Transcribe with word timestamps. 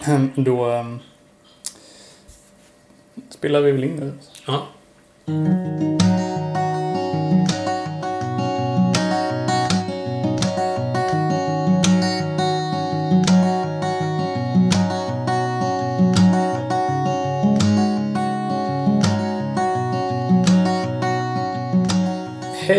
Ehm, 0.00 0.30
då 0.34 0.66
um, 0.66 1.00
spelar 3.30 3.60
vi 3.60 3.72
väl 3.72 3.84
in 3.84 3.96
nu. 3.96 4.12
Ja. 4.46 4.66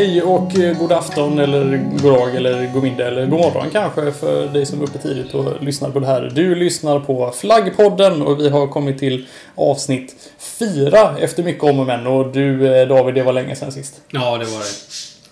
Hej 0.04 0.21
och 0.21 0.59
eh, 0.59 0.77
god 0.77 0.91
afton 0.91 1.39
eller 1.39 1.77
god 1.77 2.01
dag 2.01 2.35
eller 2.35 2.73
god 2.73 2.83
middag 2.83 3.07
eller 3.07 3.25
god 3.25 3.39
morgon 3.39 3.70
kanske 3.71 4.11
för 4.11 4.47
dig 4.47 4.65
som 4.65 4.81
är 4.81 4.83
uppe 4.83 4.97
tidigt 4.97 5.33
och 5.33 5.63
lyssnar 5.63 5.89
på 5.89 5.99
det 5.99 6.05
här. 6.05 6.31
Du 6.35 6.55
lyssnar 6.55 6.99
på 6.99 7.31
Flaggpodden 7.31 8.21
och 8.21 8.39
vi 8.39 8.49
har 8.49 8.67
kommit 8.67 8.99
till 8.99 9.25
avsnitt 9.55 10.16
fyra 10.38 11.17
efter 11.20 11.44
mycket 11.44 11.63
om 11.63 11.80
och 11.80 11.85
men. 11.85 12.08
Och 12.08 12.31
du 12.31 12.75
eh, 12.75 12.88
David, 12.88 13.16
det 13.16 13.23
var 13.23 13.34
länge 13.34 13.55
sedan 13.55 13.71
sist. 13.71 14.02
ja, 14.11 14.38
det 14.38 14.45
var 14.45 14.59
det. 14.59 14.66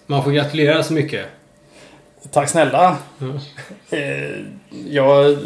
Man 0.05 0.23
får 0.23 0.31
gratulera 0.31 0.84
så 0.84 0.93
mycket. 0.93 1.26
Tack 2.31 2.49
snälla. 2.49 2.98
Mm. 3.21 3.40
Jag 4.90 5.38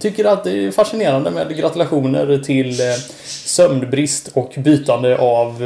tycker 0.00 0.24
att 0.24 0.44
det 0.44 0.50
är 0.50 0.70
fascinerande 0.70 1.30
med 1.30 1.56
gratulationer 1.56 2.38
till 2.38 2.78
sömnbrist 3.24 4.30
och 4.34 4.52
bytande 4.56 5.18
av 5.18 5.62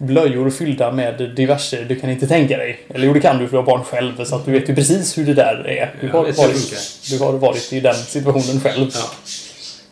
blöjor 0.00 0.50
fyllda 0.50 0.92
med 0.92 1.32
diverse 1.36 1.84
du 1.84 2.00
kan 2.00 2.10
inte 2.10 2.26
tänka 2.26 2.56
dig. 2.56 2.80
Eller 2.94 3.06
jo, 3.06 3.12
det 3.12 3.20
kan 3.20 3.38
du 3.38 3.44
för 3.44 3.52
du 3.52 3.56
har 3.56 3.66
barn 3.66 3.84
själv 3.84 4.24
så 4.24 4.36
att 4.36 4.46
du 4.46 4.52
vet 4.52 4.68
ju 4.68 4.74
precis 4.74 5.18
hur 5.18 5.26
det 5.26 5.34
där 5.34 5.68
är. 5.68 5.94
Du 6.00 6.08
har, 6.08 6.22
varit, 6.22 7.00
du 7.10 7.18
har 7.18 7.32
varit 7.32 7.72
i 7.72 7.80
den 7.80 7.94
situationen 7.94 8.60
själv. 8.60 8.90
Ja. 8.94 9.10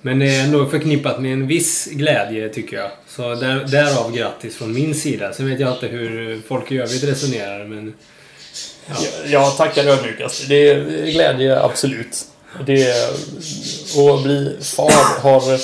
Men 0.00 0.18
det 0.18 0.34
är 0.34 0.44
ändå 0.44 0.66
förknippat 0.66 1.20
med 1.20 1.32
en 1.32 1.46
viss 1.46 1.86
glädje 1.86 2.48
tycker 2.48 2.76
jag. 2.76 2.90
Så 3.08 3.34
där, 3.34 3.64
därav 3.64 4.12
grattis 4.16 4.56
från 4.56 4.72
min 4.72 4.94
sida. 4.94 5.32
Sen 5.32 5.50
vet 5.50 5.60
jag 5.60 5.72
inte 5.72 5.86
hur 5.86 6.40
folk 6.48 6.72
i 6.72 6.78
övrigt 6.78 7.04
resonerar 7.04 7.64
men... 7.64 7.94
Ja. 8.86 8.94
Jag, 9.22 9.30
jag 9.30 9.56
tackar 9.56 9.86
ödmjukast. 9.86 10.48
Det 10.48 10.70
är 10.70 11.06
glädje, 11.12 11.60
absolut. 11.60 12.24
Det 12.66 12.82
är, 12.82 13.08
att 14.14 14.22
bli 14.22 14.56
far 14.60 15.20
har 15.22 15.58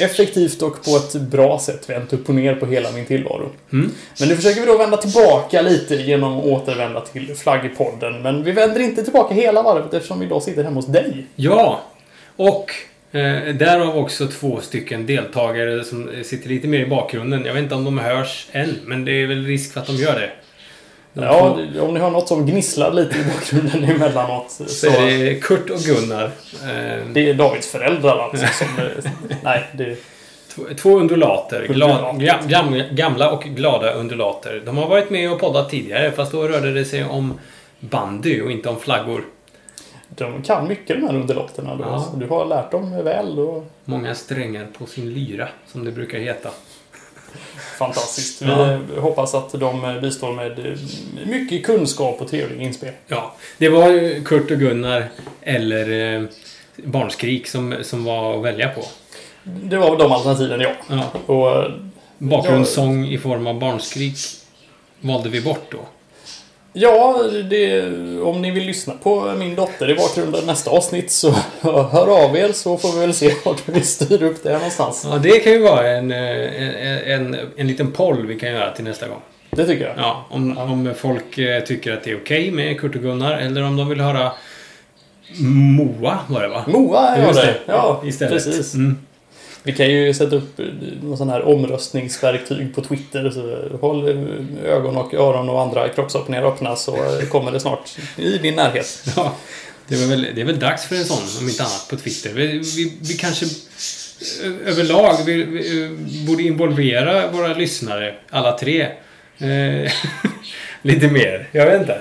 effektivt 0.00 0.62
och 0.62 0.84
på 0.84 0.96
ett 0.96 1.14
bra 1.14 1.58
sätt 1.58 1.90
vänt 1.90 2.12
upp 2.12 2.28
och 2.28 2.34
ner 2.34 2.54
på 2.54 2.66
hela 2.66 2.92
min 2.92 3.06
tillvaro. 3.06 3.50
Mm. 3.72 3.90
Men 4.20 4.28
nu 4.28 4.36
försöker 4.36 4.60
vi 4.60 4.66
då 4.66 4.78
vända 4.78 4.96
tillbaka 4.96 5.62
lite 5.62 5.94
genom 5.94 6.38
att 6.38 6.44
återvända 6.44 7.00
till 7.00 7.34
flaggpodden. 7.34 8.22
Men 8.22 8.44
vi 8.44 8.52
vänder 8.52 8.80
inte 8.80 9.04
tillbaka 9.04 9.34
hela 9.34 9.62
varvet 9.62 9.94
eftersom 9.94 10.20
vi 10.20 10.26
idag 10.26 10.42
sitter 10.42 10.64
hemma 10.64 10.76
hos 10.76 10.86
dig. 10.86 11.26
Ja! 11.36 11.82
Och 12.36 12.70
eh, 13.12 13.54
därav 13.54 13.98
också 13.98 14.26
två 14.26 14.60
stycken 14.60 15.06
deltagare 15.06 15.84
som 15.84 16.10
sitter 16.24 16.48
lite 16.48 16.68
mer 16.68 16.80
i 16.80 16.86
bakgrunden. 16.86 17.44
Jag 17.44 17.54
vet 17.54 17.62
inte 17.62 17.74
om 17.74 17.84
de 17.84 17.98
hörs 17.98 18.46
än, 18.52 18.76
men 18.84 19.04
det 19.04 19.12
är 19.12 19.26
väl 19.26 19.46
risk 19.46 19.72
för 19.72 19.80
att 19.80 19.86
de 19.86 19.96
gör 19.96 20.20
det. 20.20 20.30
Ja, 21.22 21.58
om 21.80 21.94
ni 21.94 22.00
har 22.00 22.10
något 22.10 22.28
som 22.28 22.46
gnisslar 22.46 22.92
lite 22.92 23.18
i 23.18 23.24
bakgrunden 23.24 23.84
emellanåt 23.84 24.50
så... 24.50 24.64
så 24.64 24.86
är 24.86 25.24
det 25.24 25.34
Kurt 25.34 25.70
och 25.70 25.78
Gunnar. 25.78 26.24
Eh, 26.62 27.06
Det 27.12 27.30
är 27.30 27.34
Davids 27.34 27.70
föräldrar 27.70 28.18
alltså 28.18 28.46
som... 28.46 28.66
Nej, 29.42 29.64
det... 29.72 29.96
Två, 30.76 30.98
undulater. 30.98 31.66
Gam, 32.18 32.48
gam, 32.48 32.82
gamla 32.90 33.30
och 33.30 33.42
glada 33.42 33.92
undulater. 33.92 34.62
De 34.66 34.76
har 34.76 34.88
varit 34.88 35.10
med 35.10 35.32
och 35.32 35.40
poddat 35.40 35.70
tidigare 35.70 36.12
fast 36.12 36.32
då 36.32 36.48
rörde 36.48 36.72
det 36.72 36.84
sig 36.84 37.04
om 37.04 37.38
bandy 37.80 38.40
och 38.42 38.50
inte 38.50 38.68
om 38.68 38.80
flaggor. 38.80 39.24
De 40.08 40.42
kan 40.42 40.68
mycket 40.68 41.00
de 41.00 41.06
här 41.06 41.14
undulaterna 41.14 41.74
då. 41.76 41.84
Ja. 41.84 42.06
Du 42.16 42.26
har 42.26 42.44
lärt 42.46 42.70
dem 42.70 43.04
väl 43.04 43.38
och... 43.38 43.64
Många 43.84 44.14
strängar 44.14 44.66
på 44.78 44.86
sin 44.86 45.14
lyra, 45.14 45.48
som 45.66 45.84
det 45.84 45.90
brukar 45.92 46.18
heta. 46.18 46.50
Fantastiskt. 47.78 48.42
Vi 48.42 48.46
Ja. 48.48 48.78
hoppas 49.00 49.34
att 49.34 49.52
de 49.52 49.98
bistår 50.02 50.32
med 50.32 50.58
eh, 50.66 50.78
mycket 51.26 51.66
kunskap 51.66 52.20
och 52.20 52.28
trevliga 52.30 52.62
inspel. 52.62 52.92
Ja, 53.06 53.34
det 53.58 53.68
var 53.68 54.24
Kurt 54.24 54.50
och 54.50 54.58
Gunnar 54.58 55.08
eller 55.42 56.14
eh, 56.16 56.22
Barnskrik 56.76 57.46
som, 57.46 57.74
som 57.82 58.04
var 58.04 58.36
att 58.38 58.44
välja 58.44 58.68
på. 58.68 58.84
Det 59.44 59.76
var 59.78 59.98
de 59.98 60.12
alternativen, 60.12 60.60
ja. 60.60 60.70
Ja. 60.88 61.04
Och 61.34 61.62
eh, 61.62 61.70
Bakgrundssång 62.18 63.06
i 63.06 63.18
form 63.18 63.46
av 63.46 63.58
barnskrik 63.58 64.16
valde 65.00 65.28
vi 65.28 65.40
bort 65.40 65.66
då. 65.72 65.78
Ja, 66.78 67.22
det, 67.50 67.82
om 68.22 68.42
ni 68.42 68.50
vill 68.50 68.64
lyssna 68.64 68.94
på 69.02 69.34
min 69.36 69.54
dotter 69.54 69.90
i 69.90 69.94
bakgrunden 69.94 70.46
nästa 70.46 70.70
avsnitt 70.70 71.10
så 71.10 71.30
hör 71.60 72.24
av 72.24 72.36
er 72.36 72.52
så 72.52 72.78
får 72.78 72.92
vi 72.92 73.00
väl 73.00 73.14
se 73.14 73.34
vart 73.44 73.68
vi 73.68 73.80
styr 73.80 74.22
upp 74.22 74.42
det 74.42 74.52
någonstans. 74.52 75.06
Ja, 75.10 75.18
det 75.18 75.38
kan 75.38 75.52
ju 75.52 75.58
vara 75.58 75.90
en, 75.90 76.12
en, 76.12 76.98
en, 76.98 77.36
en 77.56 77.66
liten 77.66 77.92
poll 77.92 78.26
vi 78.26 78.38
kan 78.38 78.50
göra 78.50 78.72
till 78.72 78.84
nästa 78.84 79.08
gång. 79.08 79.20
Det 79.50 79.66
tycker 79.66 79.84
jag. 79.84 79.94
Ja, 79.98 80.26
om, 80.30 80.58
om 80.58 80.94
folk 80.96 81.38
eh, 81.38 81.62
tycker 81.62 81.92
att 81.92 82.04
det 82.04 82.10
är 82.10 82.16
okej 82.16 82.50
med 82.50 82.80
Kurt 82.80 82.96
och 82.96 83.02
Gunnar 83.02 83.38
eller 83.38 83.62
om 83.62 83.76
de 83.76 83.88
vill 83.88 84.00
höra 84.00 84.32
Moa 85.40 86.18
var 86.28 86.42
det 86.42 86.48
va? 86.48 86.64
Moa 86.66 87.18
Just 87.26 87.42
det. 87.42 87.54
Ja, 87.66 88.02
istället. 88.06 88.32
precis. 88.32 88.74
Mm. 88.74 88.98
Vi 89.62 89.72
kan 89.72 89.90
ju 89.90 90.14
sätta 90.14 90.36
upp 90.36 90.60
eh, 90.60 90.66
någon 91.02 91.18
sån 91.18 91.28
här 91.28 91.42
omröstningsverktyg 91.42 92.74
på 92.74 92.82
Twitter. 92.82 93.30
Så 93.30 93.76
håll 93.80 94.08
eh, 94.08 94.72
ögon 94.72 94.96
och 94.96 95.14
öron 95.14 95.48
och 95.48 95.60
andra 95.62 95.88
kroppsöppningar 95.88 96.42
öppna 96.42 96.76
så 96.76 96.96
eh, 96.96 97.28
kommer 97.28 97.52
det 97.52 97.60
snart 97.60 97.96
i 98.16 98.38
din 98.38 98.54
närhet. 98.54 99.04
Ja, 99.16 99.36
det, 99.88 99.96
var 99.96 100.06
väl, 100.06 100.26
det 100.34 100.40
är 100.40 100.44
väl 100.44 100.58
dags 100.58 100.86
för 100.86 100.96
en 100.96 101.04
sån, 101.04 101.22
om 101.40 101.48
inte 101.48 101.62
annat, 101.62 101.86
på 101.90 101.96
Twitter. 101.96 102.32
Vi, 102.34 102.46
vi, 102.46 102.98
vi 103.00 103.14
kanske 103.14 103.46
överlag 104.64 105.16
vi, 105.26 105.42
vi, 105.42 106.24
borde 106.26 106.42
involvera 106.42 107.30
våra 107.30 107.54
lyssnare, 107.54 108.14
alla 108.30 108.58
tre, 108.58 108.82
eh, 109.38 109.92
lite 110.82 111.08
mer. 111.08 111.48
Jag 111.52 111.66
vet 111.66 111.80
inte. 111.80 112.00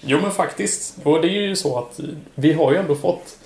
Jo 0.00 0.18
men 0.22 0.30
faktiskt. 0.30 0.96
Och 1.02 1.22
det 1.22 1.28
är 1.28 1.40
ju 1.40 1.56
så 1.56 1.78
att 1.78 2.00
vi 2.34 2.52
har 2.52 2.72
ju 2.72 2.78
ändå 2.78 2.94
fått 2.94 3.36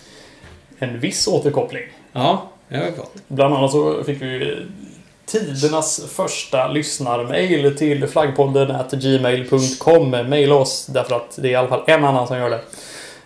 en 0.78 1.00
viss 1.00 1.28
återkoppling. 1.28 1.84
Ja, 2.12 2.49
det 2.78 2.92
fått. 2.96 3.14
Bland 3.28 3.54
annat 3.54 3.70
så 3.70 4.04
fick 4.04 4.22
vi 4.22 4.56
tidernas 5.26 6.04
första 6.08 6.68
lyssnarmail 6.68 7.76
till 7.76 8.06
flaggpodden 8.06 8.74
gmail.com. 8.92 10.10
Maila 10.10 10.54
oss 10.54 10.86
därför 10.86 11.16
att 11.16 11.38
det 11.42 11.48
är 11.48 11.52
i 11.52 11.54
alla 11.54 11.68
fall 11.68 11.82
en 11.86 12.04
annan 12.04 12.26
som 12.26 12.38
gör 12.38 12.50
det. 12.50 12.60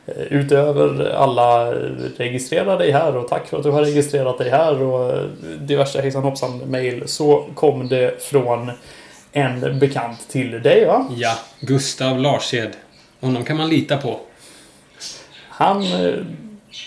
Eh, 0.06 0.22
Utöver 0.30 1.10
alla 1.10 1.74
registrera 2.16 2.76
dig 2.76 2.90
här 2.90 3.16
och 3.16 3.28
tack 3.28 3.46
för 3.46 3.56
att 3.56 3.62
du 3.62 3.70
har 3.70 3.82
registrerat 3.82 4.38
dig 4.38 4.50
här 4.50 4.82
och 4.82 5.28
diverse 5.58 6.00
hejsan 6.02 6.22
hoppsan 6.22 6.70
mail 6.70 7.02
så 7.06 7.46
kom 7.54 7.88
det 7.88 8.22
från 8.22 8.70
en 9.32 9.78
bekant 9.78 10.28
till 10.28 10.62
dig 10.62 10.86
va? 10.86 11.06
Ja, 11.16 11.38
Gustav 11.60 12.18
Larshed. 12.18 12.70
Honom 13.20 13.44
kan 13.44 13.56
man 13.56 13.68
lita 13.68 13.96
på. 13.96 14.20
Han 15.48 15.82
eh, 15.82 16.14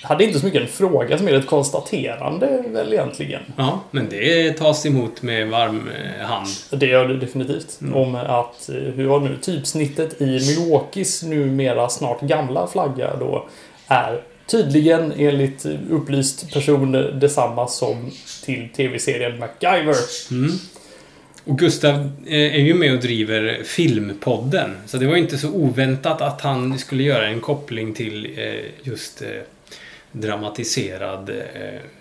hade 0.02 0.24
inte 0.24 0.40
så 0.40 0.46
mycket 0.46 0.62
en 0.62 0.68
fråga 0.68 1.18
som 1.18 1.26
mer 1.26 1.34
ett 1.34 1.48
konstaterande 1.48 2.64
väl 2.68 2.94
egentligen. 2.94 3.42
Ja, 3.56 3.80
men 3.92 4.10
det 4.10 4.54
tas 4.54 4.86
emot 4.86 5.22
med 5.22 5.50
varm 5.50 5.90
eh, 5.90 6.26
hand. 6.26 6.48
Det 6.72 6.86
gör 6.86 7.08
det 7.08 7.18
definitivt. 7.18 7.82
Mm. 7.82 7.96
Om 7.96 8.16
att, 8.16 8.70
eh, 8.70 8.76
hur 8.76 9.06
var 9.06 9.20
det 9.20 9.30
nu, 9.30 9.38
typsnittet 9.42 10.22
i 10.22 10.26
Milwaukees 10.26 11.24
numera 11.24 11.90
snart 11.90 12.22
gamla 12.22 12.68
flagga 12.68 13.16
då 13.16 13.48
är 13.88 14.22
tydligen 14.46 15.14
enligt 15.18 15.66
upplyst 15.90 16.54
person 16.54 16.92
detsamma 16.92 17.68
som 17.68 18.12
till 18.46 18.70
tv-serien 18.76 19.40
MacGyver. 19.40 19.96
Mm. 20.32 20.52
Och 21.48 21.60
Gustav 21.60 22.12
eh, 22.26 22.56
är 22.56 22.60
ju 22.60 22.74
med 22.74 22.94
och 22.94 23.00
driver 23.00 23.64
Filmpodden. 23.64 24.78
Så 24.86 24.98
det 24.98 25.08
var 25.08 25.16
inte 25.16 25.38
så 25.38 25.50
oväntat 25.50 26.22
att 26.22 26.42
han 26.42 26.80
skulle 26.80 27.04
göra 27.04 27.28
en 27.28 27.42
koppling 27.42 27.94
till 27.94 28.26
eh, 28.38 28.88
just 28.88 29.22
eh, 29.22 29.28
dramatiserad 30.12 31.30
eh, 31.30 31.36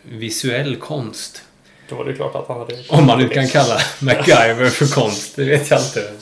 visuell 0.02 0.76
konst. 0.76 1.42
Då 1.88 1.96
var 1.96 2.04
det 2.04 2.12
klart 2.12 2.34
att 2.34 2.48
han 2.48 2.58
hade... 2.58 2.74
Om 2.88 3.06
man 3.06 3.18
nu 3.18 3.28
kan 3.28 3.48
kalla 3.48 3.78
MacGyver 4.00 4.68
för 4.68 4.94
konst, 4.94 5.36
det 5.36 5.44
vet 5.44 5.70
jag 5.70 5.80
inte. 5.80 6.12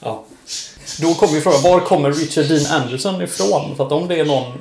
Ja. 0.00 0.24
Då 1.00 1.14
kommer 1.14 1.34
ju 1.34 1.40
frågan, 1.40 1.62
var 1.62 1.80
kommer 1.80 2.12
Richard 2.12 2.44
Dean 2.44 2.82
Anderson 2.82 3.22
ifrån? 3.22 3.76
För 3.76 3.86
att 3.86 3.92
om 3.92 4.08
det 4.08 4.20
är 4.20 4.24
någon, 4.24 4.52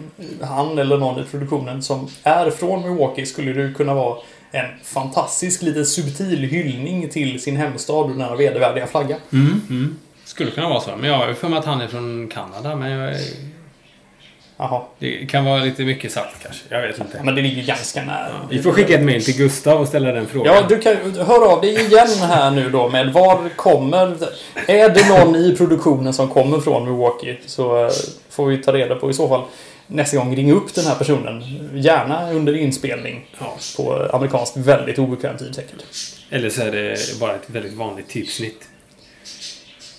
han 0.42 0.77
eller 0.77 0.98
någon 0.98 1.21
i 1.21 1.24
produktionen 1.24 1.83
som 1.83 2.07
är 2.24 2.50
från 2.50 2.81
Milwaukee 2.81 3.25
skulle 3.25 3.53
det 3.53 3.74
kunna 3.74 3.94
vara 3.94 4.18
en 4.51 4.65
fantastisk 4.83 5.62
lite 5.62 5.86
subtil 5.86 6.44
hyllning 6.44 7.09
till 7.09 7.42
sin 7.42 7.57
hemstad 7.57 7.95
och 7.95 8.09
denna 8.09 8.36
vedervärdiga 8.36 8.88
flagga. 8.88 9.18
Mm, 9.33 9.62
mm. 9.69 10.00
Skulle 10.25 10.51
kunna 10.51 10.69
vara 10.69 10.80
så. 10.80 10.95
Men 10.95 11.09
jag 11.09 11.18
har 11.18 11.27
ju 11.27 11.36
för 11.36 11.50
mig 11.50 11.59
att 11.59 11.65
han 11.65 11.81
är 11.81 11.88
från 11.88 12.27
Kanada. 12.27 12.75
Men 12.75 12.92
jag, 12.92 13.15
Jaha. 14.69 14.81
det 15.00 15.25
kan 15.25 15.45
vara 15.45 15.63
lite 15.63 15.83
mycket 15.83 16.12
sagt 16.12 16.44
kanske. 16.44 16.63
Jag 16.69 16.81
vet 16.81 17.00
inte. 17.00 17.21
Men 17.24 17.36
det 17.36 17.42
ligger 17.42 17.63
ganska 17.63 18.04
nära. 18.04 18.48
Vi 18.50 18.62
får 18.62 18.71
skicka 18.71 18.94
ett 18.94 19.06
mail 19.06 19.25
till 19.25 19.38
Gustav 19.38 19.81
och 19.81 19.88
ställa 19.88 20.12
den 20.12 20.27
frågan. 20.27 20.56
Ja, 20.56 20.65
du 20.69 20.80
kan 20.80 20.95
höra 21.15 21.45
av 21.50 21.62
dig 21.62 21.86
igen 21.86 22.07
här 22.21 22.51
nu 22.51 22.69
då 22.69 22.89
med 22.89 23.13
var 23.13 23.50
kommer... 23.56 24.18
Är 24.68 24.89
det 24.89 25.10
någon 25.10 25.36
i 25.36 25.56
produktionen 25.57 26.13
som 26.13 26.30
kommer 26.30 26.60
från 26.60 26.83
Milwaukee 26.83 27.38
så 27.45 27.86
eh, 27.86 27.92
får 28.30 28.45
vi 28.45 28.57
ta 28.57 28.74
reda 28.74 28.95
på 28.95 29.10
i 29.10 29.13
så 29.13 29.27
fall 29.27 29.42
nästa 29.88 30.18
gång 30.18 30.36
ring 30.36 30.51
upp 30.51 30.74
den 30.74 30.86
här 30.86 30.95
personen. 30.95 31.44
Gärna 31.74 32.31
under 32.31 32.56
inspelning. 32.56 33.25
Ja. 33.39 33.57
På 33.77 34.10
amerikanskt 34.13 34.57
väldigt 34.57 35.00
obekväm 35.00 35.38
tid 35.38 35.56
säkert. 35.56 35.83
Eller 36.30 36.50
så 36.50 36.62
är 36.62 36.71
det 36.71 37.19
bara 37.19 37.36
ett 37.36 37.50
väldigt 37.50 37.74
vanligt 37.74 38.10
typsnitt. 38.10 38.68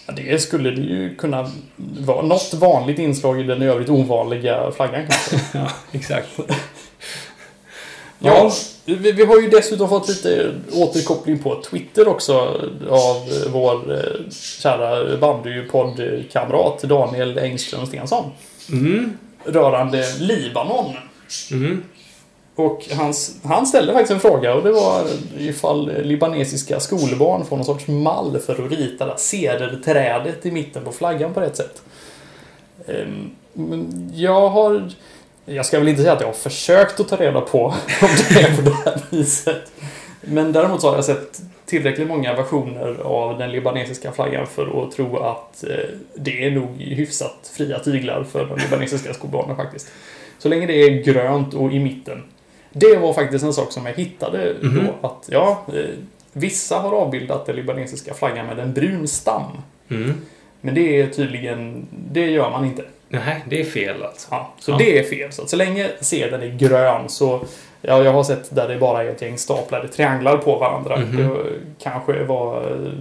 Ja, 0.06 0.12
det 0.16 0.42
skulle 0.42 0.70
det 0.70 0.80
ju 0.80 1.14
kunna 1.14 1.50
vara. 1.76 2.22
Något 2.22 2.54
vanligt 2.54 2.98
inslag 2.98 3.40
i 3.40 3.42
den 3.42 3.62
i 3.62 3.66
övrigt 3.66 3.88
ovanliga 3.88 4.70
flaggan 4.76 5.06
kanske. 5.08 5.40
Ja, 5.58 5.70
exakt. 5.92 6.28
Ja, 8.18 8.52
vi, 8.84 9.12
vi 9.12 9.24
har 9.24 9.40
ju 9.40 9.48
dessutom 9.48 9.88
fått 9.88 10.08
lite 10.08 10.54
återkoppling 10.72 11.38
på 11.38 11.62
Twitter 11.62 12.08
också 12.08 12.34
av 12.90 13.16
vår 13.52 13.92
eh, 13.92 14.30
kära 14.60 15.16
bandypoddkamrat 15.16 16.82
Daniel 16.82 17.38
Engström 17.38 17.86
Stensson. 17.86 18.30
Mm. 18.72 19.12
Rörande 19.44 20.04
Libanon. 20.18 20.94
Mm. 21.50 21.82
Och 22.56 22.88
han, 22.92 23.14
han 23.44 23.66
ställde 23.66 23.92
faktiskt 23.92 24.10
en 24.10 24.20
fråga 24.20 24.54
och 24.54 24.62
det 24.62 24.72
var 24.72 25.04
ifall 25.38 26.02
libanesiska 26.02 26.80
skolbarn 26.80 27.44
får 27.44 27.56
någon 27.56 27.66
sorts 27.66 27.88
mall 27.88 28.38
för 28.38 28.64
att 28.64 28.70
rita 28.70 29.06
det 29.06 29.18
cederträdet 29.18 30.46
i 30.46 30.50
mitten 30.50 30.84
på 30.84 30.92
flaggan 30.92 31.34
på 31.34 31.40
rätt 31.40 31.56
sätt. 31.56 31.82
Ehm, 32.86 33.30
men 33.52 34.10
Jag 34.14 34.48
har... 34.48 34.90
Jag 35.46 35.66
ska 35.66 35.78
väl 35.78 35.88
inte 35.88 36.02
säga 36.02 36.12
att 36.12 36.20
jag 36.20 36.28
har 36.28 36.34
försökt 36.34 37.00
att 37.00 37.08
ta 37.08 37.16
reda 37.16 37.40
på 37.40 37.64
om 38.02 38.08
det 38.28 38.40
är 38.40 38.56
på 38.56 38.62
det 38.62 38.74
här 38.84 39.00
viset. 39.10 39.72
Men 40.20 40.52
däremot 40.52 40.80
så 40.80 40.88
har 40.88 40.94
jag 40.94 41.04
sett 41.04 41.40
tillräckligt 41.66 42.08
många 42.08 42.34
versioner 42.34 42.96
av 43.02 43.38
den 43.38 43.52
libanesiska 43.52 44.12
flaggan 44.12 44.46
för 44.46 44.82
att 44.82 44.92
tro 44.92 45.16
att 45.16 45.64
eh, 45.64 45.76
det 46.14 46.46
är 46.46 46.50
nog 46.50 46.80
hyfsat 46.80 47.50
fria 47.52 47.78
tyglar 47.78 48.24
för 48.24 48.46
de 48.46 48.58
libanesiska 48.58 49.14
skolbarnen 49.14 49.56
faktiskt. 49.56 49.92
Så 50.38 50.48
länge 50.48 50.66
det 50.66 50.82
är 50.82 51.02
grönt 51.02 51.54
och 51.54 51.72
i 51.72 51.78
mitten. 51.78 52.22
Det 52.74 52.96
var 52.96 53.12
faktiskt 53.12 53.44
en 53.44 53.52
sak 53.52 53.72
som 53.72 53.86
jag 53.86 53.92
hittade 53.92 54.54
Mhm. 54.62 54.86
då. 55.00 55.08
Att 55.08 55.28
ja, 55.30 55.62
eh, 55.68 55.80
vissa 56.32 56.78
har 56.78 56.92
avbildat 56.92 57.46
den 57.46 57.56
libanesiska 57.56 58.14
flaggan 58.14 58.46
med 58.46 58.58
en 58.58 58.72
brun 58.72 59.08
stam. 59.08 59.42
Mm. 59.90 60.12
Men 60.60 60.74
det 60.74 61.00
är 61.00 61.06
tydligen, 61.06 61.86
det 61.90 62.26
gör 62.30 62.50
man 62.50 62.64
inte. 62.64 62.84
Nej, 63.08 63.44
det 63.48 63.60
är 63.60 63.64
fel 63.64 64.02
alltså. 64.02 64.28
Ja, 64.30 64.54
så 64.60 64.70
Ja. 64.70 64.76
det 64.78 64.98
är 64.98 65.02
fel. 65.02 65.32
Så, 65.32 65.46
så 65.46 65.56
länge 65.56 65.90
sedeln 66.00 66.42
är 66.42 66.48
grön 66.58 67.08
så... 67.08 67.40
Ja, 67.86 68.02
jag 68.04 68.12
har 68.12 68.22
sett 68.24 68.54
där 68.56 68.68
det 68.68 68.76
bara 68.78 69.02
är 69.04 69.08
ett 69.08 69.22
gäng 69.22 69.38
staplade 69.38 69.88
trianglar 69.88 70.36
på 70.36 70.58
varandra. 70.58 70.96
Mhm. 70.96 71.16
Det 71.16 71.30
kanske 71.78 72.22
var 72.24 72.56
eh, 72.60 72.92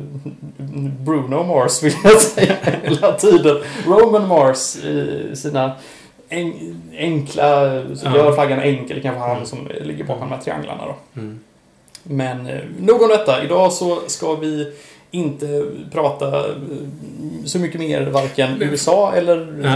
Bruno 1.05 1.43
Mars 1.43 1.83
vill 1.83 1.93
jag 2.03 2.21
säga 2.21 2.55
hela 2.83 3.11
tiden. 3.11 3.57
Roman 3.87 4.27
Mars 4.27 4.75
i 4.75 5.31
sina 5.35 5.71
en, 6.33 6.81
enkla... 6.97 7.69
Så 7.95 8.05
Ja. 8.05 8.15
gör 8.17 8.33
flaggan 8.33 8.59
enkel. 8.59 8.95
Det 8.95 9.01
kanske 9.01 9.19
han 9.19 9.31
Mm. 9.31 9.45
som 9.45 9.69
ligger 9.81 10.03
bakom 10.03 10.29
de 10.29 10.35
här 10.35 10.41
trianglarna 10.41 10.85
då. 10.85 10.95
Mm. 11.21 11.39
Men 12.03 12.47
eh, 12.47 12.59
nog 12.79 13.01
om 13.01 13.09
detta. 13.09 13.43
Idag 13.43 13.73
så 13.73 13.99
ska 14.07 14.35
vi 14.35 14.73
inte 15.11 15.65
prata 15.91 16.39
eh, 16.47 16.53
så 17.45 17.59
mycket 17.59 17.79
mer 17.79 18.01
varken 18.01 18.61
USA 18.61 19.13
eller 19.15 19.45
Nej. 19.45 19.71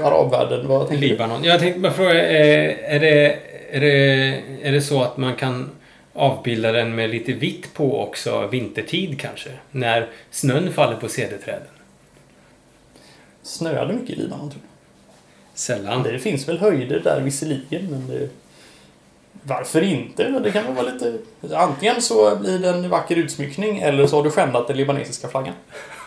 eh, 0.00 0.06
arabvärlden. 0.06 0.68
Vad 0.68 0.88
tänker 0.88 1.02
du? 1.02 1.08
Libanon. 1.12 1.44
Jag 1.44 1.60
tänkte 1.60 1.80
bara 1.80 1.92
fråga, 1.92 2.28
är 2.28 3.00
det, 3.00 3.38
är, 3.70 3.80
det, 3.80 4.40
är 4.62 4.72
det 4.72 4.82
så 4.82 5.02
att 5.02 5.16
man 5.16 5.34
kan 5.34 5.70
avbilda 6.14 6.72
den 6.72 6.94
med 6.94 7.10
lite 7.10 7.32
vitt 7.32 7.74
på 7.74 8.00
också 8.02 8.46
vintertid 8.46 9.20
kanske? 9.20 9.50
När 9.70 10.08
snön 10.30 10.72
faller 10.72 10.96
på 10.96 11.08
cederträden? 11.08 11.66
Snöade 13.42 13.92
mycket 13.94 14.10
i 14.10 14.20
Libanon 14.20 14.50
tror 14.50 14.62
Sällan. 15.62 16.02
Det 16.02 16.18
finns 16.18 16.48
väl 16.48 16.58
höjder 16.58 17.00
där 17.00 17.20
visserligen, 17.20 17.90
men 17.90 18.08
det... 18.08 18.28
Varför 19.42 19.82
inte? 19.82 20.28
Men 20.30 20.42
Det 20.42 20.50
kan 20.50 20.64
väl 20.66 20.74
vara 20.74 20.86
lite... 20.92 21.18
Antingen 21.56 22.02
så 22.02 22.36
blir 22.36 22.58
det 22.58 22.68
en 22.68 22.88
vacker 22.90 23.16
utsmyckning 23.16 23.78
eller 23.78 24.06
så 24.06 24.16
har 24.16 24.24
du 24.24 24.30
skändat 24.30 24.68
den 24.68 24.76
libanesiska 24.76 25.28
flaggan. 25.28 25.54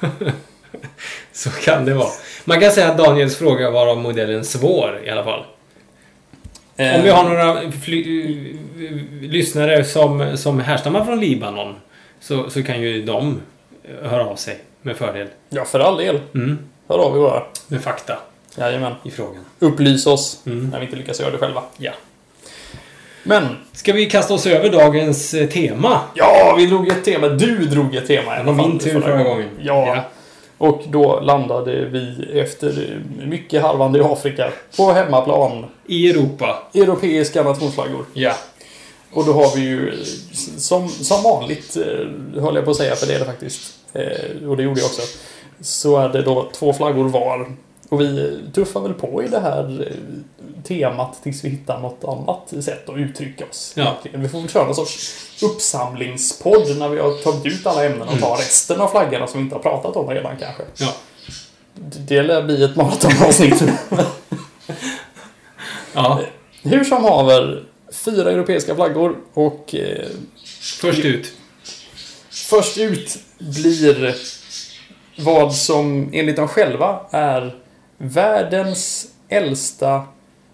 Så 1.31 1.49
kan 1.49 1.85
det 1.85 1.93
vara. 1.93 2.09
Man 2.45 2.59
kan 2.59 2.71
säga 2.71 2.91
att 2.91 2.97
Daniels 2.97 3.35
fråga 3.35 3.71
var 3.71 3.87
av 3.87 3.97
modellen 3.97 4.45
svår 4.45 5.01
i 5.05 5.09
alla 5.09 5.23
fall. 5.23 5.43
Om 6.77 7.01
vi 7.03 7.09
har 7.09 7.23
några 7.29 7.71
fly- 7.71 8.57
lyssnare 9.21 9.83
som, 9.83 10.37
som 10.37 10.59
härstammar 10.59 11.05
från 11.05 11.19
Libanon 11.19 11.75
så, 12.19 12.49
så 12.49 12.63
kan 12.63 12.81
ju 12.81 13.01
de 13.01 13.41
höra 14.01 14.25
av 14.25 14.35
sig 14.35 14.57
med 14.81 14.97
fördel. 14.97 15.27
Ja, 15.49 15.65
för 15.65 15.79
all 15.79 15.97
del. 15.97 16.19
Mm. 16.35 16.57
Hör 16.87 16.99
av 16.99 17.15
er 17.17 17.19
bara. 17.19 17.43
Med 17.67 17.81
fakta 17.83 18.17
Jajamän. 18.57 18.93
i 19.03 19.11
frågan. 19.11 19.45
Upplys 19.59 20.07
oss 20.07 20.39
Mm. 20.45 20.69
när 20.69 20.79
vi 20.79 20.85
inte 20.85 20.97
lyckas 20.97 21.19
göra 21.19 21.31
det 21.31 21.37
själva. 21.37 21.63
Ja. 21.77 21.91
Men, 23.23 23.47
Ska 23.73 23.93
vi 23.93 24.05
kasta 24.05 24.33
oss 24.33 24.45
över 24.47 24.69
dagens 24.69 25.33
eh, 25.33 25.49
tema? 25.49 26.01
ja, 26.13 26.55
vi 26.57 26.65
drog 26.65 26.87
ett 26.87 27.03
tema. 27.03 27.27
Du 27.27 27.65
drog 27.65 27.95
ett 27.95 28.07
tema 28.07 28.21
i 28.21 28.25
Det 28.25 28.31
alla 28.41 28.51
var 28.51 28.57
fall 28.63 28.69
min 28.69 28.79
tur 28.79 29.01
förra 29.01 29.23
gången. 29.23 29.49
Ja. 29.61 30.03
Och 30.57 30.81
då 30.87 31.19
landade 31.19 31.85
vi 31.85 32.25
efter 32.39 32.99
mycket 33.25 33.61
harvande 33.61 33.99
i 33.99 34.01
Afrika 34.01 34.51
på 34.77 34.91
hemmaplan. 34.91 35.65
I 35.85 36.09
Europa. 36.09 36.63
Europeiska 36.73 37.43
nationsflaggor. 37.43 38.05
Ja. 38.13 38.33
Och 39.13 39.25
då 39.25 39.33
har 39.33 39.55
vi 39.55 39.61
ju 39.61 39.89
eh, 39.89 39.95
som, 40.57 40.89
som 40.89 41.23
vanligt, 41.23 41.77
eh, 41.77 42.41
höll 42.41 42.55
jag 42.55 42.65
på 42.65 42.71
att 42.71 42.77
säga, 42.77 42.95
för 42.95 43.07
det 43.07 43.13
är 43.15 43.19
det 43.19 43.25
faktiskt. 43.25 43.73
Eh, 43.93 44.47
och 44.49 44.57
det 44.57 44.63
gjorde 44.63 44.79
jag 44.79 44.87
också. 44.87 45.01
Så 45.61 45.97
är 45.97 46.09
det 46.09 46.21
då 46.21 46.49
två 46.53 46.73
flaggor 46.73 47.09
var. 47.09 47.51
Och 47.95 48.01
vi 48.01 48.39
tuffar 48.53 48.81
väl 48.81 48.93
på 48.93 49.23
i 49.23 49.27
det 49.27 49.39
här 49.39 49.87
eh, 49.87 50.63
temat 50.63 51.23
tills 51.23 51.43
vi 51.43 51.49
hittar 51.49 51.79
något 51.79 52.03
annat 52.03 52.65
sätt 52.65 52.89
att 52.89 52.97
uttrycka 52.97 53.45
oss. 53.45 53.73
Ja. 53.75 53.83
egentligen. 53.83 54.21
Vi 54.21 54.29
får 54.29 54.39
väl 54.39 54.49
köra 54.49 54.65
någon 54.65 54.75
sorts 54.75 55.13
uppsamlingspodd 55.43 56.77
när 56.77 56.89
vi 56.89 56.99
har 56.99 57.11
tagit 57.11 57.45
ut 57.45 57.67
alla 57.67 57.85
ämnen 57.85 58.07
och 58.07 58.19
tar 58.19 58.37
resten 58.37 58.81
av 58.81 58.87
flaggorna 58.87 59.27
som 59.27 59.39
vi 59.39 59.43
inte 59.43 59.55
har 59.55 59.61
pratat 59.61 59.95
om 59.95 60.09
redan 60.09 60.37
kanske. 60.37 60.63
Ja. 60.77 60.93
Det 62.07 62.23
lär 62.23 62.43
bli 62.43 62.63
ett 62.63 62.75
maratonavsnitt. 62.75 63.63
ja. 65.93 66.21
Hur 66.63 66.83
som 66.83 67.03
haver, 67.03 67.63
fyra 67.91 68.31
europeiska 68.31 68.75
flaggor 68.75 69.17
och 69.33 69.75
eh, 69.75 70.05
Först 70.81 71.05
ut. 71.05 71.33
Först 72.29 72.77
ut 72.77 73.17
blir 73.37 74.15
vad 75.17 75.55
som 75.55 76.09
enligt 76.13 76.35
dem 76.35 76.47
själva 76.47 76.99
är 77.11 77.55
världens 77.97 79.13
äldsta 79.29 80.03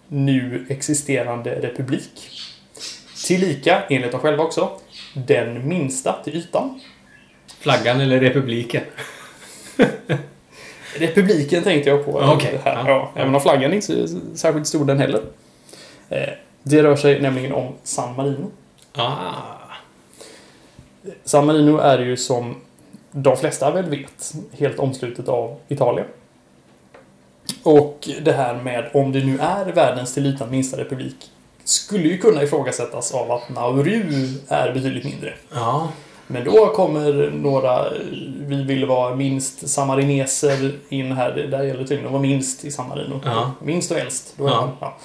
nu 0.08 0.66
existerande 0.68 1.54
republik. 1.54 2.30
Tillika, 3.26 3.82
enligt 3.88 4.12
dem 4.12 4.20
själva 4.20 4.44
också, 4.44 4.70
den 5.14 5.68
minsta 5.68 6.22
till 6.24 6.36
ytan. 6.36 6.80
Flaggan 7.58 8.00
eller 8.00 8.20
republiken? 8.20 8.82
Republiken 10.98 11.62
tänkte 11.62 11.90
jag 11.90 12.04
på. 12.04 12.20
Okej, 12.20 12.60
här. 12.64 12.74
ja. 12.74 12.84
Ja, 12.88 13.12
även 13.22 13.34
om 13.34 13.40
flaggan 13.40 13.72
är 13.72 13.76
inte 13.76 13.92
är 13.92 14.36
särskilt 14.36 14.66
stor 14.66 14.84
den 14.84 14.98
heller. 14.98 15.22
Eh, 16.08 16.28
Det 16.62 16.82
rör 16.82 16.96
sig 16.96 17.20
nämligen 17.20 17.52
om 17.52 17.74
San 17.82 18.16
Marino. 18.16 18.50
Ah. 18.92 19.32
San 21.24 21.46
Marino 21.46 21.78
är 21.78 21.98
ju 21.98 22.16
som 22.16 22.54
de 23.10 23.36
flesta 23.36 23.70
väl 23.70 23.84
vet 23.90 24.34
helt 24.52 24.78
omslutet 24.78 25.28
av 25.28 25.58
Italien. 25.68 26.06
Och 27.62 28.08
det 28.22 28.32
här 28.32 28.54
med 28.54 28.90
om 28.94 29.12
det 29.12 29.24
nu 29.24 29.38
är 29.38 29.64
världens 29.72 30.14
till 30.14 30.26
ytan 30.26 30.50
minsta 30.50 30.78
republik 30.78 31.16
skulle 31.64 32.08
ju 32.08 32.18
kunna 32.18 32.42
ifrågasättas 32.42 33.14
av 33.14 33.30
att 33.32 33.48
Nauru 33.50 34.02
är 34.48 34.72
betydligt 34.72 35.04
mindre. 35.04 35.34
Ja. 35.54 35.88
Men 36.26 36.44
då 36.44 36.66
kommer 36.66 37.30
några, 37.30 37.84
vi 38.38 38.62
vill 38.64 38.86
vara 38.86 39.16
minst 39.16 39.68
samarineser 39.68 40.72
in 40.88 41.12
här. 41.12 41.32
Det 41.32 41.46
där 41.46 41.62
gäller 41.62 41.78
tydligen 41.80 42.06
att 42.06 42.12
vara 42.12 42.22
minst 42.22 42.64
i 42.64 42.70
San 42.70 42.88
Marino. 42.88 43.20
Ja. 43.24 43.52
Minst 43.62 43.90
och 43.90 43.98
äldst. 43.98 44.34
Då, 44.36 44.48
Ja. 44.48 44.68
ja. 44.80 44.96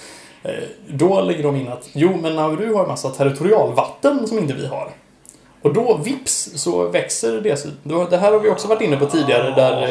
Eh, 0.42 0.62
då 0.88 1.20
lägger 1.20 1.42
de 1.42 1.56
in 1.56 1.68
att 1.68 1.88
jo, 1.92 2.16
men 2.22 2.36
Nauru 2.36 2.74
har 2.74 2.82
en 2.82 2.88
massa 2.88 3.10
territorialvatten 3.10 4.26
som 4.26 4.38
inte 4.38 4.54
vi 4.54 4.66
har. 4.66 4.90
Och 5.62 5.72
då 5.74 5.96
vips 5.96 6.50
så 6.54 6.88
växer 6.88 7.40
det. 7.40 8.10
Det 8.10 8.16
här 8.16 8.32
har 8.32 8.38
vi 8.38 8.48
också 8.50 8.68
varit 8.68 8.80
inne 8.82 8.96
på 8.96 9.06
tidigare 9.06 9.50
där 9.54 9.82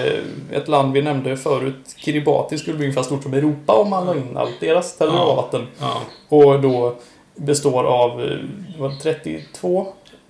eh, 0.51 0.57
ett 0.57 0.67
land 0.67 0.93
vi 0.93 1.01
nämnde 1.01 1.38
förut, 1.38 1.95
Kiribati, 1.97 2.57
skulle 2.57 2.77
bli 2.77 2.86
ungefär 2.86 3.03
stort 3.03 3.24
som 3.24 3.33
Europa 3.33 3.74
om 3.74 3.89
man 3.89 4.05
la 4.05 4.15
in 4.15 4.38
allt 4.38 4.59
deras 4.59 4.97
territorialvatten. 4.97 5.67
ja. 5.79 6.01
Och 6.29 6.62
då 6.62 6.95
består 7.36 7.83
av 7.83 8.38
vad, 8.79 9.00
32 9.00 9.88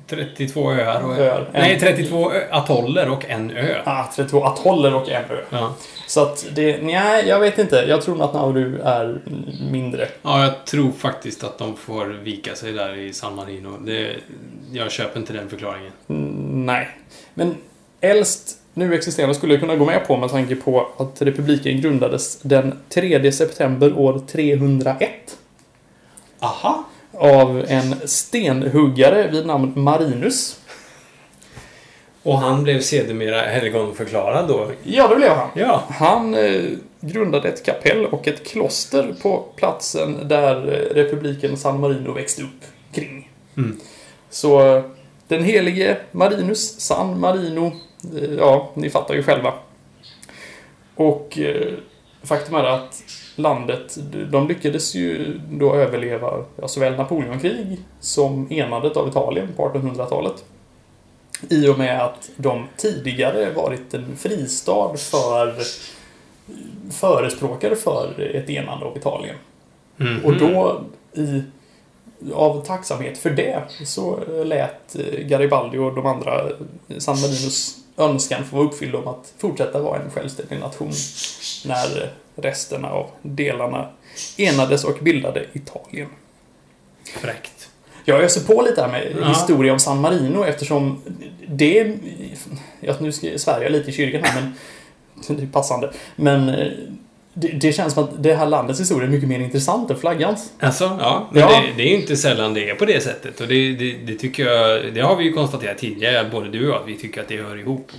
32 0.10 0.72
öar 0.72 1.01
och... 1.06 1.17
Öar. 1.17 1.50
Nej, 1.53 1.79
32 1.79 2.32
ö- 2.32 2.48
atoller 2.51 3.10
och 3.10 3.25
en 3.29 3.51
ö. 3.51 3.82
Ah, 3.86 4.03
32 4.15 4.44
atoller 4.44 4.96
och 4.96 5.10
en 5.10 5.24
ö. 5.29 5.38
Ja. 5.50 5.74
Så 6.08 6.22
att 6.22 6.46
det, 6.56 6.82
nej, 6.82 7.28
jag 7.28 7.40
vet 7.40 7.58
inte. 7.60 7.76
Jag 7.76 8.02
tror 8.02 8.24
att 8.24 8.34
Nauru 8.34 8.82
är 8.82 9.22
mindre. 9.72 10.08
ja, 10.22 10.44
jag 10.44 10.66
tror 10.66 10.92
faktiskt 10.92 11.44
att 11.44 11.58
de 11.58 11.76
får 11.78 12.06
vika 12.06 12.56
sig 12.56 12.74
där 12.74 12.96
i 12.96 13.14
San 13.14 13.36
Marino. 13.36 13.78
Det, 13.86 14.16
jag 14.72 14.92
köper 14.92 15.20
inte 15.20 15.34
den 15.34 15.50
förklaringen. 15.50 15.92
Mm, 16.08 16.66
nej. 16.66 16.90
Men 17.34 17.56
äldst 18.02 18.58
nu 18.74 18.94
existerande 18.96 19.36
skulle 19.36 19.54
jag 19.54 19.62
kunna 19.62 19.76
gå 19.76 19.86
med 19.86 20.08
på 20.08 20.18
med 20.18 20.30
tanke 20.30 20.56
på 20.56 20.88
att 20.98 21.22
republiken 21.22 21.82
grundades 21.82 22.40
den 22.42 22.80
3 22.90 23.32
september 23.32 23.94
år 23.98 24.22
301 24.28 25.10
Aha. 26.40 26.84
av 27.14 27.66
en 27.68 27.96
stenhuggare 28.08 29.28
vid 29.28 29.46
namn 29.46 29.74
Marinus. 29.76 30.60
Och 32.27 32.38
han 32.38 32.63
blev 32.63 32.81
sedermera 32.81 33.41
helgonförklarad 33.41 34.48
då? 34.48 34.72
Ja, 34.84 35.07
det 35.07 35.15
blev 35.15 35.29
han. 35.29 35.50
Ja. 35.55 35.84
Han 35.89 36.34
eh, 36.34 36.63
grundade 37.01 37.50
ett 37.50 37.65
kapell 37.65 38.05
och 38.05 38.27
ett 38.27 38.48
kloster 38.48 39.15
på 39.22 39.46
platsen 39.55 40.27
där 40.27 40.55
eh, 40.55 40.96
republiken 40.96 41.57
San 41.57 41.79
Marino 41.79 42.12
växte 42.12 42.41
upp 42.41 42.65
kring. 42.93 43.31
Mm. 43.57 43.79
Så 44.29 44.75
eh, 44.75 44.84
den 45.27 45.43
helige 45.43 45.98
Marinus, 46.12 46.79
San 46.79 47.19
Marino, 47.19 47.72
eh, 48.22 48.34
ja, 48.38 48.72
ni 48.74 48.89
fattar 48.89 49.15
ju 49.15 49.24
själva. 49.24 49.53
Och 50.96 51.38
eh, 51.39 51.74
faktum 52.24 52.55
är 52.55 52.63
att 52.63 53.03
landet, 53.36 53.98
de 54.31 54.48
lyckades 54.48 54.96
ju 54.96 55.39
då 55.51 55.75
överleva 55.75 56.43
ja, 56.62 56.67
såväl 56.67 56.96
Napoleonkrig 56.96 57.79
som 58.00 58.48
enandet 58.51 58.98
av 58.98 59.07
Italien 59.07 59.48
på 59.55 59.69
1800-talet. 59.69 60.43
I 61.50 61.67
och 61.67 61.77
med 61.77 62.01
att 62.01 62.29
de 62.36 62.67
tidigare 62.77 63.51
varit 63.51 63.94
en 63.94 64.17
fristad 64.17 64.98
för 64.98 65.56
förespråkare 66.91 67.75
för 67.75 68.32
ett 68.36 68.50
enande 68.50 68.86
av 68.86 68.98
Italien. 68.98 69.36
Mhm. 69.98 70.25
Och 70.25 70.38
då 70.38 70.84
i, 71.13 71.44
av 72.34 72.65
tacksamhet 72.65 73.17
för 73.17 73.29
det 73.29 73.63
så 73.86 74.20
lät 74.44 74.94
Garibaldi 75.20 75.77
och 75.77 75.96
de 75.96 76.06
andra 76.06 76.50
San 76.98 77.22
Marinos 77.22 77.77
önskan 77.98 78.46
få 78.46 78.56
vara 78.56 78.67
uppfylld 78.67 78.96
om 78.96 79.08
att 79.08 79.34
fortsätta 79.38 79.82
vara 79.82 80.01
en 80.01 80.12
självständig 80.12 80.60
nation 80.60 80.91
när 81.65 82.13
resten 82.36 82.86
av 82.86 83.10
delarna 83.22 83.89
enades 84.38 84.84
och 84.84 84.98
bildade 85.01 85.46
Italien. 85.53 86.10
Fräckt. 87.03 87.57
Jag 88.10 88.24
öser 88.24 88.42
på 88.42 88.62
lite 88.62 88.82
här 88.82 88.88
med 88.92 89.16
Ja. 89.22 89.28
historia 89.28 89.74
om 89.74 89.80
San 89.80 90.02
Marino 90.02 90.46
eftersom 90.46 91.02
det... 91.48 91.94
Ja, 92.80 92.94
nu 93.00 93.12
ska 93.12 93.28
jag 93.46 93.72
lite 93.72 93.90
i 93.90 93.94
kyrkan 93.94 94.22
här 94.24 94.42
men... 94.42 94.54
Det 95.38 95.44
är 95.44 95.48
passande. 95.48 95.92
Men 96.16 96.50
eh, 96.50 96.68
det, 97.34 97.48
det 97.48 97.72
känns 97.74 97.94
som 97.94 98.04
att 98.04 98.24
det 98.24 98.34
här 98.34 98.46
landets 98.46 98.80
historia 98.80 99.08
är 99.08 99.12
mycket 99.12 99.30
mer 99.30 99.40
intressant 99.40 99.92
än 99.92 99.98
flaggans. 99.98 100.52
Alltså, 100.60 100.84
ja. 100.84 101.30
Men 101.32 101.42
Ja. 101.42 101.48
Det, 101.48 101.74
det 101.78 101.90
är 101.90 101.92
ju 101.92 102.02
inte 102.02 102.18
sällan 102.18 102.54
det 102.54 102.70
är 102.70 102.76
på 102.76 102.86
det 102.86 103.04
sättet. 103.04 103.42
Och 103.42 103.48
det, 103.48 103.76
det, 103.76 103.94
det 103.94 104.16
tycker 104.16 104.46
jag... 104.46 104.94
Det 104.94 105.02
har 105.02 105.16
vi 105.16 105.24
ju 105.24 105.34
konstaterat 105.34 105.78
tidigare, 105.78 106.30
både 106.32 106.50
du 106.50 106.68
och 106.68 106.74
jag, 106.74 106.82
att 106.82 106.88
vi 106.88 106.98
tycker 106.98 107.22
att 107.22 107.28
det 107.28 107.38
hör 107.38 107.60
ihop. 107.60 107.92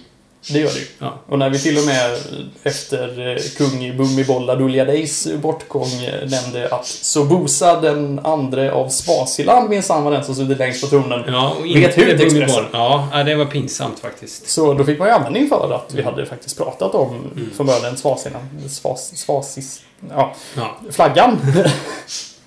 Det 0.52 0.58
gör 0.58 0.68
det 0.68 0.78
ju. 0.78 0.86
Ja. 0.98 1.18
Och 1.26 1.38
när 1.38 1.50
vi 1.50 1.58
till 1.58 1.78
och 1.78 1.84
med 1.86 2.18
efter 2.62 3.28
eh, 3.28 3.36
kung 3.56 3.96
Bummibolla 3.96 4.54
Duljadeis 4.54 5.28
bortgång 5.42 5.88
eh, 6.04 6.28
nämnde 6.30 6.68
att 6.70 6.86
Sobusa 6.86 7.80
den 7.80 8.20
andre 8.24 8.72
av 8.72 8.88
Swaziland 8.88 9.70
minsann 9.70 10.04
var 10.04 10.10
den 10.12 10.24
som 10.24 10.34
suttit 10.34 10.58
längst 10.58 10.80
på 10.80 10.86
tronen. 10.86 11.22
Ja, 11.26 11.54
och 11.58 11.64
Vet 11.66 11.98
hut, 11.98 12.20
Expressen. 12.20 12.64
Ja, 12.72 13.22
det 13.26 13.34
var 13.34 13.44
pinsamt 13.44 13.98
faktiskt. 13.98 14.50
Så 14.50 14.74
då 14.74 14.84
fick 14.84 14.98
man 14.98 15.08
ju 15.08 15.14
användning 15.14 15.48
för 15.48 15.74
att 15.74 15.94
vi 15.94 16.02
hade 16.02 16.26
faktiskt 16.26 16.58
pratat 16.58 16.94
om 16.94 17.30
från 17.56 17.66
början 17.66 17.96
Swaziland. 17.96 18.44
Svas, 18.68 19.16
swasis, 19.16 19.82
ja, 20.10 20.34
Ja. 20.56 20.76
flaggan. 20.90 21.38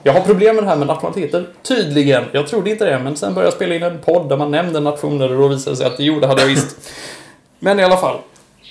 Jag 0.04 0.14
har 0.14 0.22
problem 0.22 0.56
med 0.56 0.64
det 0.64 0.70
här 0.70 0.76
med 0.76 0.88
nationaliteter. 0.88 1.48
Tydligen. 1.64 2.24
Jag 2.32 2.48
trodde 2.48 2.70
inte 2.70 2.86
det, 2.86 3.00
men 3.00 3.18
sen 3.18 3.34
började 3.34 3.48
jag 3.48 3.54
spela 3.54 3.76
in 3.76 3.84
en 3.84 4.00
podd 4.00 4.30
där 4.30 4.38
man 4.38 4.52
nämnde 4.52 4.80
nationer 4.80 5.32
och 5.32 5.42
då 5.42 5.48
visade 5.48 5.72
det 5.72 5.78
sig 5.78 5.86
att 5.86 5.98
det 6.22 6.28
hade 6.28 6.42
jag 6.42 6.48
visst. 6.48 6.76
Men 7.64 7.80
i 7.80 7.84
alla 7.84 7.98
fall. 7.98 8.20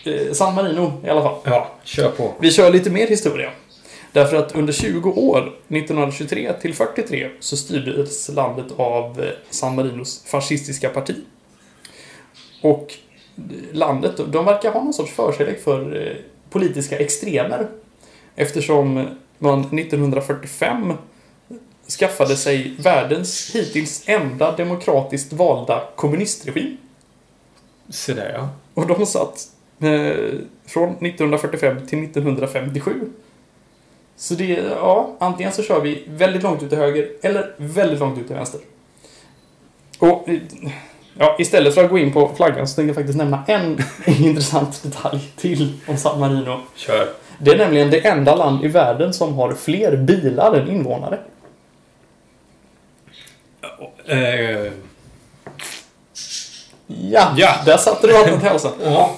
Eh, 0.05 0.33
San 0.33 0.55
Marino 0.55 0.93
i 1.05 1.09
alla 1.09 1.23
fall. 1.23 1.35
Ja, 1.45 1.71
kör 1.85 2.11
på. 2.11 2.35
Vi 2.39 2.51
kör 2.51 2.71
lite 2.71 2.91
mer 2.91 3.07
historia. 3.07 3.51
Därför 4.13 4.37
att 4.37 4.55
under 4.55 4.73
20 4.73 5.11
år, 5.11 5.41
1923 5.69 6.53
till 6.53 6.75
43, 6.75 7.31
så 7.41 7.57
styrdes 7.57 8.29
landet 8.29 8.67
av 8.77 9.23
eh, 9.23 9.31
San 9.51 9.75
Marinos 9.75 10.25
fascistiska 10.27 10.89
parti. 10.89 11.15
Och 12.63 12.95
eh, 13.37 13.43
landet, 13.73 14.21
de 14.27 14.45
verkar 14.45 14.73
ha 14.73 14.85
någon 14.85 14.95
sorts 14.95 15.13
förkärlek 15.13 15.65
för 15.65 16.17
politiska 16.51 16.99
extremer. 16.99 17.69
Eftersom 18.37 19.09
man 19.39 19.61
1945 19.61 20.93
skaffade 21.99 22.37
sig 22.37 22.75
världens 22.79 23.55
hittills 23.55 24.03
enda 24.07 24.57
demokratiskt 24.57 25.33
valda 25.33 25.83
kommunistregim. 25.97 26.77
Så 27.89 28.13
där 28.13 28.33
ja. 28.35 28.49
Och 28.75 28.87
de 28.87 29.07
satt 29.07 29.49
eh, 29.81 30.35
från 30.67 30.89
1945 30.89 31.87
till 31.87 32.05
1957. 32.05 32.93
Så 34.17 34.35
det, 34.35 34.45
ja, 34.77 35.17
antingen 35.19 35.53
så 35.53 35.63
kör 35.63 35.81
vi 35.81 36.05
väldigt 36.09 36.43
långt 36.43 36.63
ut 36.63 36.69
till 36.69 36.79
höger 36.79 37.09
eller 37.23 37.55
väldigt 37.57 38.01
långt 38.01 38.19
ut 38.19 38.27
till 38.27 38.37
vänster. 38.37 38.61
Och 39.99 40.29
ja, 41.19 41.37
istället 41.39 41.75
för 41.75 41.85
att 41.85 41.91
gå 41.91 41.99
in 41.99 42.13
på 42.13 42.31
flaggan 42.37 42.69
så 42.69 42.75
tänkte 42.75 42.89
jag 42.89 42.97
faktiskt 42.97 43.19
nämna 43.19 43.45
en 43.47 43.79
intressant 44.07 44.83
detalj 44.83 45.33
till 45.37 45.79
om 45.87 45.97
San 45.97 46.21
Marino. 46.21 46.61
Kör. 46.75 47.09
Det 47.39 47.51
är 47.51 47.59
nämligen 47.59 47.91
det 47.91 48.07
enda 48.07 48.35
land 48.35 48.65
i 48.65 48.69
världen 48.69 49.13
som 49.13 49.35
har 49.35 49.55
fler 49.55 49.97
bilar 49.97 50.55
än 50.55 50.69
invånare. 50.69 51.19
Eh, 54.07 54.73
Ja, 57.11 57.35
Ja. 57.37 57.55
där 57.67 57.77
satte 57.77 58.07
du 58.07 58.13
vattnet 58.13 58.43
i 58.43 58.47
halsen. 58.47 58.71
ja. 58.85 59.17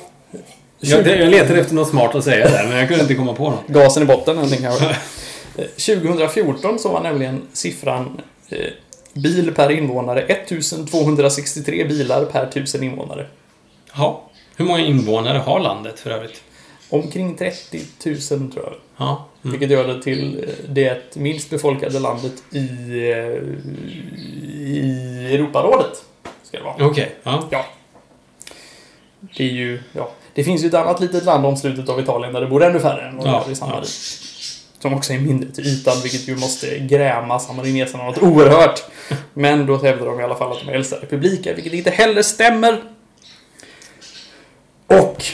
Jag, 0.84 1.06
jag 1.06 1.28
letade 1.30 1.60
efter 1.60 1.74
något 1.74 1.88
smart 1.88 2.14
att 2.14 2.24
säga 2.24 2.48
där, 2.50 2.66
men 2.68 2.76
jag 2.78 2.88
kunde 2.88 3.02
inte 3.02 3.14
komma 3.14 3.34
på 3.34 3.50
något. 3.50 3.66
Gasen 3.66 4.02
i 4.02 4.06
botten 4.06 4.34
någonting 4.34 4.60
kanske. 4.62 4.84
Eh, 5.56 5.64
2014 5.64 6.78
så 6.78 6.88
var 6.92 7.00
nämligen 7.00 7.42
siffran 7.52 8.20
eh, 8.48 8.58
bil 9.12 9.52
per 9.54 9.70
invånare 9.70 10.20
1263 10.22 11.84
bilar 11.84 12.24
per 12.24 12.46
tusen 12.46 12.82
invånare. 12.82 13.26
Ja. 13.96 14.30
Hur 14.56 14.64
många 14.64 14.80
invånare 14.80 15.38
har 15.38 15.60
landet 15.60 16.00
för 16.00 16.10
övrigt? 16.10 16.42
Omkring 16.90 17.36
30 17.36 17.80
000 18.04 18.16
tror 18.20 18.50
jag. 18.64 18.72
Ja. 18.96 19.28
Mm. 19.44 19.58
Vilket 19.58 19.70
gör 19.78 19.88
det 19.88 20.02
till 20.02 20.44
eh, 20.48 20.64
det 20.68 21.16
minst 21.16 21.50
befolkade 21.50 21.98
landet 21.98 22.32
i, 22.50 22.58
eh, 23.10 23.42
i 24.60 25.28
Europarådet. 25.34 26.04
Ska 26.52 26.58
det 26.58 26.64
vara. 26.64 26.86
Okej. 26.90 27.14
Ja. 27.22 27.42
Ja. 27.50 27.64
Det 29.36 29.44
är 29.44 29.48
ju, 29.52 29.82
ja. 29.92 30.10
Det 30.34 30.44
finns 30.44 30.62
ju 30.64 30.68
ett 30.68 30.74
annat 30.74 31.00
litet 31.00 31.24
land 31.24 31.46
omslutet 31.46 31.88
av 31.88 32.00
Italien 32.00 32.32
där 32.32 32.40
det 32.40 32.46
bor 32.46 32.64
ännu 32.64 32.80
färre 32.80 33.08
än 33.08 33.16
vad 33.16 33.26
det 33.26 33.30
Ja, 33.30 33.42
gör 33.46 33.52
i 33.52 33.54
San 33.54 33.68
ja. 33.68 33.74
Marino. 33.74 33.86
Som 34.78 34.94
också 34.94 35.12
är 35.12 35.18
mindre 35.18 35.50
till 35.50 35.66
ytan, 35.66 35.94
vilket 36.02 36.28
ju 36.28 36.36
måste 36.36 36.78
gräma 36.78 37.38
samarineserna 37.38 38.04
något 38.04 38.18
oerhört. 38.18 38.82
Men 39.34 39.66
då 39.66 39.76
hävdar 39.76 40.06
de 40.06 40.20
i 40.20 40.22
alla 40.22 40.34
fall 40.34 40.52
att 40.52 40.58
de 40.64 40.68
är 40.68 40.74
äldsta 40.74 40.96
republiker, 40.96 41.54
vilket 41.54 41.72
inte 41.72 41.90
heller 41.90 42.22
stämmer. 42.22 42.82
Och... 44.86 45.24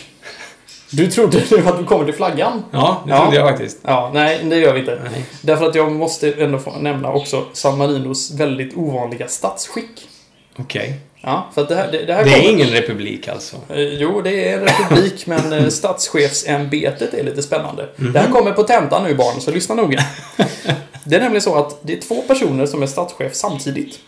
Du 0.91 1.07
trodde 1.11 1.43
nu 1.51 1.59
att 1.69 1.79
du 1.79 1.85
kommer 1.85 2.05
till 2.05 2.15
flaggan? 2.15 2.65
Ja, 2.71 3.03
det 3.07 3.11
Ja. 3.11 3.23
trodde 3.23 3.37
jag 3.37 3.49
faktiskt. 3.49 3.79
Ja, 3.83 4.11
nej, 4.15 4.45
det 4.45 4.57
gör 4.57 4.75
vi 4.75 4.81
inte. 4.81 5.01
Nej. 5.13 5.25
Därför 5.43 5.67
att 5.69 5.75
jag 5.75 5.93
måste 5.93 6.33
ändå 6.33 6.59
få 6.59 6.71
nämna 6.79 7.13
också 7.13 7.45
San 7.53 7.79
Marinos 7.79 8.31
väldigt 8.31 8.77
ovanliga 8.77 9.29
statsskick. 9.29 10.09
Okej. 10.57 11.01
Ja, 11.29 11.49
för 11.55 11.65
det 11.65 11.75
här, 11.75 11.93
det, 11.93 12.05
det 12.05 12.15
här 12.15 12.25
Det 12.25 12.31
är 12.31 12.51
ingen 12.51 12.69
republik 12.69 13.29
alltså? 13.29 13.57
Eh, 13.69 13.79
Jo, 13.81 14.21
det 14.21 14.49
är 14.49 14.59
en 14.59 14.65
republik, 14.65 15.27
men 15.27 15.53
eh, 15.53 15.69
statschefsämbetet 15.69 17.15
är 17.15 17.25
lite 17.25 17.43
spännande. 17.43 17.89
Mhm. 17.97 18.13
Det 18.13 18.19
här 18.19 18.31
kommer 18.31 18.53
på 18.53 18.63
tentan 18.63 19.05
nu 19.05 19.15
barn, 19.15 19.41
så 19.41 19.51
lyssna 19.51 19.75
noga. 19.75 20.01
Det 21.05 21.17
är 21.17 21.21
nämligen 21.21 21.43
så 21.43 21.55
att 21.55 21.79
det 21.83 21.93
är 21.93 22.01
två 22.01 22.23
personer 22.23 22.67
som 22.67 22.83
är 22.83 22.87
statschef 22.87 23.35
samtidigt. 23.35 23.99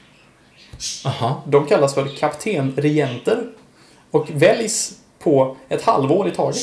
Aha. 1.04 1.42
De 1.46 1.66
kallas 1.66 1.94
för 1.94 2.16
kaptenregenter 2.18 3.42
och 4.10 4.26
väljs 4.32 4.92
på 5.18 5.56
ett 5.68 5.82
halvår 5.82 6.28
i 6.28 6.30
taget. 6.30 6.56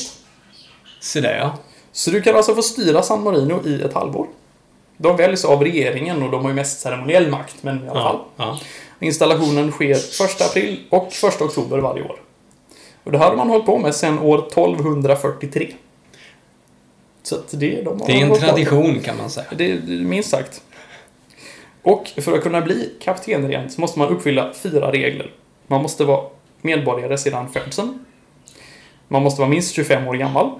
Så 0.99 1.19
där 1.19 1.37
ja. 1.37 1.57
Så 1.91 2.11
du 2.11 2.21
kan 2.21 2.35
alltså 2.35 2.55
få 2.55 2.61
styra 2.61 3.01
San 3.03 3.23
Marino 3.23 3.67
i 3.67 3.81
ett 3.81 3.93
halvår. 3.93 4.27
De 4.97 5.17
väljs 5.17 5.45
av 5.45 5.63
regeringen 5.63 6.23
och 6.23 6.31
de 6.31 6.41
har 6.41 6.49
ju 6.49 6.55
mest 6.55 6.79
ceremoniell 6.79 7.29
makt, 7.29 7.55
men 7.61 7.85
i 7.85 7.89
alla 7.89 8.01
fall. 8.01 8.19
Ja. 8.37 8.43
ja. 8.45 8.59
Installationen 8.99 9.71
sker 9.71 9.95
1 9.95 10.41
april 10.41 10.79
och 10.89 11.07
1 11.07 11.41
oktober 11.41 11.77
varje 11.77 12.03
år. 12.03 12.19
Och 13.03 13.11
det 13.11 13.17
här 13.17 13.29
har 13.29 13.35
man 13.35 13.49
hållit 13.49 13.65
på 13.65 13.77
med 13.77 13.95
sedan 13.95 14.19
år 14.19 14.47
1243. 14.47 15.73
Så 17.23 17.37
det, 17.51 17.81
de 17.81 17.99
har 17.99 18.07
Det 18.07 18.21
är 18.21 18.25
en 18.25 18.39
tradition 18.39 18.99
kan 18.99 19.17
man 19.17 19.29
säga. 19.29 19.45
Det 19.57 19.71
är 19.71 19.79
minst 19.87 20.29
sagt. 20.29 20.61
Och 21.81 22.07
för 22.07 22.33
att 22.33 22.43
kunna 22.43 22.61
bli 22.61 22.89
kaptenregent 23.01 23.73
så 23.73 23.81
måste 23.81 23.99
man 23.99 24.09
uppfylla 24.09 24.53
fyra 24.53 24.91
regler. 24.91 25.31
Man 25.67 25.81
måste 25.81 26.03
vara 26.03 26.25
medborgare 26.61 27.17
sedan 27.17 27.49
födseln. 27.49 28.05
Man 29.07 29.23
måste 29.23 29.41
vara 29.41 29.49
minst 29.49 29.73
25 29.73 30.07
år 30.07 30.13
gammal. 30.13 30.51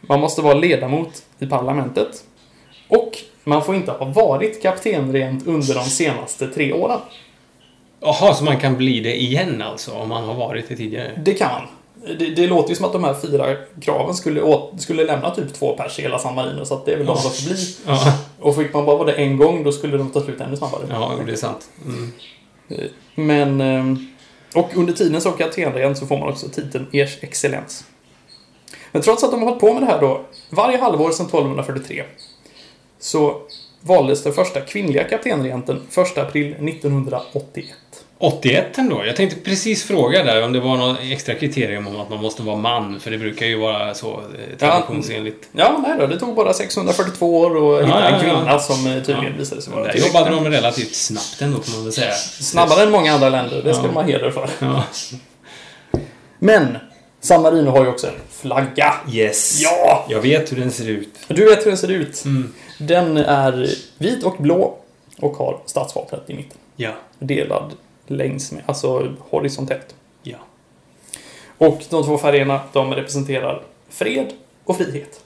Man 0.00 0.20
måste 0.20 0.42
vara 0.42 0.54
ledamot 0.54 1.22
i 1.38 1.46
parlamentet. 1.46 2.24
Och 2.88 3.18
man 3.44 3.64
får 3.64 3.74
inte 3.74 3.92
ha 3.92 4.06
varit 4.06 4.62
kaptenregent 4.62 5.46
under 5.46 5.74
de 5.74 5.84
senaste 5.84 6.48
tre 6.48 6.72
åren. 6.72 7.00
Jaha, 8.04 8.34
så 8.34 8.44
man 8.44 8.60
kan 8.60 8.76
bli 8.76 9.00
det 9.00 9.20
igen 9.22 9.62
alltså 9.62 9.92
om 9.92 10.08
man 10.08 10.24
har 10.24 10.34
varit 10.34 10.68
det 10.68 10.76
tidigare? 10.76 11.20
Det 11.24 11.34
kan 11.34 11.50
man. 11.52 11.62
Det, 12.18 12.30
det 12.30 12.46
låter 12.46 12.68
ju 12.70 12.74
som 12.76 12.84
att 12.84 12.92
de 12.92 13.04
här 13.04 13.14
fyra 13.14 13.56
kraven 13.80 14.14
skulle, 14.14 14.42
åt, 14.42 14.80
skulle 14.80 15.04
lämna 15.04 15.30
typ 15.30 15.54
två 15.54 15.76
pers 15.76 15.98
i 15.98 16.02
hela 16.02 16.18
San 16.18 16.34
Marino, 16.34 16.64
så 16.64 16.74
att 16.74 16.86
det 16.86 16.92
är 16.92 16.96
väl 16.96 17.06
de 17.06 17.16
som 17.16 17.30
får 17.30 17.44
bli. 17.54 17.76
Ja, 17.86 18.18
Och 18.40 18.56
fick 18.56 18.74
man 18.74 18.86
bara 18.86 18.96
vara 18.96 19.06
det 19.06 19.12
en 19.12 19.36
gång, 19.36 19.64
då 19.64 19.72
skulle 19.72 19.96
de 19.96 20.10
ta 20.10 20.20
slut 20.20 20.40
ännu 20.40 20.56
snabbare. 20.56 20.82
ja 20.90 21.12
det 21.26 21.32
är 21.32 21.36
sant. 21.36 21.68
Mm. 21.86 22.12
Men... 23.14 23.60
ehm, 23.60 24.08
Och 24.54 24.76
under 24.76 24.92
tiden 24.92 25.20
som 25.20 25.32
kaptenregent 25.32 25.98
så 25.98 26.06
får 26.06 26.18
man 26.18 26.28
också 26.28 26.48
titeln 26.48 26.86
Ers 26.92 27.18
Excellens. 27.20 27.84
Men 28.92 29.02
trots 29.02 29.24
att 29.24 29.30
de 29.30 29.40
har 29.40 29.46
hållit 29.48 29.60
på 29.60 29.72
med 29.72 29.82
det 29.82 29.86
här 29.86 30.00
då, 30.00 30.20
varje 30.50 30.78
halvår 30.78 31.10
sedan 31.10 31.26
1243, 31.26 32.04
så 32.98 33.40
valdes 33.80 34.22
den 34.22 34.32
första 34.32 34.60
kvinnliga 34.60 35.04
kaptenregenten 35.04 35.82
1 36.12 36.18
april 36.18 36.52
1981. 36.52 37.66
81 38.18 38.78
ändå. 38.78 39.04
Jag 39.06 39.16
tänkte 39.16 39.40
precis 39.40 39.84
fråga 39.84 40.24
där 40.24 40.44
om 40.44 40.52
det 40.52 40.60
var 40.60 40.76
något 40.76 40.98
extra 41.02 41.34
kriterium 41.34 41.86
om 41.86 42.00
att 42.00 42.10
man 42.10 42.22
måste 42.22 42.42
vara 42.42 42.56
man, 42.56 43.00
för 43.00 43.10
det 43.10 43.18
brukar 43.18 43.46
ju 43.46 43.58
vara 43.58 43.94
så 43.94 44.12
eh, 44.12 44.58
traditionsenligt. 44.58 45.48
Ja, 45.52 45.80
nej 45.86 45.98
då, 45.98 46.06
det 46.06 46.18
tog 46.18 46.34
bara 46.34 46.52
642 46.52 47.38
år 47.40 47.76
att 47.80 47.86
hitta 47.86 48.00
ja, 48.00 48.06
en 48.06 48.14
ja. 48.14 48.20
kvinna 48.20 48.58
som 48.58 48.86
eh, 48.86 48.92
tydligen 48.94 49.24
Ja. 49.24 49.38
visade 49.38 49.62
sig 49.62 49.72
vara 49.72 49.84
Där 49.84 49.94
jobbade 49.94 50.30
de 50.30 50.50
relativt 50.50 50.94
snabbt 50.94 51.42
ändå, 51.42 51.60
får 51.60 51.76
man 51.76 51.84
väl 51.84 51.92
säga. 51.92 52.12
Snabbare 52.40 52.82
än 52.82 52.90
många 52.90 53.12
andra 53.12 53.28
länder, 53.28 53.62
det 53.64 53.74
ska 53.74 53.84
Ja. 53.86 53.90
ha 53.92 54.02
heder 54.02 54.30
för. 54.30 54.48
Ja. 54.58 54.84
Men, 56.38 56.78
San 57.20 57.42
Marino 57.42 57.70
har 57.70 57.84
ju 57.84 57.90
också 57.90 58.06
en 58.06 58.14
flagga. 58.30 58.94
Yes. 59.12 59.60
Ja! 59.62 60.06
Jag 60.08 60.20
vet 60.20 60.52
hur 60.52 60.56
den 60.56 60.70
ser 60.70 60.88
ut. 60.88 61.08
Du 61.28 61.44
vet 61.44 61.60
hur 61.60 61.70
den 61.70 61.78
ser 61.78 61.90
ut. 61.90 62.24
Mm. 62.24 62.52
Den 62.78 63.16
är 63.16 63.68
vit 63.98 64.24
och 64.24 64.36
blå 64.38 64.78
och 65.20 65.36
har 65.36 65.60
stadsvapnet 65.66 66.30
i 66.30 66.34
mitten. 66.34 66.58
Ja. 66.76 66.90
Delad 67.18 67.72
längs 68.06 68.52
med, 68.52 68.62
alltså 68.66 69.16
horisontellt. 69.18 69.94
Ja. 70.22 70.38
Och 71.58 71.82
de 71.90 72.04
två 72.04 72.18
färgerna, 72.18 72.60
de 72.72 72.94
representerar 72.94 73.62
fred 73.88 74.32
och 74.64 74.76
frihet. 74.76 75.20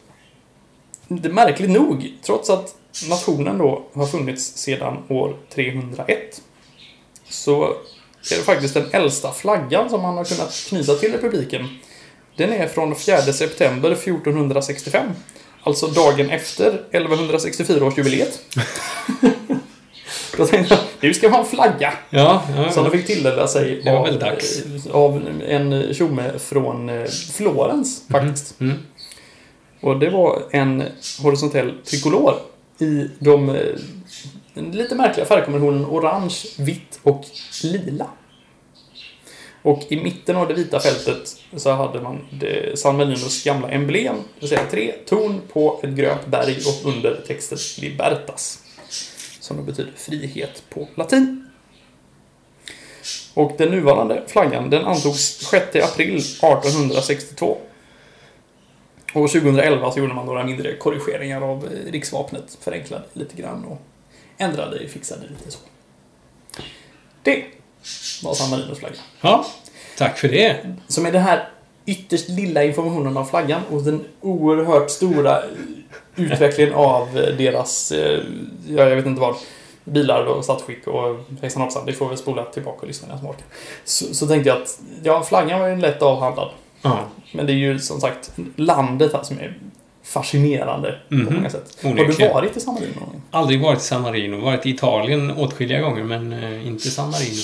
Det 1.08 1.28
är 1.28 1.32
märkligt 1.32 1.70
nog, 1.70 2.12
trots 2.22 2.50
att 2.50 2.74
nationen 3.08 3.58
då 3.58 3.82
har 3.92 4.06
funnits 4.06 4.56
sedan 4.56 4.96
år 5.08 5.36
301, 5.54 6.42
så 7.28 7.64
är 8.32 8.36
det 8.36 8.42
faktiskt 8.42 8.74
den 8.74 8.86
äldsta 8.92 9.32
flaggan 9.32 9.90
som 9.90 10.02
man 10.02 10.16
har 10.16 10.24
kunnat 10.24 10.64
knyta 10.68 10.94
till 10.94 11.12
republiken. 11.12 11.68
Den 12.36 12.52
är 12.52 12.68
från 12.68 12.96
4 12.96 13.20
september 13.20 13.92
1465. 13.92 15.10
Alltså 15.62 15.86
dagen 15.86 16.30
efter 16.30 16.84
1164-årsjubileet. 16.92 18.38
Då 20.38 20.46
tänkte 20.46 20.74
jag, 20.74 20.84
nu 21.00 21.14
ska 21.14 21.28
man 21.28 21.46
flagga. 21.46 21.92
Ja, 22.10 22.42
ja, 22.56 22.72
Som 22.72 22.84
de 22.84 22.90
fick 22.90 23.06
tilldela 23.06 23.46
sig 23.46 23.80
Det 23.84 23.90
var 23.90 23.98
av, 23.98 24.04
väl 24.04 24.18
dags. 24.18 24.62
av 24.92 25.40
en 25.48 25.94
tjomme 25.94 26.38
från 26.38 26.88
eh, 26.88 27.04
Florens 27.36 28.02
faktiskt. 28.10 28.60
Mm. 28.60 28.76
Och 29.80 29.98
det 29.98 30.10
var 30.10 30.42
en 30.50 30.84
horisontell 31.22 31.72
trikolor 31.84 32.34
i 32.78 33.08
de 33.18 33.48
eh, 33.48 34.62
lite 34.72 34.94
märkliga 34.94 35.26
färgkombinationen 35.26 35.84
orange, 35.84 36.36
vitt 36.58 37.00
och 37.02 37.24
lila. 37.62 38.06
Och 39.62 39.82
i 39.88 39.96
mitten 40.00 40.36
av 40.36 40.48
det 40.48 40.54
vita 40.54 40.80
fältet 40.80 41.36
så 41.56 41.70
hade 41.70 42.00
man 42.00 42.18
San 42.74 42.96
Marinos 42.96 43.44
gamla 43.44 43.68
emblem, 43.68 44.16
det 44.16 44.40
vill 44.40 44.48
säga 44.48 44.60
tre 44.70 44.92
torn 45.06 45.40
på 45.52 45.80
ett 45.82 45.90
grönt 45.90 46.26
berg 46.26 46.56
och 46.56 46.88
under 46.94 47.20
texten 47.26 47.58
Libertas. 47.80 48.58
Som 49.48 49.56
då 49.56 49.62
betyder 49.62 49.92
frihet 49.96 50.62
på 50.70 50.88
latin. 50.94 51.48
Och 53.34 53.52
den 53.58 53.70
nuvarande 53.70 54.22
flaggan 54.26 54.70
den 54.70 54.84
antogs 54.84 55.20
6 55.50 55.76
april 55.76 56.16
1862. 56.16 57.58
Och 59.14 59.30
2011 59.30 59.92
så 59.92 59.98
gjorde 59.98 60.14
man 60.14 60.26
några 60.26 60.44
mindre 60.44 60.76
korrigeringar 60.76 61.40
av 61.40 61.64
eh, 61.64 61.92
riksvapnet, 61.92 62.58
förenklade 62.60 63.04
lite 63.12 63.36
grann 63.36 63.64
och 63.64 63.82
ändrade, 64.38 64.88
fixade 64.88 65.22
lite 65.22 65.50
så. 65.50 65.58
Det 67.22 67.44
var 68.22 68.34
San 68.34 68.50
Marinos 68.50 68.78
flagga. 68.78 68.96
ja. 69.20 69.46
Tack 69.98 70.18
för 70.18 70.28
det. 70.28 70.76
Som 70.88 71.06
är 71.06 71.12
den 71.12 71.22
här 71.22 71.48
ytterst 71.86 72.28
lilla 72.28 72.64
informationen 72.64 73.16
om 73.16 73.26
flaggan 73.26 73.62
och 73.70 73.82
den 73.82 74.04
oerhört 74.20 74.90
stora 74.90 75.42
utvecklingen 76.16 76.74
av 76.74 77.08
deras, 77.38 77.92
eh, 77.92 78.20
ja, 78.68 78.84
jag 78.88 78.96
vet 78.96 79.06
inte 79.06 79.20
vad, 79.20 79.34
bilar 79.84 80.24
och 80.24 80.44
statsskick 80.44 80.86
och 80.86 81.16
hejsan 81.42 81.62
hoppsan, 81.62 81.86
det 81.86 81.92
får 81.92 82.08
vi 82.08 82.16
spola 82.16 82.44
tillbaka 82.44 82.78
och 82.82 82.86
lyssna 82.88 83.08
när 83.08 83.18
som 83.18 83.26
orkar. 83.28 83.44
Så, 83.84 84.14
så 84.14 84.26
tänkte 84.26 84.48
jag 84.48 84.62
att, 84.62 84.80
ja, 85.02 85.22
flaggan 85.22 85.60
var 85.60 85.68
ju 85.68 85.76
lätt 85.76 86.02
avhandlad. 86.02 86.48
Ja. 86.82 86.98
Men 87.32 87.46
det 87.46 87.52
är 87.52 87.54
ju 87.54 87.78
som 87.78 88.00
sagt 88.00 88.30
landet 88.56 89.12
här 89.12 89.22
som 89.22 89.38
är 89.38 89.58
fascinerande 90.04 90.98
på 91.08 91.14
Mhm. 91.14 91.34
många 91.34 91.50
sätt. 91.50 91.78
Har 91.82 91.94
du 91.94 92.02
Onekligen. 92.04 92.32
varit 92.34 92.56
i 92.56 92.60
San 92.60 92.74
Marino? 92.74 93.20
Aldrig 93.30 93.62
varit 93.62 93.78
i 93.78 93.82
San 93.82 94.02
Marino. 94.02 94.40
Varit 94.44 94.66
i 94.66 94.70
Italien 94.70 95.30
åtskilliga 95.30 95.80
gånger, 95.80 96.04
men 96.04 96.32
eh, 96.32 96.66
inte 96.66 96.90
San 96.90 97.10
Marino. 97.10 97.42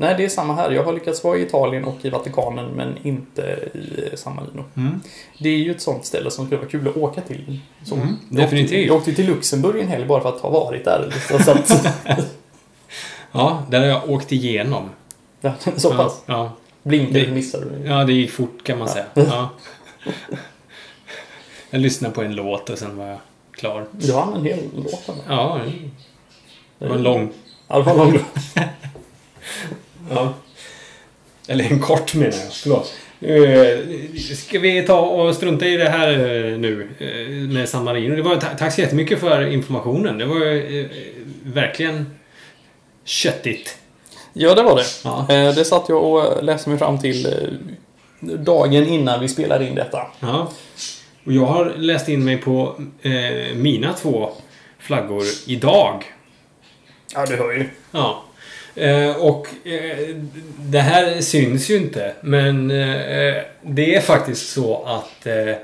Nej, 0.00 0.14
det 0.18 0.24
är 0.24 0.28
samma 0.28 0.54
här. 0.54 0.70
Jag 0.70 0.84
har 0.84 0.92
lyckats 0.92 1.24
vara 1.24 1.38
i 1.38 1.42
Italien 1.42 1.84
och 1.84 2.04
i 2.04 2.10
Vatikanen, 2.10 2.70
men 2.70 2.98
inte 3.02 3.42
i 4.12 4.16
San 4.16 4.34
Marino. 4.36 4.64
Mm. 4.76 5.00
Det 5.38 5.48
är 5.48 5.56
ju 5.58 5.70
ett 5.70 5.80
sånt 5.82 6.04
ställe 6.06 6.30
som 6.30 6.46
skulle 6.46 6.58
vara 6.60 6.70
kul 6.70 6.88
att 6.88 6.96
åka 6.96 7.20
till. 7.20 7.60
Så. 7.84 7.94
Mm, 7.94 8.16
Jag 8.30 8.44
åkte-. 8.44 8.80
Jag 8.86 8.96
åkte 8.96 9.12
till 9.12 9.26
Luxemburg 9.26 9.80
en 9.82 9.88
helg 9.88 10.04
bara 10.06 10.20
för 10.22 10.28
att 10.28 10.40
ha 10.40 10.50
varit 10.50 10.84
där. 10.84 11.14
Så, 11.44 11.50
att, 11.50 11.86
Ja, 13.32 13.62
där 13.70 13.80
har 13.80 13.86
jag 13.86 14.10
åkt 14.10 14.32
igenom. 14.32 14.90
ja, 15.40 15.52
så 15.76 15.90
pass. 15.94 16.22
Ja, 16.26 16.34
ja. 16.34 16.52
Blinkade 16.82 17.20
Det- 17.26 17.32
missade 17.32 17.64
du. 17.64 17.86
ja, 17.88 18.04
det 18.04 18.12
gick 18.12 18.30
fort 18.30 18.62
kan 18.64 18.78
man 18.78 18.88
säga. 18.88 19.04
Ja. 19.14 19.48
Jag 21.70 21.80
lyssnade 21.80 22.14
på 22.14 22.22
en 22.22 22.34
låt 22.34 22.70
och 22.70 22.78
sen 22.78 22.96
var 22.96 23.06
jag 23.06 23.18
klar. 23.50 23.86
Du 23.92 24.12
hann 24.14 24.34
en 24.34 24.44
hel 24.44 24.58
låt. 24.76 25.10
Ja, 25.28 25.60
det 26.78 26.88
var 26.88 26.96
en 26.96 27.02
lång. 27.02 27.30
Ja, 27.68 27.76
det 27.78 27.82
var 27.82 27.92
en 27.92 27.98
lång 27.98 28.12
låt. 28.12 28.22
Ja. 30.10 30.34
Eller 31.48 31.64
en 31.64 31.80
kort 31.80 32.14
menar 32.14 32.26
jag. 32.44 32.52
Förlåt. 32.52 32.94
Eh, 33.20 33.78
Ska 34.34 34.58
vi 34.58 34.82
ta 34.82 35.00
och 35.00 35.34
strunta 35.34 35.66
i 35.66 35.76
det 35.76 35.88
här 35.88 36.10
eh, 36.12 36.58
nu 36.58 36.88
eh, 36.98 37.28
med 37.54 37.68
San 37.68 37.84
Marino? 37.84 38.16
Det 38.16 38.22
var, 38.22 38.36
ta- 38.36 38.54
tack 38.58 38.72
så 38.74 38.80
jättemycket 38.80 39.20
för 39.20 39.46
informationen. 39.46 40.18
Det 40.18 40.26
var 40.26 40.38
verkligen 41.52 42.06
köttigt. 43.04 43.78
Ja, 44.32 44.54
det 44.54 44.62
var 44.62 44.76
det. 44.76 44.84
Ja. 45.04 45.26
Det 45.52 45.64
satt 45.64 45.88
jag 45.88 46.04
och 46.04 46.44
läste 46.44 46.68
mig 46.68 46.78
fram 46.78 46.98
till 46.98 47.34
dagen 48.20 48.86
innan 48.86 49.20
vi 49.20 49.28
spelade 49.28 49.68
in 49.68 49.74
detta. 49.74 50.06
Ja. 50.20 50.50
Och 51.26 51.32
jag 51.32 51.46
har 51.46 51.72
läst 51.76 52.08
in 52.08 52.24
mig 52.24 52.36
på 52.36 52.80
mina 53.54 53.92
två 53.92 54.30
flaggor 54.78 55.22
idag. 55.46 56.04
Ja, 57.14 57.26
du 57.26 57.36
hör 57.36 57.52
ju. 57.52 57.68
Ja. 57.90 58.24
Eh, 58.78 59.16
och 59.16 59.46
eh, 59.66 60.16
det 60.58 60.80
här 60.80 61.20
syns 61.20 61.70
ju 61.70 61.76
inte, 61.76 62.12
men 62.20 62.70
eh, 62.70 63.34
det 63.62 63.94
är 63.94 64.00
faktiskt 64.00 64.48
så 64.52 64.82
att 64.84 65.26
eh, 65.26 65.54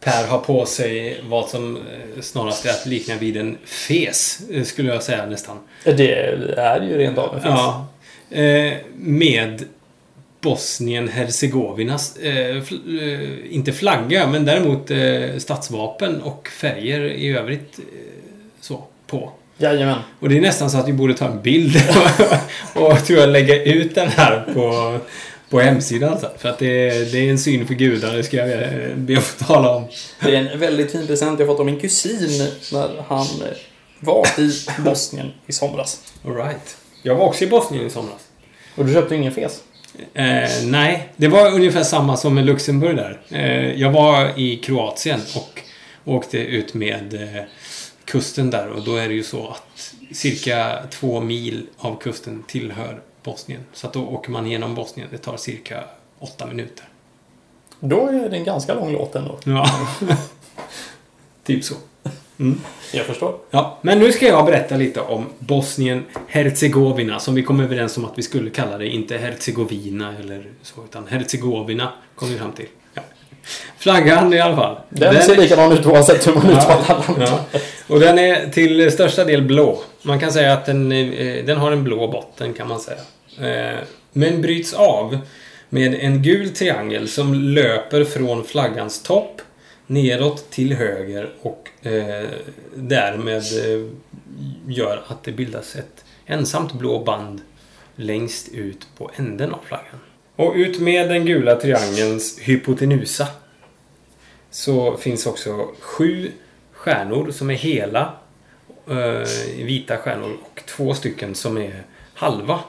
Per 0.00 0.26
har 0.26 0.38
på 0.38 0.66
sig 0.66 1.20
vad 1.28 1.48
som 1.48 1.76
eh, 1.76 2.20
snarast 2.20 2.66
är 2.66 2.70
att 2.70 2.86
likna 2.86 3.14
vid 3.16 3.36
en 3.36 3.58
fes, 3.64 4.40
skulle 4.64 4.92
jag 4.92 5.02
säga 5.02 5.26
nästan. 5.26 5.58
Det 5.84 6.12
är 6.56 6.82
ju 6.82 6.98
rent 6.98 7.18
av 7.18 7.34
en 7.34 7.40
fis. 7.40 7.50
Ja. 7.50 7.86
Med 8.96 9.64
Bosnien-Hercegovinas, 10.40 12.18
fl- 12.18 13.02
eh, 13.02 13.54
inte 13.54 13.72
flagga, 13.72 14.26
men 14.26 14.44
däremot 14.44 14.90
statsvapen 15.42 16.22
och 16.22 16.48
färger 16.48 17.00
i 17.04 17.28
övrigt 17.28 17.78
så 18.60 18.84
på. 19.06 19.32
Jajamän. 19.58 19.98
Och 20.20 20.28
det 20.28 20.36
är 20.36 20.40
nästan 20.40 20.70
så 20.70 20.78
att 20.78 20.88
vi 20.88 20.92
borde 20.92 21.14
ta 21.14 21.26
en 21.26 21.42
bild 21.42 21.76
och 22.74 23.04
tror 23.04 23.18
jag 23.20 23.28
lägga 23.28 23.62
ut 23.62 23.94
den 23.94 24.08
här 24.08 24.44
på, 24.54 24.98
på 25.50 25.60
hemsidan. 25.60 26.20
Så. 26.20 26.26
För 26.38 26.48
att 26.48 26.58
det, 26.58 26.88
är- 26.88 27.04
det 27.12 27.18
är 27.18 27.30
en 27.30 27.38
syn 27.38 27.66
för 27.66 27.74
gudarna, 27.74 28.12
det 28.14 28.22
ska 28.22 28.36
jag 28.36 28.68
be 28.96 29.18
att 29.18 29.24
få 29.24 29.44
tala 29.44 29.76
om. 29.76 29.84
Det 30.22 30.36
är 30.36 30.52
en 30.52 30.58
väldigt 30.58 30.92
fin 30.92 31.06
present 31.06 31.38
jag 31.38 31.48
fått 31.48 31.60
av 31.60 31.66
min 31.66 31.80
kusin 31.80 32.48
när 32.72 33.02
han 33.08 33.26
var 34.00 34.26
i 34.40 34.52
Bosnien 34.78 35.32
i 35.46 35.52
somras. 35.52 36.00
All 36.24 36.34
right. 36.36 36.76
Jag 37.02 37.14
var 37.14 37.26
också 37.26 37.44
i 37.44 37.46
Bosnien 37.46 37.86
i 37.86 37.90
somras. 37.90 38.20
Och 38.76 38.84
du 38.84 38.92
köpte 38.92 39.14
ingen 39.14 39.32
fes? 39.34 39.60
Eh, 40.14 40.48
nej, 40.64 41.08
det 41.16 41.28
var 41.28 41.54
ungefär 41.54 41.82
samma 41.82 42.16
som 42.16 42.34
med 42.34 42.46
Luxemburg 42.46 42.96
där. 42.96 43.20
Eh, 43.30 43.72
jag 43.80 43.90
var 43.90 44.38
i 44.38 44.56
Kroatien 44.56 45.20
och 45.36 45.60
åkte 46.04 46.38
ut 46.38 46.74
med 46.74 47.14
eh, 47.14 47.42
kusten 48.04 48.50
där 48.50 48.68
och 48.68 48.84
då 48.84 48.96
är 48.96 49.08
det 49.08 49.14
ju 49.14 49.22
så 49.22 49.48
att 49.48 49.94
cirka 50.12 50.78
två 50.90 51.20
mil 51.20 51.66
av 51.78 51.98
kusten 52.00 52.44
tillhör 52.48 53.00
Bosnien. 53.22 53.60
Så 53.72 53.86
att 53.86 53.92
då 53.92 54.06
åker 54.06 54.30
man 54.30 54.46
igenom 54.46 54.74
Bosnien. 54.74 55.08
Det 55.10 55.18
tar 55.18 55.36
cirka 55.36 55.84
åtta 56.18 56.46
minuter. 56.46 56.88
Då 57.80 58.06
är 58.06 58.28
det 58.28 58.36
en 58.36 58.44
ganska 58.44 58.74
lång 58.74 58.92
låt 58.92 59.14
ändå. 59.14 59.38
Ja. 59.44 59.66
typ 61.44 61.64
så. 61.64 61.74
Mm. 62.38 62.60
Jag 62.92 63.06
förstår. 63.06 63.38
Ja, 63.50 63.78
men 63.82 63.98
nu 63.98 64.12
ska 64.12 64.26
jag 64.26 64.46
berätta 64.46 64.76
lite 64.76 65.00
om 65.00 65.26
Bosnien-Hercegovina 65.38 67.18
som 67.18 67.34
vi 67.34 67.42
kom 67.42 67.60
överens 67.60 67.96
om 67.96 68.04
att 68.04 68.18
vi 68.18 68.22
skulle 68.22 68.50
kalla 68.50 68.78
det. 68.78 68.88
Inte 68.88 69.16
Herzegovina 69.16 70.16
eller 70.18 70.50
så, 70.62 70.84
utan 70.84 71.06
Herzegovina 71.06 71.92
kom 72.14 72.28
vi 72.28 72.38
fram 72.38 72.52
till. 72.52 72.68
Flaggan 73.78 74.34
i 74.34 74.40
alla 74.40 74.56
fall. 74.56 74.76
Den, 74.88 75.22
ser 75.22 75.36
likadan 75.36 75.72
ut 75.72 75.86
oavsett 75.86 76.26
hur 76.26 76.34
man 76.34 76.50
uttalar 76.50 77.04
den. 77.06 77.20
Ja. 77.20 77.44
Och 77.86 78.00
den 78.00 78.18
är 78.18 78.50
till 78.50 78.92
största 78.92 79.24
del 79.24 79.42
blå. 79.42 79.82
Man 80.02 80.20
kan 80.20 80.32
säga 80.32 80.52
att 80.52 80.66
den, 80.66 80.92
eh, 80.92 81.44
den 81.44 81.58
har 81.58 81.72
en 81.72 81.84
blå 81.84 82.08
botten 82.08 82.52
kan 82.54 82.68
man 82.68 82.80
säga. 82.80 83.00
Eh, 83.40 83.78
Men 84.12 84.42
bryts 84.42 84.74
av 84.74 85.18
med 85.68 85.94
en 85.94 86.22
gul 86.22 86.50
triangel 86.50 87.08
som 87.08 87.34
löper 87.34 88.04
från 88.04 88.44
flaggans 88.44 89.02
topp 89.02 89.42
neråt 89.86 90.50
till 90.50 90.72
höger 90.74 91.30
och 91.42 91.86
eh, 91.86 92.28
därmed 92.74 93.42
gör 94.68 95.02
att 95.06 95.24
det 95.24 95.32
bildas 95.32 95.76
ett 95.76 96.04
ensamt 96.26 96.72
blå 96.72 97.04
band 97.04 97.40
längst 97.96 98.48
ut 98.48 98.86
på 98.96 99.10
änden 99.16 99.52
av 99.52 99.60
flaggan. 99.64 100.00
Och 100.36 100.54
ut 100.54 100.80
med 100.80 101.08
den 101.08 101.26
gula 101.26 101.56
triangelns 101.56 102.38
hypotenusa 102.38 103.26
så 104.50 104.96
finns 104.96 105.26
också 105.26 105.68
sju 105.80 106.30
stjärnor 106.72 107.30
som 107.30 107.50
är 107.50 107.54
hela 107.54 108.14
eh, 108.88 109.28
vita 109.64 109.96
stjärnor 109.96 110.36
och 110.42 110.62
två 110.66 110.94
stycken 110.94 111.34
som 111.34 111.58
är 111.58 111.82
halva. 112.14 112.60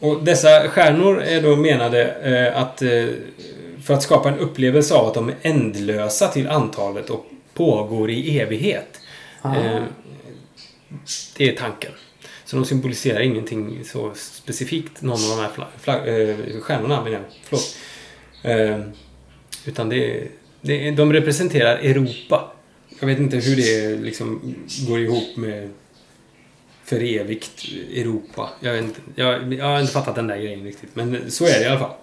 Och 0.00 0.24
dessa 0.24 0.68
stjärnor 0.68 1.22
är 1.22 1.42
då 1.42 1.56
menade 1.56 2.04
eh, 2.04 2.62
att 2.62 2.82
eh, 2.82 3.06
för 3.82 3.94
att 3.94 4.02
skapa 4.02 4.28
en 4.28 4.38
upplevelse 4.38 4.94
av 4.94 5.06
att 5.06 5.14
de 5.14 5.28
är 5.28 5.36
ändlösa 5.42 6.28
till 6.28 6.48
antalet 6.48 7.10
och 7.10 7.26
pågår 7.54 8.10
i 8.10 8.40
evighet. 8.40 9.00
Ah. 9.42 9.56
Eh, 9.56 9.82
det 11.36 11.48
är 11.48 11.56
tanken. 11.56 11.92
Så 12.50 12.56
de 12.56 12.64
symboliserar 12.64 13.20
ingenting 13.20 13.84
så 13.84 14.12
specifikt, 14.14 15.02
någon 15.02 15.12
av 15.30 15.36
de 15.36 15.42
här 15.42 15.50
flag, 15.54 15.68
fla- 15.84 16.06
eh, 16.06 16.60
stjärnorna 16.60 17.04
menar 17.04 17.16
jag. 17.18 17.22
Förlåt. 17.42 17.76
Äh, 18.42 18.80
utan 19.66 19.88
det, 19.88 20.28
det, 20.60 20.90
de 20.90 21.12
representerar 21.12 21.76
Europa. 21.78 22.52
Jag 23.00 23.06
vet 23.06 23.18
inte 23.18 23.36
hur 23.36 23.56
det 23.56 23.96
liksom 24.02 24.54
går 24.88 25.00
ihop 25.00 25.36
med 25.36 25.68
för 26.84 27.02
evigt 27.02 27.64
Europa. 27.94 28.50
Jag, 28.60 28.72
vet 28.72 28.84
inte, 28.84 29.00
jag, 29.14 29.54
jag 29.54 29.64
har 29.64 29.80
inte 29.80 29.92
fattat 29.92 30.14
den 30.14 30.26
där 30.26 30.36
grejen 30.38 30.64
riktigt. 30.64 30.90
Men 30.96 31.30
så 31.30 31.44
är 31.44 31.58
det 31.58 31.64
i 31.64 31.68
alla 31.68 31.78
fall. 31.78 31.94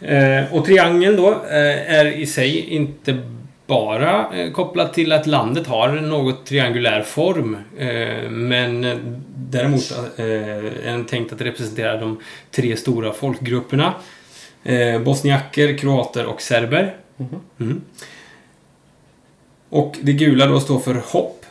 Eh, 0.00 0.54
och 0.54 0.64
triangeln 0.64 1.16
då 1.16 1.32
eh, 1.32 1.94
är 1.94 2.06
i 2.06 2.26
sig 2.26 2.58
inte 2.58 3.18
bara 3.66 4.34
eh, 4.34 4.52
kopplat 4.52 4.94
till 4.94 5.12
att 5.12 5.26
landet 5.26 5.66
har 5.66 5.88
en 5.88 6.08
något 6.08 6.46
triangulär 6.46 7.02
form. 7.02 7.56
Eh, 7.78 8.30
men 8.30 8.84
eh, 8.84 8.96
däremot 9.36 9.92
är 10.16 10.84
den 10.84 11.04
tänkt 11.04 11.32
att 11.32 11.40
representera 11.40 11.96
de 11.96 12.20
tre 12.50 12.76
stora 12.76 13.12
folkgrupperna. 13.12 13.94
Bosniaker, 15.04 15.78
kroater 15.78 16.26
och 16.26 16.42
serber. 16.42 16.96
Mhm. 17.16 17.40
Mm. 17.60 17.82
Och 19.68 19.96
det 20.02 20.12
gula 20.12 20.46
då 20.46 20.60
står 20.60 20.78
för 20.78 20.94
hopp. 20.94 21.46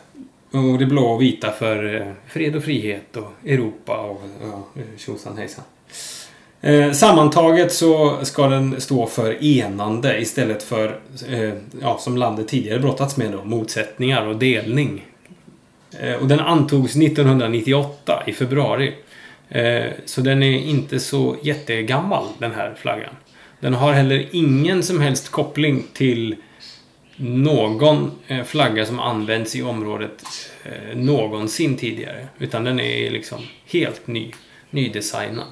Och 0.50 0.78
det 0.78 0.86
blå 0.86 1.02
och 1.02 1.22
vita 1.22 1.52
för 1.52 2.14
fred 2.26 2.56
och 2.56 2.64
frihet 2.64 3.16
och 3.16 3.32
Europa 3.44 4.00
och 4.00 4.22
tjosan 4.96 5.38
hejsan. 5.38 5.64
Eh, 6.64 6.92
sammantaget 6.92 7.72
så 7.72 8.18
ska 8.22 8.46
den 8.46 8.80
stå 8.80 9.06
för 9.06 9.44
enande 9.44 10.20
istället 10.20 10.62
för, 10.62 11.00
eh, 11.28 11.52
ja, 11.80 11.98
som 11.98 12.16
landet 12.16 12.48
tidigare 12.48 12.78
brottats 12.78 13.16
med 13.16 13.32
då, 13.32 13.44
motsättningar 13.44 14.26
och 14.26 14.36
delning. 14.36 15.04
Eh, 16.00 16.14
och 16.14 16.28
den 16.28 16.40
antogs 16.40 16.96
1998 16.96 18.22
i 18.26 18.32
februari. 18.32 18.94
Eh, 19.48 19.84
så 20.04 20.20
den 20.20 20.42
är 20.42 20.58
inte 20.58 21.00
så 21.00 21.36
jättegammal, 21.42 22.24
den 22.38 22.52
här 22.52 22.74
flaggan. 22.76 23.14
Den 23.60 23.74
har 23.74 23.92
heller 23.92 24.28
ingen 24.32 24.82
som 24.82 25.00
helst 25.00 25.28
koppling 25.28 25.84
till 25.92 26.36
någon 27.16 28.10
eh, 28.26 28.44
flagga 28.44 28.86
som 28.86 29.00
använts 29.00 29.56
i 29.56 29.62
området 29.62 30.24
eh, 30.64 30.96
någonsin 30.96 31.76
tidigare. 31.76 32.28
Utan 32.38 32.64
den 32.64 32.80
är 32.80 33.10
liksom 33.10 33.38
helt 33.66 34.06
ny, 34.06 34.32
nydesignad. 34.70 35.48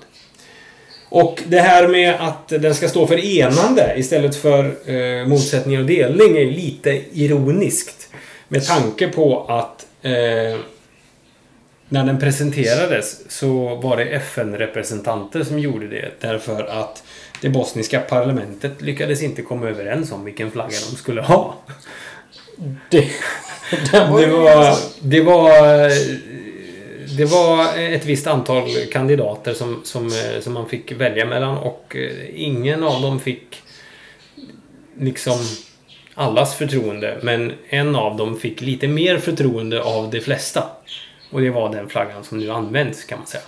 Och 1.14 1.42
det 1.46 1.60
här 1.60 1.88
med 1.88 2.14
att 2.20 2.48
den 2.48 2.74
ska 2.74 2.88
stå 2.88 3.06
för 3.06 3.24
enande 3.24 3.94
istället 3.96 4.36
för 4.36 4.64
eh, 4.90 5.26
motsättningar 5.26 5.80
och 5.80 5.86
delning 5.86 6.36
är 6.36 6.44
lite 6.44 7.02
ironiskt. 7.12 8.08
Med 8.48 8.66
tanke 8.66 9.08
på 9.08 9.46
att 9.48 9.86
eh, 10.02 10.60
när 11.88 12.04
den 12.04 12.20
presenterades 12.20 13.30
så 13.30 13.74
var 13.74 13.96
det 13.96 14.04
FN-representanter 14.04 15.44
som 15.44 15.58
gjorde 15.58 15.88
det. 15.88 16.10
Därför 16.20 16.64
att 16.64 17.02
det 17.40 17.48
bosniska 17.48 18.00
parlamentet 18.00 18.82
lyckades 18.82 19.22
inte 19.22 19.42
komma 19.42 19.68
överens 19.68 20.12
om 20.12 20.24
vilken 20.24 20.50
flagga 20.50 20.76
de 20.90 20.96
skulle 20.96 21.20
ha. 21.20 21.54
Det, 22.90 23.08
Det 23.92 24.26
var, 24.26 24.78
det 25.00 25.20
var, 25.20 25.90
det 27.16 27.24
var 27.24 27.78
ett 27.78 28.04
visst 28.04 28.26
antal 28.26 28.68
kandidater 28.92 29.54
som, 29.54 29.80
som, 29.84 30.10
som 30.40 30.52
man 30.52 30.68
fick 30.68 30.92
välja 30.92 31.26
mellan 31.26 31.58
och 31.58 31.96
ingen 32.34 32.82
av 32.82 33.02
dem 33.02 33.20
fick 33.20 33.62
liksom 34.98 35.38
allas 36.14 36.54
förtroende. 36.54 37.18
Men 37.22 37.52
en 37.68 37.96
av 37.96 38.16
dem 38.16 38.36
fick 38.36 38.60
lite 38.60 38.88
mer 38.88 39.18
förtroende 39.18 39.82
av 39.82 40.10
de 40.10 40.20
flesta. 40.20 40.64
Och 41.30 41.40
det 41.40 41.50
var 41.50 41.72
den 41.72 41.88
flaggan 41.88 42.24
som 42.24 42.38
nu 42.38 42.50
används 42.50 43.04
kan 43.04 43.18
man 43.18 43.26
säga. 43.26 43.42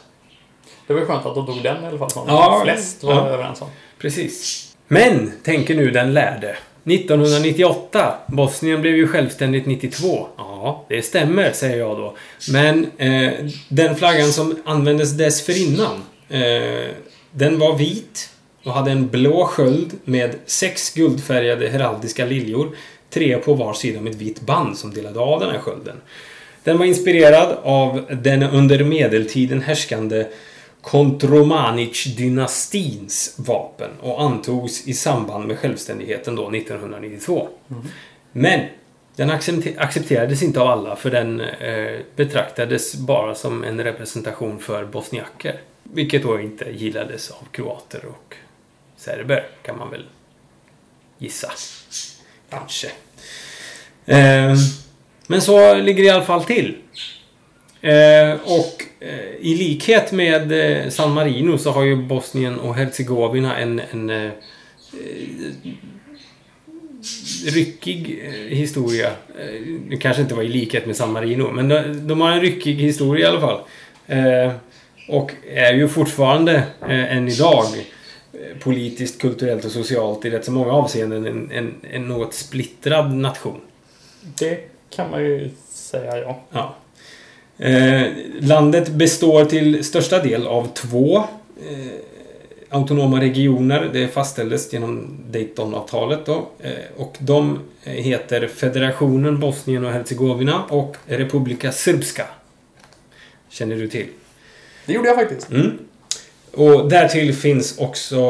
Det 0.87 0.93
var 0.93 1.01
skönt 1.01 1.27
att 1.27 1.35
de 1.35 1.47
tog 1.47 1.63
den 1.63 1.85
i 1.85 1.87
alla 1.87 1.99
fall. 1.99 2.11
Som 2.11 2.25
Ja, 2.29 2.61
flest 2.65 3.05
var 3.05 3.15
ja. 3.15 3.29
överens 3.29 3.63
om. 3.63 3.69
Precis. 3.99 4.69
Men, 4.89 5.33
tänker 5.43 5.75
nu 5.75 5.91
den 5.91 6.13
lärde. 6.13 6.57
1998. 6.85 8.15
Bosnien 8.27 8.81
blev 8.81 8.97
ju 8.97 9.09
självständigt 9.09 9.67
92. 9.67 10.27
Ja, 10.37 10.85
det 10.89 11.03
stämmer, 11.03 11.53
säger 11.53 11.79
jag 11.79 11.97
då. 11.97 12.17
Men 12.53 12.87
eh, 12.97 13.33
den 13.69 13.97
flaggan 13.97 14.33
som 14.33 14.57
användes 14.65 15.13
dessförinnan, 15.13 16.03
eh, 16.29 16.91
den 17.31 17.59
var 17.59 17.79
vit 17.79 18.31
och 18.65 18.73
hade 18.73 18.91
en 18.91 19.09
blå 19.09 19.47
sköld 19.47 19.93
med 20.05 20.35
sex 20.47 20.95
guldfärgade 20.95 21.69
heraldiska 21.69 22.25
liljor. 22.25 22.77
Tre 23.11 23.39
på 23.39 23.55
var 23.55 23.75
sida 23.75 24.01
med 24.01 24.13
ett 24.13 24.21
vitt 24.21 24.41
band 24.41 24.79
som 24.79 24.95
delade 24.95 25.21
av 25.21 25.41
den 25.41 25.51
här 25.51 25.59
skölden. 25.59 25.97
Den 26.65 26.79
var 26.79 26.87
inspirerad 26.87 27.57
av 27.63 28.05
den 28.23 28.43
under 28.43 28.85
medeltiden 28.85 29.63
härskande 29.63 30.25
Kontromanic-dynastins 30.85 33.35
vapen 33.37 33.91
och 34.01 34.23
antogs 34.23 34.89
i 34.89 34.95
samband 34.95 35.47
med 35.47 35.59
självständigheten 35.59 36.37
då 36.37 36.51
1992. 36.51 37.49
Men 38.33 38.61
den 39.17 39.31
accepterades 39.79 40.43
inte 40.43 40.61
av 40.61 40.69
alla 40.69 40.97
för 40.97 41.11
den 41.11 41.41
eh, 41.41 42.01
betraktades 42.17 42.95
bara 42.95 43.35
som 43.35 43.65
en 43.65 43.85
representation 43.85 44.59
för 44.59 44.85
bosniaker. 44.85 45.61
Vilket 45.83 46.23
då 46.23 46.41
inte 46.41 46.71
gillades 46.71 47.31
av 47.31 47.45
kroater 47.51 48.05
och 48.05 48.37
serber 48.97 49.47
kan 49.63 49.79
man 49.79 49.91
väl 49.91 50.05
gissa. 51.19 51.53
Kanske. 52.51 52.89
Eh, 54.07 54.55
men 55.27 55.43
så 55.43 55.75
ligger 55.75 56.03
det 56.03 56.09
i 56.09 56.11
alla 56.11 56.25
fall 56.25 56.45
till. 56.45 56.77
Eh, 57.85 58.35
och 58.45 58.85
eh, 59.01 59.35
i 59.41 59.55
likhet 59.55 60.13
med 60.13 60.53
eh, 60.53 60.89
San 60.91 61.13
Marino 61.13 61.59
så 61.59 61.71
har 61.71 61.85
ju 61.85 61.97
Bosnien 61.97 62.59
och 62.59 62.75
Herzegovina 62.75 63.59
en, 63.59 63.81
en 63.91 64.11
eh, 64.11 64.25
eh, 64.25 64.33
ryckig 67.47 68.23
historia. 68.49 69.11
Det 69.89 69.97
kanske 69.97 70.23
inte 70.23 70.35
var 70.35 70.43
i 70.43 70.49
likhet 70.49 70.87
med 70.87 70.97
San 70.97 71.13
Marino, 71.13 71.51
men 71.51 71.69
de, 71.69 72.09
de 72.09 72.21
har 72.21 72.31
en 72.31 72.41
ryckig 72.41 72.75
historia 72.75 73.27
i 73.27 73.29
alla 73.29 73.41
fall. 73.41 73.61
Och 75.09 75.33
är 75.55 75.75
ju 75.75 75.89
fortfarande 75.89 76.63
än 76.89 77.29
idag 77.29 77.65
politiskt, 78.61 79.21
kulturellt 79.21 79.65
och 79.65 79.71
socialt 79.71 80.25
i 80.25 80.31
rätt 80.31 80.45
så 80.45 80.53
många 80.53 80.73
avseenden 80.73 81.27
en, 81.27 81.51
en, 81.51 81.75
en 81.91 82.09
något 82.09 82.35
splittrad 82.35 83.15
nation. 83.15 83.61
Det 84.39 84.59
kan 84.91 85.11
man 85.11 85.25
ju 85.25 85.51
säga 85.69 86.19
ja. 86.19 86.41
Ja. 86.51 86.77
Eh, 87.59 88.07
landet 88.41 88.89
består 88.89 89.45
till 89.45 89.85
största 89.85 90.23
del 90.23 90.47
av 90.47 90.69
två 90.75 91.17
eh, 91.17 91.25
autonoma 92.69 93.21
regioner. 93.21 93.91
Det 93.93 94.09
fastställdes 94.09 94.73
genom 94.73 95.19
Daytonavtalet 95.31 96.27
då. 96.27 96.49
Eh, 96.61 96.73
och 96.97 97.17
de 97.19 97.59
heter 97.83 98.47
Federationen 98.47 99.41
Bosnien 99.41 99.85
och 99.85 99.93
Hercegovina 99.93 100.65
och 100.65 100.97
Republika 101.07 101.73
Srpska. 101.73 102.27
Känner 103.49 103.77
du 103.77 103.89
till? 103.89 104.07
Det 104.87 104.93
gjorde 104.93 105.09
jag 105.09 105.17
faktiskt. 105.17 105.51
Mm. 105.51 105.79
Och 106.53 106.89
därtill 106.89 107.35
finns 107.35 107.79
också 107.79 108.29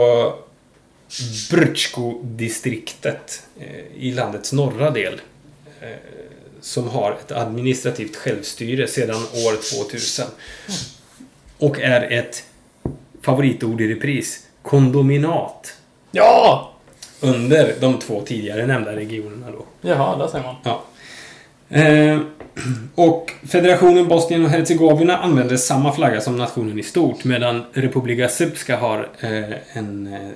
Brčko-distriktet 1.51 3.43
eh, 3.61 4.03
i 4.05 4.13
landets 4.13 4.53
norra 4.53 4.91
del. 4.91 5.21
Som 6.64 6.88
har 6.88 7.12
ett 7.12 7.33
administrativt 7.33 8.16
självstyre 8.16 8.87
sedan 8.87 9.16
år 9.16 9.85
2000. 9.87 10.27
Och 11.59 11.81
är 11.81 12.12
ett 12.12 12.44
favoritord 13.22 13.81
i 13.81 13.94
repris. 13.94 14.46
Kondominat. 14.62 15.74
Ja! 16.11 16.70
Under 17.20 17.74
de 17.81 17.98
två 17.98 18.20
tidigare 18.20 18.66
nämnda 18.66 18.96
regionerna 18.96 19.50
då. 19.50 19.64
Jaha, 19.88 20.18
där 20.18 20.27
ser 20.27 20.42
man. 20.42 20.55
Ja. 20.64 20.85
Eh, 21.68 22.20
och 22.94 23.33
federationen 23.48 24.09
Bosnien 24.09 24.44
och 24.44 24.50
Hercegovina 24.50 25.18
använder 25.18 25.57
samma 25.57 25.92
flagga 25.92 26.20
som 26.20 26.37
nationen 26.37 26.79
i 26.79 26.83
stort 26.83 27.24
medan 27.24 27.64
Republika 27.72 28.29
Srpska 28.29 28.77
har 28.77 29.09
eh, 29.20 29.79
en 29.79 30.14
eh, 30.14 30.31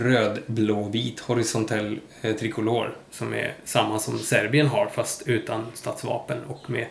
röd, 0.00 0.38
blå, 0.46 0.88
vit 0.88 1.20
horisontell 1.20 1.98
eh, 2.22 2.36
trikolor 2.36 2.96
som 3.10 3.34
är 3.34 3.54
samma 3.64 3.98
som 3.98 4.18
Serbien 4.18 4.66
har 4.66 4.86
fast 4.86 5.22
utan 5.26 5.66
statsvapen 5.74 6.38
och 6.48 6.70
med 6.70 6.86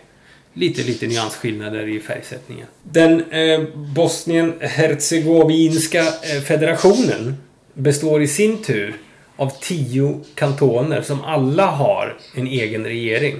lite, 0.53 0.83
lite 0.83 1.07
nyansskillnader 1.07 1.87
i 1.87 1.99
färgsättningen. 1.99 2.67
Den 2.83 3.31
eh, 3.31 3.61
Bosnien-Hercegovinska 3.75 5.99
eh, 5.99 6.41
federationen 6.47 7.37
består 7.73 8.21
i 8.21 8.27
sin 8.27 8.63
tur 8.63 8.95
av 9.35 9.51
tio 9.61 10.19
kantoner 10.35 11.01
som 11.01 11.23
alla 11.23 11.65
har 11.65 12.17
en 12.35 12.47
egen 12.47 12.83
regering 12.83 13.39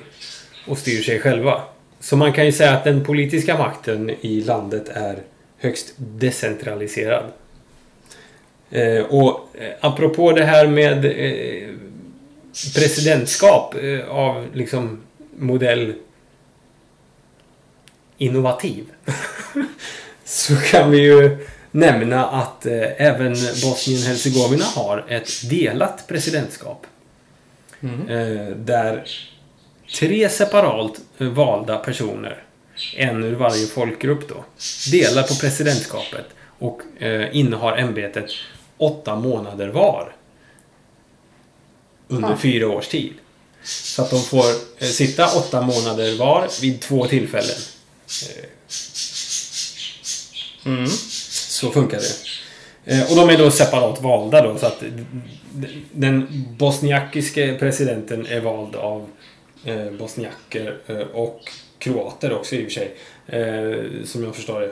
och 0.67 0.77
styr 0.77 1.01
sig 1.01 1.19
själva. 1.19 1.61
Så 1.99 2.17
man 2.17 2.33
kan 2.33 2.45
ju 2.45 2.51
säga 2.51 2.71
att 2.71 2.83
den 2.83 3.05
politiska 3.05 3.57
makten 3.57 4.09
i 4.21 4.41
landet 4.41 4.89
är 4.89 5.19
högst 5.57 5.93
decentraliserad. 5.97 7.23
Eh, 8.71 9.01
och 9.01 9.49
eh, 9.53 9.71
apropå 9.81 10.31
det 10.31 10.45
här 10.45 10.67
med 10.67 11.05
eh, 11.05 11.69
presidentskap 12.75 13.75
eh, 13.75 14.09
av 14.09 14.47
liksom 14.53 15.01
modell 15.37 15.93
innovativ. 18.17 18.85
så 20.25 20.55
kan 20.55 20.91
vi 20.91 20.97
ju 20.97 21.47
nämna 21.71 22.25
att 22.25 22.65
eh, 22.65 23.07
även 23.07 23.33
Bosnien-Hercegovina 23.35 24.63
har 24.63 25.05
ett 25.09 25.49
delat 25.49 26.07
presidentskap. 26.07 26.85
Mm. 27.81 28.65
Där 28.65 29.03
tre 29.99 30.29
separat 30.29 30.91
valda 31.17 31.77
personer, 31.77 32.43
en 32.97 33.23
ur 33.23 33.35
varje 33.35 33.67
folkgrupp 33.67 34.29
då, 34.29 34.45
delar 34.91 35.23
på 35.23 35.35
presidentskapet 35.35 36.25
och 36.59 36.81
eh, 36.99 37.35
innehar 37.35 37.77
ämbetet 37.77 38.25
åtta 38.79 39.15
månader 39.15 39.67
var. 39.67 40.15
Under 42.07 42.29
Ah. 42.33 42.37
fyra 42.37 42.67
års 42.69 42.87
tid. 42.87 43.13
Så 43.63 44.01
att 44.01 44.09
de 44.09 44.19
får 44.21 44.45
eh, 44.77 44.87
sitta 44.87 45.37
åtta 45.37 45.61
månader 45.61 46.17
var 46.17 46.47
vid 46.61 46.81
två 46.81 47.05
tillfällen. 47.07 47.55
Mm. 50.65 50.87
Så 51.31 51.71
funkar 51.71 51.99
det. 51.99 52.15
Eh, 52.95 53.09
Och 53.11 53.15
de 53.15 53.29
är 53.29 53.37
då 53.37 53.51
separat 53.51 54.01
valda 54.01 54.41
då 54.41 54.57
så 54.57 54.65
att 54.65 54.83
den 55.91 56.27
bosniakiske 56.57 57.55
presidenten 57.59 58.25
är 58.27 58.39
vald 58.41 58.75
av 58.75 59.09
eh, 59.65 59.91
bosniaker 59.91 60.77
eh, 60.87 60.97
och 60.97 61.41
kroater 61.79 62.33
också 62.33 62.55
i 62.55 62.59
och 62.67 62.71
för 62.71 62.71
sig. 62.71 62.95
Eh, 63.27 64.05
som 64.05 64.23
jag 64.23 64.35
förstår 64.35 64.59
det. 64.61 64.71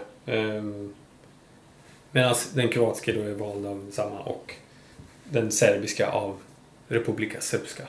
Medan 2.17 2.36
den 2.53 2.69
kroatiska 2.69 3.12
då 3.13 3.21
är 3.21 3.34
vald 3.34 3.65
av 3.65 3.88
samma 3.91 4.19
och 4.19 4.53
den 5.23 5.51
serbiska 5.51 6.10
av 6.10 6.38
Republika 6.88 7.41
Srpska. 7.41 7.84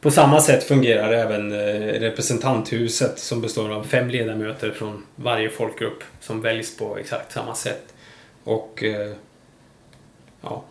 På 0.00 0.10
samma 0.10 0.40
sätt 0.40 0.64
fungerar 0.64 1.12
även 1.12 1.52
eh, 1.52 2.00
representanthuset 2.00 3.18
som 3.18 3.40
består 3.40 3.70
av 3.72 3.84
fem 3.84 4.08
ledamöter 4.08 4.70
från 4.70 5.06
varje 5.16 5.48
folkgrupp 5.50 6.04
som 6.20 6.40
väljs 6.40 6.76
på 6.76 6.96
exakt 6.98 7.32
samma 7.32 7.54
sätt. 7.54 7.94
Och 8.44 8.82
eh, 8.84 9.12
ja, 10.42 10.62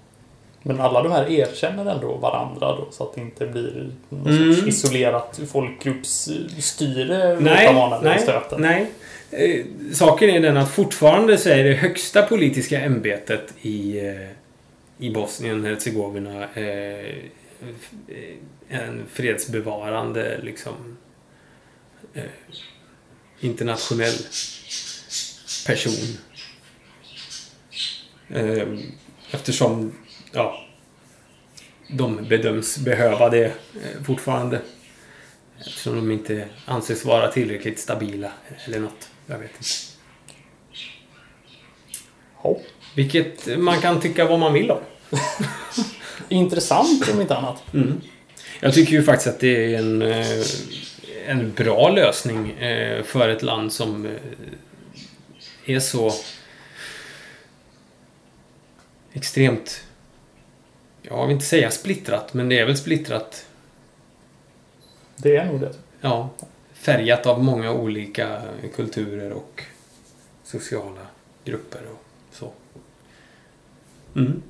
Men 0.63 0.79
alla 0.81 1.03
de 1.03 1.12
här 1.12 1.31
erkänner 1.31 1.86
ändå 1.86 2.15
varandra 2.15 2.75
då 2.75 2.88
så 2.91 3.03
att 3.03 3.13
det 3.15 3.21
inte 3.21 3.47
blir 3.47 3.89
någon 4.10 4.27
Mm. 4.27 4.67
isolerat 4.67 5.39
folkgruppsstyre 5.51 7.39
nej, 7.39 7.99
nej, 8.03 8.19
stöten. 8.19 8.62
nej. 8.62 8.91
Eh, 9.32 9.65
saken 9.94 10.30
är 10.30 10.39
den 10.39 10.58
att 10.58 10.72
fortfarande 10.72 11.38
så 11.38 11.50
är 11.50 11.63
det 11.63 11.74
högsta 11.74 12.22
politiska 12.22 12.82
ämbetet 12.82 13.54
i, 13.62 14.00
eh, 14.00 14.30
i 14.98 15.10
Bosnien-Hercegovina 15.10 16.44
eh, 16.54 17.15
en 18.70 19.06
fredsbevarande 19.13 20.39
liksom 20.44 20.98
eh, 22.13 22.24
internationell 23.39 24.17
person. 25.67 26.17
Eh, 28.30 28.67
eftersom 29.32 29.94
ja, 30.32 30.65
de 31.88 32.28
bedöms 32.28 32.78
behöva 32.78 33.30
det 33.30 33.46
eh, 33.46 34.04
fortfarande. 34.06 34.62
Eftersom 35.60 35.96
de 35.96 36.12
inte 36.12 36.48
anses 36.65 37.06
vara 37.06 37.32
tillräckligt 37.32 37.80
stabila 37.80 38.32
eller 38.65 38.80
något. 38.80 39.10
Jag 39.32 39.38
vet 39.38 39.52
inte. 39.58 39.70
Ja. 42.44 42.58
Vilket 42.96 43.60
man 43.60 43.82
kan 43.82 44.02
tycka 44.02 44.26
vad 44.26 44.39
man 44.39 44.54
vill 44.54 44.72
om. 44.72 44.80
Intressant 46.30 47.10
om 47.13 47.22
inte 47.22 47.36
annat. 47.36 47.63
Jag 48.60 48.74
tycker 48.74 48.91
ju 48.91 49.04
faktiskt 49.04 49.28
att 49.28 49.39
det 49.39 49.74
är 49.74 49.80
en, 49.80 50.02
eh, 50.02 50.46
en 51.28 51.54
bra 51.54 51.89
lösning 51.89 52.52
eh, 52.52 53.04
för 53.04 53.30
ett 53.30 53.41
land 53.41 53.74
som 53.74 54.06
eh, 54.06 54.12
är 55.65 55.80
så 55.80 56.12
extremt, 59.13 59.84
jag 61.02 61.28
vill 61.28 61.34
inte 61.34 61.46
säga 61.46 61.72
splittrat, 61.72 62.34
men 62.34 62.50
det 62.50 62.60
är 62.60 62.65
väl 62.65 62.78
splittrat 62.78 63.46
Det 65.15 65.36
är 65.36 65.46
nog 65.46 65.60
det. 65.60 65.74
Ja, 66.02 66.30
färgat 66.82 67.26
av 67.26 67.44
många 67.44 67.72
olika 67.72 68.41
kulturer 68.76 69.32
och 69.32 69.63
sociala 70.44 71.08
grupper 71.46 71.82
och 71.91 72.06
så. 72.32 72.52
Mm. 74.15 74.41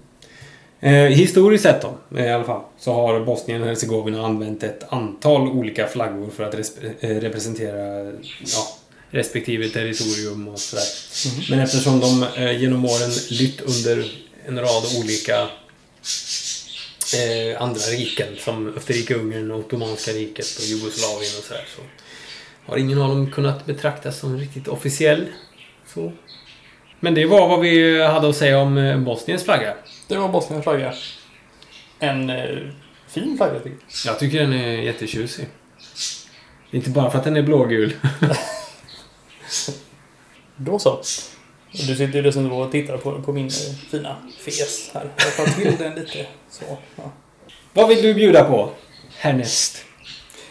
Eh, 0.79 0.93
historiskt 0.93 1.63
sett 1.63 1.81
då, 1.81 1.97
eh, 2.17 2.25
i 2.25 2.29
alla 2.29 2.43
fall, 2.43 2.61
så 2.79 2.93
har 2.93 3.25
Bosnien 3.25 3.61
och 3.61 3.67
Hercegovina 3.67 4.25
använt 4.25 4.63
ett 4.63 4.83
antal 4.89 5.47
olika 5.47 5.87
flaggor 5.87 6.29
för 6.29 6.43
att 6.43 6.53
eh, 6.53 7.09
representera 7.09 8.11
ja, 8.39 8.77
respektive 9.09 9.69
territorium 9.69 10.47
och 10.47 10.59
sådär. 10.59 10.85
Men 11.49 11.59
eftersom 11.59 11.99
de 11.99 12.23
eh, 12.37 12.61
genom 12.61 12.85
åren 12.85 13.11
lytt 13.29 13.61
under 13.61 14.11
en 14.45 14.59
rad 14.59 14.83
olika 14.99 15.41
eh, 17.15 17.61
andra 17.61 17.81
riken 17.81 18.27
som 18.39 18.73
Österrike-Ungern, 18.77 19.51
Ottomanska 19.51 20.11
riket 20.11 20.57
och 20.57 20.63
Jugoslavien 20.63 21.31
och 21.37 21.43
sådär 21.43 21.65
så 21.75 21.81
har 22.65 22.77
ingen 22.77 23.01
av 23.01 23.09
dem 23.09 23.31
kunnat 23.31 23.65
betraktas 23.65 24.19
som 24.19 24.37
riktigt 24.37 24.67
officiell. 24.67 25.27
Så. 25.87 26.11
Men 26.99 27.13
det 27.13 27.25
var 27.25 27.47
vad 27.47 27.59
vi 27.59 28.03
hade 28.03 28.29
att 28.29 28.35
säga 28.35 28.59
om 28.59 28.77
eh, 28.77 28.97
Bosniens 28.97 29.43
flagga. 29.43 29.73
Det 30.07 30.17
var 30.17 30.29
Bosniens 30.29 30.63
flagga. 30.63 30.93
En 31.99 32.29
eh, 32.29 32.57
fin 33.07 33.37
flagga 33.37 33.59
tycker 33.59 33.69
jag. 33.69 34.13
Jag 34.13 34.19
tycker 34.19 34.39
den 34.39 34.53
är 34.53 34.81
jättetjusig. 34.81 35.47
Inte 36.71 36.89
bara 36.89 37.11
för 37.11 37.17
att 37.17 37.23
den 37.23 37.37
är 37.37 37.41
blågul. 37.41 37.93
Då 40.55 40.79
så. 40.79 41.01
Du 41.71 41.95
sitter 41.95 42.13
ju 42.13 42.21
dessutom 42.21 42.51
och 42.51 42.71
tittar 42.71 42.97
på, 42.97 43.21
på 43.21 43.33
min 43.33 43.45
eh, 43.45 43.75
fina 43.89 44.15
fes 44.45 44.91
här. 44.93 45.09
Jag 45.17 45.35
tar 45.35 45.45
till 45.45 45.77
den 45.77 45.95
lite. 45.95 46.25
Så, 46.49 46.77
ja. 46.95 47.11
vad 47.73 47.87
vill 47.87 48.01
du 48.01 48.13
bjuda 48.13 48.43
på 48.43 48.69
härnäst? 49.17 49.85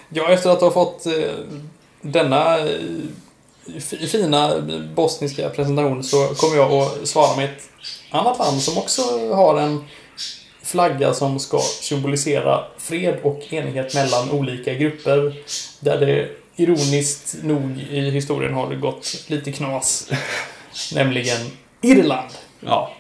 Ja, 0.09 0.29
efter 0.29 0.51
att 0.51 0.61
ha 0.61 0.71
fått 0.71 1.07
eh, 1.07 1.13
denna 2.01 2.59
eh, 2.59 2.67
fi- 3.81 4.07
fina 4.07 4.61
bosniska 4.95 5.49
presentation 5.49 6.05
så 6.05 6.27
kommer 6.27 6.57
jag 6.57 6.73
att 6.73 7.09
svara 7.09 7.37
med 7.37 7.45
ett 7.45 7.69
annat 8.11 8.39
land 8.39 8.63
som 8.63 8.79
också 8.79 9.03
har 9.35 9.61
en 9.61 9.85
flagga 10.63 11.15
som 11.15 11.39
ska 11.41 11.59
symbolisera 11.81 12.65
fred 12.79 13.19
och 13.23 13.41
enighet 13.53 13.95
mellan 13.95 14.31
olika 14.31 14.75
grupper. 14.75 15.35
Där 15.81 16.01
det 16.01 16.29
ironiskt 16.57 17.37
nog 17.43 17.79
i 17.91 18.11
historien 18.11 18.55
har 18.55 18.71
det 18.71 18.77
gått 18.77 19.25
lite 19.27 19.53
knas. 19.53 20.11
Nämligen 20.95 21.39
Irland. 21.83 22.31
Ja. 22.61 22.91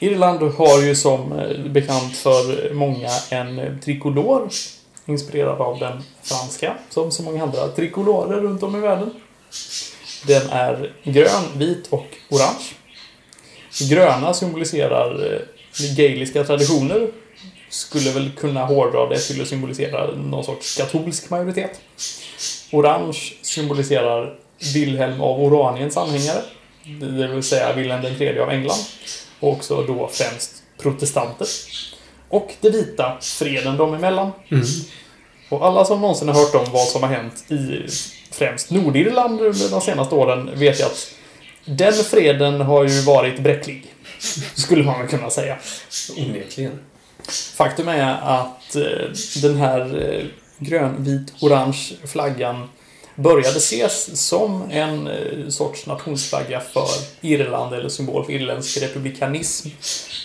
Irland 0.00 0.40
har 0.54 0.82
ju 0.82 0.94
som 0.96 1.32
eh, 1.38 1.58
bekant 1.70 2.16
för 2.16 2.74
många 2.74 3.10
en 3.30 3.80
trikolor 3.84 4.48
inspirerad 5.08 5.60
av 5.60 5.78
den 5.78 6.02
franska, 6.22 6.74
som 6.90 7.10
så 7.10 7.22
många 7.22 7.42
andra 7.42 7.68
trikolorer 7.68 8.40
runt 8.40 8.62
om 8.62 8.76
i 8.76 8.80
världen. 8.80 9.10
Den 10.26 10.50
är 10.50 10.92
grön, 11.04 11.44
vit 11.56 11.86
och 11.90 12.06
orange. 12.30 12.64
Gröna 13.90 14.34
symboliserar 14.34 15.32
eh, 15.32 15.40
gaeliska 15.96 16.44
traditioner 16.44 17.10
skulle 17.68 18.10
väl 18.10 18.30
kunna 18.30 18.64
hårdra 18.64 19.08
det 19.08 19.18
till 19.18 19.42
att 19.42 19.48
symbolisera 19.48 20.14
någon 20.14 20.44
sorts 20.44 20.76
katolsk 20.76 21.30
majoritet. 21.30 21.80
Orange 22.72 23.18
symboliserar 23.42 24.38
Wilhelm 24.74 25.20
av 25.20 25.42
Oraniens 25.42 25.96
anhängare. 25.96 26.42
Det 27.00 27.26
vill 27.26 27.42
säga 27.42 27.72
Wilhelm 27.72 28.02
den 28.02 28.16
tredje 28.16 28.42
av 28.42 28.50
England. 28.50 28.80
Och 29.40 29.52
också 29.52 29.82
då 29.82 30.10
främst 30.12 30.62
protestanter. 30.82 31.46
Och 32.28 32.54
det 32.60 32.70
vita, 32.70 33.16
freden 33.20 33.76
dem 33.76 33.94
emellan. 33.94 34.30
Mm. 34.48 34.64
Och 35.48 35.66
alla 35.66 35.84
som 35.84 36.00
någonsin 36.00 36.28
har 36.28 36.34
hört 36.34 36.54
om 36.54 36.72
vad 36.72 36.88
som 36.88 37.02
har 37.02 37.10
hänt 37.10 37.44
i 37.50 37.86
främst 38.30 38.70
Nordirland 38.70 39.40
under 39.40 39.70
de 39.70 39.80
senaste 39.80 40.14
åren 40.14 40.50
vet 40.54 40.80
ju 40.80 40.84
att 40.84 41.10
den 41.64 41.92
freden 41.92 42.60
har 42.60 42.84
ju 42.84 43.00
varit 43.00 43.40
bräcklig. 43.40 43.94
Skulle 44.54 44.84
man 44.84 44.98
väl 44.98 45.08
kunna 45.08 45.30
säga. 45.30 45.56
Onekligen. 46.16 46.78
Faktum 47.56 47.88
är 47.88 48.16
att 48.22 48.76
eh, 48.76 48.82
den 49.42 49.56
här 49.56 50.10
eh, 50.10 50.24
grön, 50.58 51.04
vit, 51.04 51.34
orange 51.40 51.92
flaggan 52.06 52.68
började 53.18 53.56
ses 53.56 54.26
som 54.28 54.70
en 54.70 55.06
eh, 55.06 55.48
sorts 55.48 55.86
nationsflagga 55.86 56.60
för 56.60 56.88
Irland 57.20 57.74
eller 57.74 57.88
symbol 57.88 58.24
för 58.24 58.32
irländsk 58.32 58.82
republikanism 58.82 59.68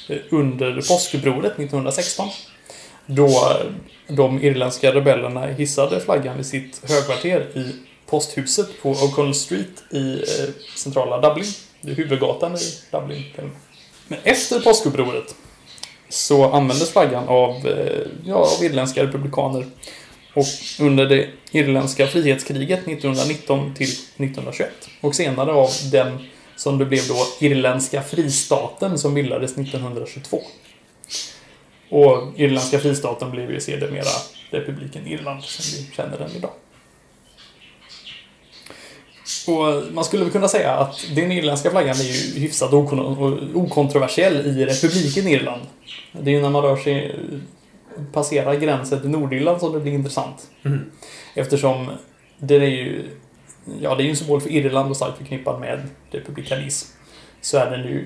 eh, 0.10 0.18
under 0.30 0.76
påskupproret 0.76 1.52
1916. 1.52 2.30
Då 3.06 3.28
eh, 3.28 4.16
de 4.16 4.44
irländska 4.44 4.94
rebellerna 4.94 5.46
hissade 5.46 6.00
flaggan 6.00 6.38
vid 6.38 6.46
sitt 6.46 6.90
högkvarter 6.90 7.58
i 7.58 7.76
posthuset 8.10 8.82
på 8.82 8.94
O'Connell 8.94 9.34
Street 9.34 9.94
i 9.94 10.22
centrala 10.78 11.30
Dublin. 11.30 11.52
Det 11.82 11.92
är 11.92 11.96
huvudgatan 11.96 12.56
i 12.56 12.74
Dublin. 12.92 13.24
Men 14.08 14.20
efter 14.24 14.60
påskupproret 14.60 15.36
så 16.10 16.52
användes 16.52 16.92
flaggan 16.92 17.28
av, 17.28 17.56
ja, 18.26 18.36
av 18.36 18.64
irländska 18.64 19.04
republikaner 19.04 19.66
och 20.34 20.46
under 20.80 21.06
det 21.06 21.30
irländska 21.52 22.08
frihetskriget 22.08 22.88
1919 22.88 23.74
till 23.74 23.88
1921 23.88 24.70
och 25.02 25.16
senare 25.16 25.52
av 25.52 25.70
den 25.92 26.18
som 26.56 26.78
det 26.78 26.86
blev 26.86 27.08
då 27.08 27.28
irländska 27.40 28.02
fristaten 28.02 29.00
som 29.00 29.14
bildades 29.14 29.52
1922. 29.52 30.42
Och 31.90 32.40
irländska 32.40 32.80
fristaten 32.80 33.32
blev 33.32 33.52
ju 33.52 33.60
sedermera 33.60 34.10
republiken 34.50 35.08
Irland 35.08 35.44
som 35.44 35.80
vi 35.80 35.96
känner 35.96 36.18
den 36.18 36.32
idag. 36.32 36.52
Och 39.48 39.94
man 39.94 40.04
skulle 40.06 40.24
väl 40.24 40.32
kunna 40.32 40.48
säga 40.48 40.72
att 40.72 41.06
den 41.16 41.32
irländska 41.32 41.72
flaggan 41.72 41.96
är 41.96 42.04
ju 42.04 42.40
hyfsat 42.40 42.72
okon- 42.72 43.56
okontroversiell 43.56 44.46
i 44.46 44.66
republiken 44.66 45.28
Irland. 45.28 45.62
Det 46.12 46.32
är 46.32 46.36
ju 46.36 46.42
när 46.42 46.50
man 46.50 46.62
rör 46.62 46.78
sig, 46.78 47.16
passerar 48.12 48.56
gränsen 48.56 49.02
till 49.02 49.10
Nordirland 49.10 49.60
som 49.60 49.74
det 49.74 49.80
blir 49.80 49.92
intressant. 49.92 50.50
Mm. 50.66 50.92
Eftersom 51.34 51.90
det 52.38 52.56
är 52.56 52.60
ju, 52.60 53.04
ja 53.80 53.96
det 53.96 54.04
är 54.04 54.06
ju 54.06 54.10
en 54.10 54.16
symbol 54.16 54.42
för 54.42 54.50
Irland 54.50 54.90
och 54.90 54.96
starkt 54.96 55.18
förknippad 55.18 55.60
med 55.60 55.82
republikanism. 56.12 56.98
Så 57.42 57.58
är 57.58 57.72
den 57.72 57.88
ju 57.88 58.06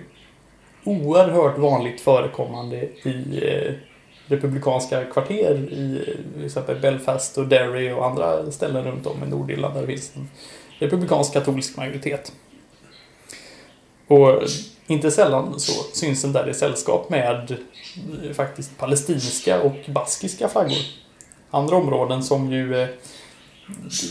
oerhört 0.84 1.58
vanligt 1.58 2.02
förekommande 2.02 2.78
i 3.04 3.40
eh, 3.42 3.74
republikanska 4.28 5.04
kvarter 5.04 5.56
i 5.72 5.96
eh, 6.08 6.34
till 6.36 6.46
exempel 6.46 6.80
Belfast 6.80 7.38
och 7.38 7.48
Derry 7.48 7.92
och 7.92 8.06
andra 8.06 8.52
ställen 8.52 8.84
runt 8.86 9.08
om 9.08 9.24
i 9.24 9.30
Nordirland 9.30 9.74
där 9.74 9.82
det 9.82 9.88
finns 9.88 10.16
en 10.16 10.30
republikansk 10.80 11.34
katolsk 11.34 11.78
majoritet. 11.78 12.34
Och 14.08 14.42
inte 14.88 15.12
sällan 15.12 15.60
så 15.60 15.84
syns 15.94 16.22
den 16.22 16.34
där 16.34 16.50
i 16.50 16.54
sällskap 16.54 17.10
med 17.10 17.52
eh, 17.52 18.34
faktiskt 18.34 18.78
palestinska 18.78 19.62
och 19.62 19.76
baskiska 19.88 20.50
flaggor. 20.50 20.78
Andra 21.52 21.76
områden 21.76 22.24
som 22.24 22.52
ju, 22.52 22.82
eh, 22.82 22.88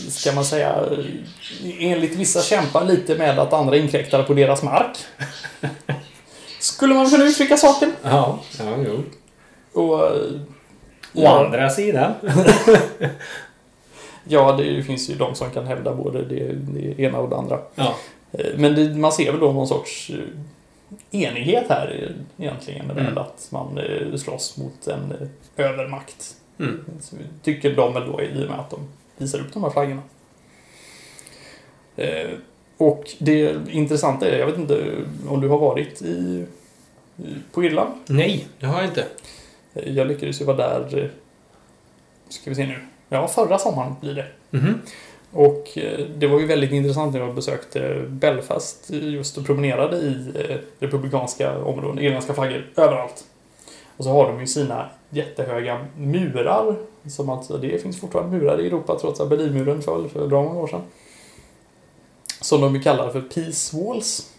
ska 0.09 0.31
man 0.31 0.45
säga, 0.45 0.75
eh, 0.91 1.91
enligt 1.91 2.15
vissa 2.15 2.41
kämpar 2.41 2.85
lite 2.85 3.15
med 3.15 3.39
att 3.39 3.53
andra 3.53 3.77
inkräktar 3.77 4.23
på 4.23 4.33
deras 4.33 4.63
mark. 4.63 4.97
Skulle 6.59 6.93
man 6.93 7.09
kunna 7.09 7.23
uttrycka 7.23 7.57
saken. 7.57 7.91
Ja, 8.03 8.39
ja, 8.59 8.75
jo. 8.85 9.03
Och, 9.81 10.01
Å 11.13 11.23
ja, 11.23 11.45
andra 11.45 11.69
sidan. 11.69 12.13
ja, 14.23 14.51
det 14.51 14.83
finns 14.83 15.09
ju 15.09 15.15
de 15.15 15.35
som 15.35 15.49
kan 15.49 15.67
hävda 15.67 15.95
både 15.95 16.25
det, 16.25 16.53
det 16.53 17.03
ena 17.03 17.19
och 17.19 17.29
det 17.29 17.35
andra. 17.35 17.59
Ja. 17.75 17.95
Men 18.55 18.75
det, 18.75 18.95
man 18.95 19.11
ser 19.11 19.31
väl 19.31 19.41
då 19.41 19.51
någon 19.51 19.67
sorts 19.67 20.11
enighet 21.11 21.65
här 21.69 22.15
egentligen 22.37 22.91
Mm. 22.91 23.17
att 23.17 23.47
man 23.51 23.77
eh, 23.77 24.15
slåss 24.15 24.57
mot 24.57 24.87
en 24.87 25.11
eh, 25.11 25.65
övermakt. 25.65 26.35
Mm. 26.59 26.85
Tycker 27.43 27.75
de 27.75 27.93
väl 27.93 28.07
då 28.11 28.21
i 28.21 28.43
och 28.45 28.49
med 28.49 28.59
att 28.59 28.69
de 28.69 28.79
visar 29.17 29.39
upp 29.39 29.53
de 29.53 29.63
här 29.63 29.69
flaggorna. 29.69 30.01
Eh, 31.95 32.29
Och 32.77 33.03
det 33.19 33.55
intressanta 33.71 34.27
är, 34.29 34.39
jag 34.39 34.45
vet 34.47 34.57
inte 34.57 34.95
om 35.29 35.41
du 35.41 35.47
har 35.47 35.57
varit 35.59 36.01
i, 36.01 36.45
på 37.51 37.63
Irland? 37.63 37.93
Nej, 38.07 38.47
det 38.59 38.65
har 38.65 38.81
jag 38.81 38.89
inte. 38.89 39.07
Jag 39.73 40.07
lyckades 40.07 40.41
ju 40.41 40.45
vara 40.45 40.57
där, 40.57 41.11
ska 42.29 42.49
vi 42.49 42.55
se 42.55 42.67
nu, 42.67 42.79
ja 43.09 43.27
förra 43.27 43.57
sommaren 43.57 43.95
blir 44.01 44.13
det. 44.13 44.25
Mhm. 44.49 44.81
Och 45.37 45.77
eh, 45.77 45.99
det 46.17 46.27
var 46.27 46.39
ju 46.39 46.45
väldigt 46.45 46.71
intressant 46.71 47.13
när 47.13 47.19
jag 47.19 47.35
besökte 47.35 48.05
Belfast 48.07 48.89
just 48.89 49.37
och 49.37 49.45
promenerade 49.45 49.97
i 49.97 50.31
eh, 50.35 50.57
republikanska 50.79 51.63
områden, 51.63 51.99
irländska 51.99 52.33
flaggor 52.33 52.65
överallt. 52.75 53.25
Och 53.97 54.03
så 54.03 54.09
har 54.09 54.27
de 54.27 54.39
ju 54.39 54.47
sina 54.47 54.89
jättehöga 55.09 55.85
murar. 55.97 56.75
Som 57.09 57.29
alltså, 57.29 57.57
det 57.57 57.81
finns 57.81 57.99
fortfarande 57.99 58.37
murar 58.37 58.61
i 58.61 58.67
Europa 58.67 58.97
trots 59.01 59.19
att 59.19 59.29
Berlinmuren 59.29 59.81
föll 59.81 60.09
för 60.09 60.27
bra 60.27 60.43
många 60.43 60.59
år 60.59 60.67
sedan. 60.67 60.81
Som 62.41 62.61
de 62.61 62.75
ju 62.75 62.81
kallar 62.81 63.09
för 63.09 63.21
Peace 63.21 63.77
Walls. 63.77 64.33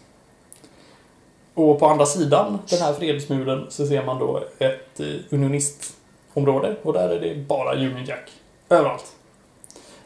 Och 1.53 1.79
på 1.79 1.85
andra 1.87 2.05
sidan 2.05 2.59
den 2.69 2.79
här 2.79 2.93
fredsmuren 2.93 3.65
så 3.69 3.87
ser 3.87 4.05
man 4.05 4.19
då 4.19 4.43
ett 4.59 4.99
eh, 4.99 5.05
unionistområde 5.29 6.75
och 6.83 6.93
där 6.93 7.09
är 7.09 7.19
det 7.19 7.35
bara 7.35 7.75
Union 7.75 8.05
Jack. 8.05 8.31
Överallt. 8.69 9.05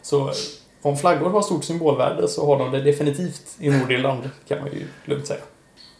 Så 0.02 0.32
om 0.84 0.98
flaggor 0.98 1.30
har 1.30 1.42
stort 1.42 1.64
symbolvärde 1.64 2.28
så 2.28 2.46
har 2.46 2.60
de 2.60 2.72
det 2.72 2.82
definitivt 2.82 3.56
i 3.60 3.70
Nordirland, 3.70 4.30
kan 4.48 4.60
man 4.60 4.68
ju 4.72 4.88
lugnt 5.06 5.28
säga. 5.28 5.40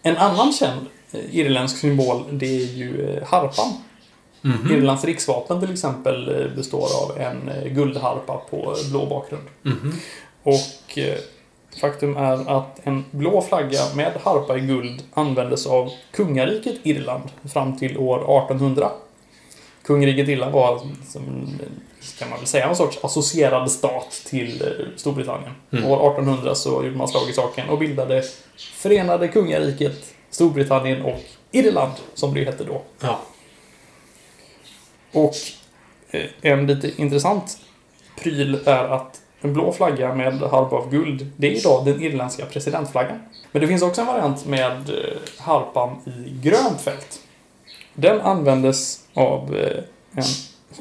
En 0.02 0.18
annan 0.18 0.54
känd 0.54 0.86
eh, 1.12 1.36
irländsk 1.36 1.78
symbol, 1.78 2.24
det 2.32 2.46
är 2.46 2.66
ju 2.66 3.10
eh, 3.10 3.24
harpan. 3.28 3.74
Mhm. 4.42 4.72
Irlands 4.72 5.06
riksvapen 5.06 5.60
till 5.60 5.72
exempel 5.72 6.42
eh, 6.42 6.56
består 6.56 6.88
av 7.04 7.18
en 7.22 7.52
guldharpa 7.76 8.38
på 8.50 8.76
blå 8.92 9.06
bakgrund. 9.06 9.44
Mhm. 9.62 9.94
Och 10.44 10.98
eh, 10.98 11.18
faktum 11.82 12.18
är 12.18 12.58
att 12.58 12.80
en 12.84 13.06
blå 13.12 13.42
flagga 13.42 13.80
med 13.96 14.12
harpa 14.24 14.58
i 14.58 14.60
guld 14.60 15.04
användes 15.14 15.68
av 15.68 15.90
kungariket 16.12 16.76
Irland 16.84 17.30
fram 17.54 17.78
till 17.78 17.98
år 17.98 18.18
1800. 18.18 18.92
Kungariket 19.84 20.30
Irland 20.30 20.54
var, 20.54 20.80
som, 21.08 21.24
kan 22.20 22.30
man 22.30 22.40
väl 22.40 22.48
säga, 22.48 22.70
en 22.70 22.76
sorts 22.76 23.00
associerad 23.04 23.72
stat 23.72 24.22
till 24.26 24.62
eh, 24.62 24.86
Storbritannien. 24.96 25.52
Mm. 25.72 25.86
År 25.86 26.12
1800 26.12 26.56
så 26.56 26.70
gjorde 26.70 26.98
man 26.98 27.08
slag 27.08 27.30
i 27.30 27.34
saken 27.34 27.70
och 27.70 27.80
bildade 27.80 28.24
Förenade 28.58 29.28
Kungariket 29.28 30.14
Storbritannien 30.30 31.02
och 31.02 31.22
Irland, 31.52 31.94
som 32.14 32.34
det 32.34 32.44
hette 32.44 32.64
då. 32.64 32.82
Ja. 33.00 33.20
Och 35.12 35.36
eh, 36.10 36.26
en 36.42 36.68
lite 36.68 37.02
intressant 37.02 37.58
pryl 38.20 38.60
är 38.66 38.84
att 38.84 39.22
en 39.42 39.54
blå 39.54 39.72
flagga 39.72 40.16
med 40.16 40.34
harpa 40.34 40.76
av 40.76 40.90
guld, 40.92 41.32
det 41.38 41.48
är 41.48 41.52
idag 41.52 41.86
den 41.86 42.02
irländska 42.02 42.46
presidentflaggan. 42.46 43.20
Men 43.52 43.62
det 43.62 43.68
finns 43.68 43.82
också 43.82 44.02
en 44.02 44.08
variant 44.08 44.46
med 44.46 44.90
eh, 44.90 45.18
harpan 45.38 45.96
i 46.06 46.48
grönt 46.50 46.82
fält. 46.82 47.20
Den 47.94 48.22
användes 48.22 49.03
av 49.14 49.56
eh, 49.56 49.84
en 50.16 50.24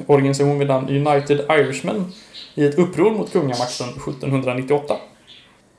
organisation 0.07 0.59
vid 0.59 0.67
namn 0.67 1.07
United 1.07 1.39
Irishmen 1.49 2.11
i 2.55 2.65
ett 2.65 2.75
uppror 2.77 3.11
mot 3.11 3.31
kungamakten 3.31 3.87
1798. 3.89 4.97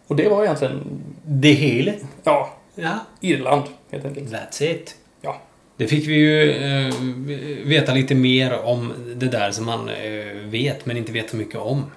Och 0.06 0.16
det 0.16 0.28
var 0.28 0.44
egentligen, 0.44 1.02
Det 1.24 1.52
hela. 1.52 1.92
ja, 2.24 2.56
Ja. 2.76 2.98
Irland 3.20 3.62
helt 3.90 4.04
enkelt. 4.04 4.32
That's 4.32 4.62
it. 4.62 4.94
Ja. 5.20 5.40
Det 5.76 5.88
fick 5.88 6.08
vi 6.08 6.14
ju 6.14 6.50
eh, 6.50 6.94
veta 7.66 7.94
lite 7.94 8.14
mer 8.14 8.64
om 8.64 8.92
det 9.16 9.26
där 9.26 9.50
som 9.50 9.64
man 9.66 9.88
eh, 9.88 10.34
vet 10.44 10.86
men 10.86 10.96
inte 10.96 11.12
vet 11.12 11.30
så 11.30 11.36
mycket 11.36 11.56
om. 11.56 11.90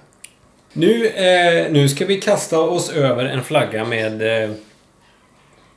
Nu, 0.72 1.06
eh, 1.06 1.72
nu 1.72 1.88
ska 1.88 2.06
vi 2.06 2.20
kasta 2.20 2.60
oss 2.60 2.90
över 2.90 3.24
en 3.24 3.44
flagga 3.44 3.84
med 3.84 4.42
eh, 4.44 4.50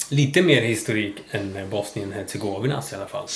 lite 0.10 0.42
mer 0.42 0.62
historik 0.62 1.16
än 1.32 1.58
Bosnien-Hercegovinas 1.70 2.94
i 2.94 2.96
alla 2.96 3.06
fall. 3.08 3.28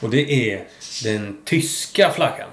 Och 0.00 0.10
det 0.10 0.50
är 0.52 0.64
den 1.04 1.36
tyska 1.44 2.10
flaggan. 2.10 2.48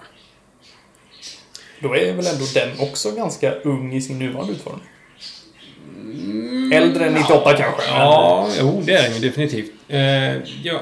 Då 1.80 1.96
är 1.96 2.14
väl 2.14 2.28
ändå 2.28 2.46
den 2.54 2.70
också 2.80 3.12
ganska 3.12 3.52
ung 3.52 3.94
i 3.94 4.02
sin 4.02 4.20
nuvarande 4.20 4.54
utformning. 4.54 4.88
Äldre 6.74 7.06
än 7.06 7.14
98 7.14 7.54
kanske. 7.58 7.82
men- 7.92 8.00
Ja, 8.02 8.50
jo, 8.60 8.82
det 8.86 8.94
är 8.94 9.04
den 9.04 9.14
ju 9.14 9.20
definitivt. 9.30 9.72
Eh, 9.88 10.00
ja, 10.64 10.82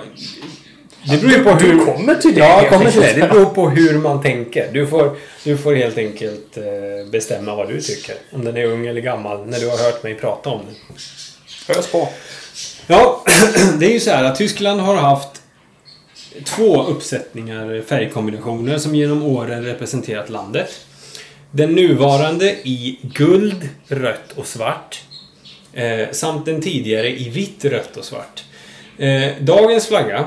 Det 1.10 1.18
beror 1.22 1.32
ju 1.32 1.44
på 1.44 1.54
Du 1.54 1.66
hur... 1.66 1.86
kommer 1.86 2.16
till 2.16 2.34
det. 2.36 2.40
Ja, 2.40 2.66
kommer 2.70 2.92
till 2.92 3.02
det. 3.02 3.14
Det 3.14 3.28
beror 3.28 3.46
på 3.46 3.70
hur 3.70 3.98
man 3.98 4.22
tänker. 4.22 4.70
Du 4.74 4.88
får, 4.88 5.16
du 5.44 5.58
får 5.58 5.76
helt 5.76 5.98
enkelt 5.98 6.58
eh, 6.58 6.64
bestämma 7.12 7.56
vad 7.56 7.68
du 7.70 7.82
tycker. 7.82 8.16
Om 8.32 8.46
den 8.46 8.58
är 8.58 8.66
ung 8.66 8.88
eller 8.88 9.02
gammal, 9.02 9.46
när 9.48 9.60
du 9.60 9.70
har 9.70 9.78
hört 9.78 10.04
mig 10.04 10.16
prata 10.16 10.50
om 10.50 10.62
den. 10.66 10.76
Ös 11.78 11.88
på. 11.92 12.10
Ja, 12.88 13.24
det 13.80 13.86
är 13.86 13.92
ju 13.94 14.00
så 14.00 14.12
här 14.12 14.24
att 14.24 14.36
Tyskland 14.36 14.82
har 14.82 14.96
haft 14.96 15.41
två 16.46 16.84
uppsättningar 16.84 17.82
färgkombinationer 17.82 18.78
som 18.78 18.96
genom 18.96 19.24
åren 19.24 19.66
representerat 19.66 20.30
landet. 20.30 20.86
Den 21.52 21.76
nuvarande 21.76 22.52
i 22.52 23.00
guld, 23.02 23.70
rött 23.88 24.32
och 24.36 24.48
svart. 24.48 25.04
Eh, 25.74 26.12
samt 26.12 26.46
den 26.46 26.62
tidigare 26.62 27.10
i 27.20 27.30
vitt, 27.30 27.66
rött 27.66 27.98
och 27.98 28.06
svart. 28.06 28.44
Eh, 28.98 29.32
dagens 29.40 29.88
flagga 29.88 30.26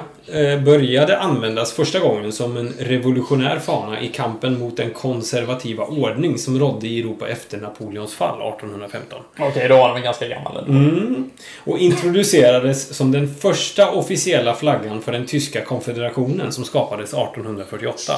började 0.64 1.18
användas 1.18 1.72
första 1.72 1.98
gången 1.98 2.32
som 2.32 2.56
en 2.56 2.72
revolutionär 2.78 3.58
fana 3.58 4.00
i 4.00 4.08
kampen 4.08 4.58
mot 4.58 4.76
den 4.76 4.90
konservativa 4.90 5.84
ordning 5.84 6.38
som 6.38 6.58
rådde 6.58 6.88
i 6.88 7.00
Europa 7.00 7.28
efter 7.28 7.58
Napoleons 7.58 8.14
fall 8.14 8.48
1815. 8.48 9.22
Okej, 9.38 9.68
då 9.68 9.76
var 9.76 9.94
den 9.94 10.02
ganska 10.02 10.28
gammal. 10.28 10.56
ändå. 10.56 10.72
Mm. 10.72 11.30
Och 11.58 11.78
introducerades 11.78 12.96
som 12.96 13.12
den 13.12 13.34
första 13.34 13.90
officiella 13.90 14.54
flaggan 14.54 15.02
för 15.02 15.12
den 15.12 15.26
tyska 15.26 15.64
konfederationen 15.64 16.52
som 16.52 16.64
skapades 16.64 17.10
1848. 17.10 18.12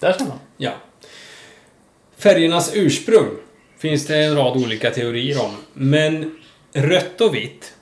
Där 0.00 0.12
ser 0.12 0.24
man. 0.24 0.38
Ja. 0.56 0.72
Färgernas 2.18 2.72
ursprung 2.74 3.30
finns 3.78 4.06
det 4.06 4.16
en 4.16 4.36
rad 4.36 4.56
olika 4.56 4.90
teorier 4.90 5.44
om. 5.44 5.56
Men 5.72 6.38
rött 6.72 7.20
och 7.20 7.34
vitt 7.34 7.72
eh, 7.72 7.75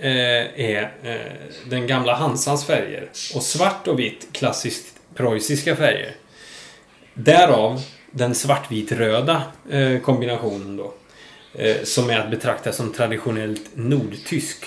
Eh, 0.00 0.60
är 0.60 0.92
eh, 1.02 1.16
den 1.70 1.86
gamla 1.86 2.14
Hansans 2.14 2.66
färger. 2.66 3.10
Och 3.34 3.42
svart 3.42 3.88
och 3.88 3.98
vitt 3.98 4.28
klassiskt 4.32 4.94
preussiska 5.14 5.76
färger. 5.76 6.14
Därav 7.14 7.82
den 8.10 8.34
svartvit-röda 8.34 9.42
eh, 9.70 9.98
kombinationen 10.00 10.76
då. 10.76 10.94
Eh, 11.54 11.76
som 11.84 12.10
är 12.10 12.18
att 12.18 12.30
betrakta 12.30 12.72
som 12.72 12.92
traditionellt 12.92 13.70
nordtysk. 13.74 14.64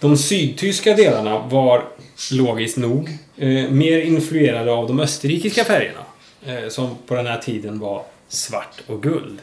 De 0.00 0.16
sydtyska 0.16 0.94
delarna 0.94 1.38
var, 1.38 1.84
logiskt 2.32 2.76
nog, 2.76 3.08
eh, 3.36 3.70
mer 3.70 4.00
influerade 4.00 4.72
av 4.72 4.86
de 4.86 5.00
österrikiska 5.00 5.64
färgerna. 5.64 6.04
Eh, 6.46 6.68
som 6.68 6.96
på 7.06 7.14
den 7.14 7.26
här 7.26 7.38
tiden 7.38 7.78
var 7.78 8.04
svart 8.28 8.82
och 8.86 9.02
guld. 9.02 9.38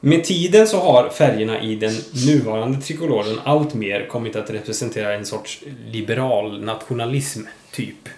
Med 0.00 0.24
tiden 0.24 0.66
så 0.66 0.80
har 0.80 1.08
färgerna 1.08 1.62
i 1.62 1.74
den 1.74 1.92
nuvarande 2.26 2.80
trikoloren 2.80 3.40
allt 3.44 3.74
mer 3.74 4.06
kommit 4.06 4.36
att 4.36 4.50
representera 4.50 5.14
en 5.14 5.26
sorts 5.26 5.62
liberal 5.86 6.64
nationalism, 6.64 7.40
typ. 7.72 8.08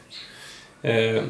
Eh, 0.83 1.23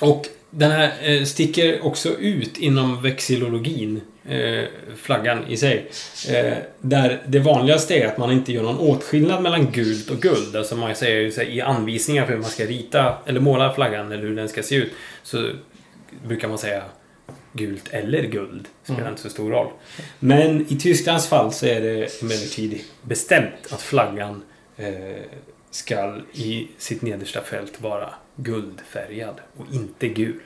och 0.00 0.26
den 0.50 0.70
här 0.70 0.92
eh, 1.02 1.24
sticker 1.24 1.86
också 1.86 2.08
ut 2.08 2.58
inom 2.58 3.02
vexillologin, 3.02 4.00
eh, 4.28 4.64
flaggan 4.96 5.44
i 5.48 5.56
sig. 5.56 5.90
Eh, 6.28 6.54
där 6.80 7.22
det 7.26 7.38
vanligaste 7.38 7.94
är 7.94 8.06
att 8.06 8.18
man 8.18 8.32
inte 8.32 8.52
gör 8.52 8.62
någon 8.62 8.78
åtskillnad 8.78 9.42
mellan 9.42 9.70
gult 9.70 10.10
och 10.10 10.18
guld. 10.18 10.56
Alltså 10.56 10.76
man 10.76 10.94
säger 10.94 11.20
ju 11.20 11.54
i 11.54 11.60
anvisningar 11.60 12.26
för 12.26 12.32
hur 12.32 12.40
man 12.40 12.50
ska 12.50 12.64
rita 12.64 13.18
eller 13.26 13.40
måla 13.40 13.74
flaggan 13.74 14.12
eller 14.12 14.22
hur 14.22 14.36
den 14.36 14.48
ska 14.48 14.62
se 14.62 14.74
ut. 14.74 14.92
Så 15.22 15.50
brukar 16.26 16.48
man 16.48 16.58
säga 16.58 16.82
gult 17.56 17.88
eller 17.90 18.22
guld. 18.22 18.68
Spelar 18.84 19.00
Mm. 19.00 19.10
inte 19.12 19.22
så 19.22 19.30
stor 19.30 19.50
roll. 19.50 19.70
Men 20.18 20.66
i 20.72 20.76
Tysklands 20.76 21.26
fall 21.28 21.52
så 21.52 21.66
är 21.66 21.80
det 21.80 22.22
emellertid 22.22 22.80
bestämt 23.02 23.72
att 23.72 23.82
flaggan 23.82 24.42
eh, 24.76 24.86
ska 25.70 26.16
i 26.32 26.68
sitt 26.78 27.02
nedersta 27.02 27.40
fält 27.42 27.80
vara 27.80 28.08
guldfärgad 28.36 29.40
och 29.56 29.66
inte 29.74 30.08
gul. 30.08 30.40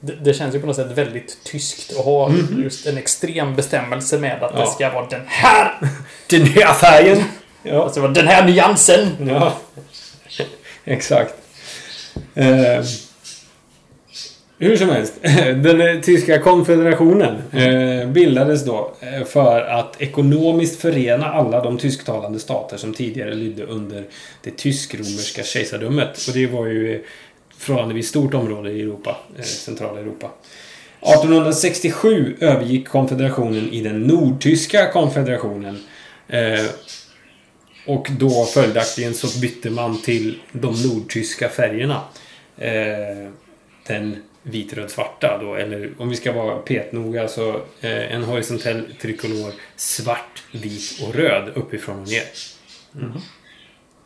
Det, 0.00 0.12
det 0.12 0.34
känns 0.34 0.54
ju 0.54 0.60
på 0.60 0.66
något 0.66 0.76
sätt 0.76 0.90
väldigt 0.98 1.44
tyskt 1.44 1.92
att 1.98 2.04
ha 2.04 2.32
just 2.58 2.86
en 2.86 2.98
extrem 2.98 3.56
bestämmelse 3.56 4.18
med 4.18 4.42
att. 4.42 4.52
Ja. 4.54 4.60
det 4.60 4.66
ska 4.70 4.90
vara 4.92 5.06
den 5.06 5.22
här! 5.26 5.78
Den 6.30 6.42
här 6.46 6.74
färgen! 6.74 7.24
Ja. 7.62 7.82
Alltså 7.84 8.08
den 8.08 8.26
här 8.26 8.46
nyansen! 8.46 9.08
Ja, 9.28 9.56
exakt. 10.84 11.34
Eh, 12.34 12.84
hur 14.58 14.76
som 14.76 14.88
helst, 14.88 15.14
den 15.56 15.80
eh, 15.80 16.00
tyska 16.00 16.38
konfederationen 16.38 17.42
eh, 17.52 18.08
bildades 18.08 18.64
då 18.64 18.94
eh, 19.00 19.24
för 19.24 19.60
att 19.60 20.02
ekonomiskt 20.02 20.80
förena 20.80 21.26
alla 21.26 21.62
de 21.62 21.78
tysktalande 21.78 22.38
stater 22.38 22.76
som 22.76 22.94
tidigare 22.94 23.34
lydde 23.34 23.64
under 23.64 24.04
det 24.42 24.56
tysk-romerska 24.56 25.42
kejsardömet. 25.42 26.28
Och 26.28 26.34
det 26.34 26.46
var 26.46 26.66
ju 26.66 27.04
förhållandevis 27.58 28.08
stort 28.08 28.34
område 28.34 28.70
i 28.70 28.82
Europa, 28.82 29.16
centrala 29.42 30.00
Europa. 30.00 30.30
1867 31.00 32.36
övergick 32.40 32.88
konfederationen 32.88 33.72
i 33.72 33.80
den 33.80 34.02
nordtyska 34.02 34.90
konfederationen. 34.92 35.78
Och 37.86 38.08
då 38.18 38.44
följaktligen 38.44 39.14
så 39.14 39.40
bytte 39.40 39.70
man 39.70 40.02
till 40.02 40.38
de 40.52 40.82
nordtyska 40.82 41.48
färgerna. 41.48 42.00
Den 43.86 44.16
vitröd-svarta 44.50 45.38
då, 45.40 45.54
eller 45.54 45.90
om 45.98 46.08
vi 46.08 46.16
ska 46.16 46.32
vara 46.32 46.56
petnoga 46.56 47.28
så 47.28 47.50
eh, 47.80 48.14
en 48.14 48.22
horisontell 48.24 48.82
trikolor 49.00 49.52
svart, 49.76 50.42
vit 50.52 51.02
och 51.02 51.14
röd 51.14 51.50
uppifrån 51.54 52.00
och 52.00 52.08
ner. 52.08 52.22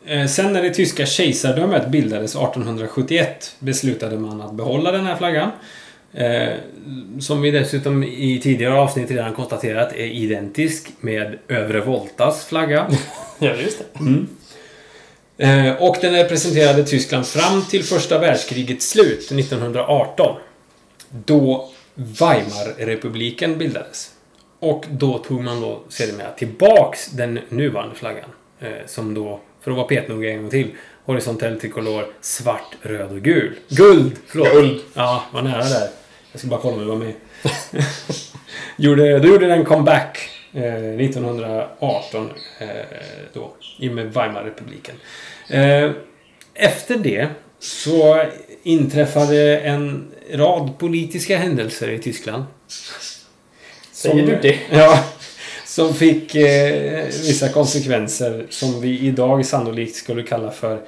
Eh, 0.05 0.26
sen 0.26 0.53
när 0.53 0.62
det 0.62 0.74
tyska 0.74 1.07
kejsardömet 1.07 1.88
bildades 1.88 2.30
1871 2.30 3.57
beslutade 3.59 4.18
man 4.18 4.41
att 4.41 4.53
behålla 4.53 4.93
den 4.93 5.07
här 5.07 5.16
flaggan. 5.16 5.51
Eh, 6.12 6.53
som 7.20 7.43
vi 7.43 7.51
dessutom 7.51 8.05
i 8.05 8.41
tidigare 8.43 8.74
avsnitt 8.74 9.11
redan 9.11 9.32
konstaterat 9.32 9.93
är 9.93 10.07
identisk 10.07 10.88
med 11.01 11.38
Övre 11.49 11.80
Voltas 11.80 12.45
flagga. 12.45 12.91
Ja, 13.43 13.55
just 13.55 13.78
det. 13.78 14.01
Eh, 14.01 14.39
och 15.78 15.97
den 16.01 16.12
representerade 16.12 16.84
Tyskland 16.84 17.26
fram 17.26 17.64
till 17.64 17.84
första 17.84 18.18
världskrigets 18.18 18.91
slut 18.91 19.32
1918. 19.32 20.36
Då 21.11 21.70
Weimarrepubliken 21.95 23.59
bildades. 23.59 24.11
Och 24.61 24.84
då 24.91 25.18
tog 25.18 25.45
man 25.45 25.61
då 25.61 25.80
sedermera 25.88 26.30
tillbaks 26.30 27.11
den 27.11 27.38
nuvarande 27.49 27.95
flaggan. 27.95 28.30
Eh, 28.61 28.68
som 28.86 29.14
då, 29.14 29.41
för 29.61 29.70
att 29.70 29.76
vara 29.76 29.86
petnoga 29.86 30.30
en 30.30 30.43
gång 30.43 30.51
till, 30.51 30.70
horisontell 31.05 31.61
trikolor, 31.61 32.07
svart, 32.20 32.76
röd 32.82 33.12
och 33.12 33.20
gul. 33.20 33.59
Guld! 33.68 34.12
Förlåt. 34.26 34.53
Guld. 34.53 34.80
Ja, 34.95 35.24
var 35.32 35.43
nära 35.43 35.64
där. 35.64 35.88
Jag 36.32 36.38
ska 36.41 36.49
bara 36.49 36.61
kolla 36.61 36.74
om 36.76 36.80
du 36.80 36.86
var 36.86 36.97
med. 36.97 37.12
gjorde, 38.76 39.18
då 39.18 39.28
gjorde 39.28 39.47
den 39.47 39.64
comeback 39.64 40.30
eh, 40.53 40.94
1918 41.01 42.30
eh, 42.59 42.68
då, 43.32 43.53
i 43.78 43.88
och 43.88 43.92
med 43.92 44.14
Weimarrepubliken. 44.14 44.94
Eh, 45.48 45.90
efter 46.55 46.96
det 46.96 47.28
så 47.59 48.24
inträffade 48.62 49.59
en 49.59 50.11
rad 50.32 50.78
politiska 50.78 51.38
händelser 51.38 51.90
i 51.90 51.98
Tyskland. 51.98 52.44
Säger 53.92 54.26
du 54.26 54.38
det? 54.42 54.59
Ja. 54.70 55.05
Som 55.64 55.94
fick 55.94 56.34
eh, 56.34 57.07
vissa 57.07 57.48
konsekvenser 57.48 58.46
som 58.51 58.80
vi 58.80 58.98
idag 58.98 59.46
sannolikt 59.46 59.96
skulle 59.96 60.22
kalla 60.22 60.51
för 60.51 60.80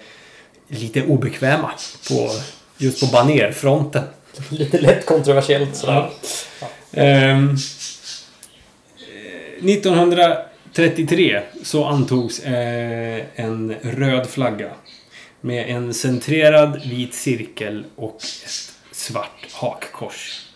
lite 0.68 1.02
obekväma 1.02 1.70
på, 2.08 2.30
just 2.78 3.00
på 3.00 3.06
banerfronten. 3.06 4.02
Lite 4.48 4.80
lätt 4.80 5.06
kontroversiellt 5.06 5.76
sådär. 5.76 6.10
Ehm, 6.92 7.48
eh, 7.48 7.56
1933 9.64 11.42
så 11.62 11.84
antogs 11.84 12.40
eh, 12.40 13.24
en 13.34 13.74
röd 13.82 14.26
flagga 14.26 14.70
med 15.40 15.70
en 15.70 15.94
centrerad 15.94 16.82
vit 16.86 17.14
cirkel 17.14 17.84
och 17.96 18.16
ett 18.16 18.72
svart 18.92 19.46
hakkors. 19.52 20.46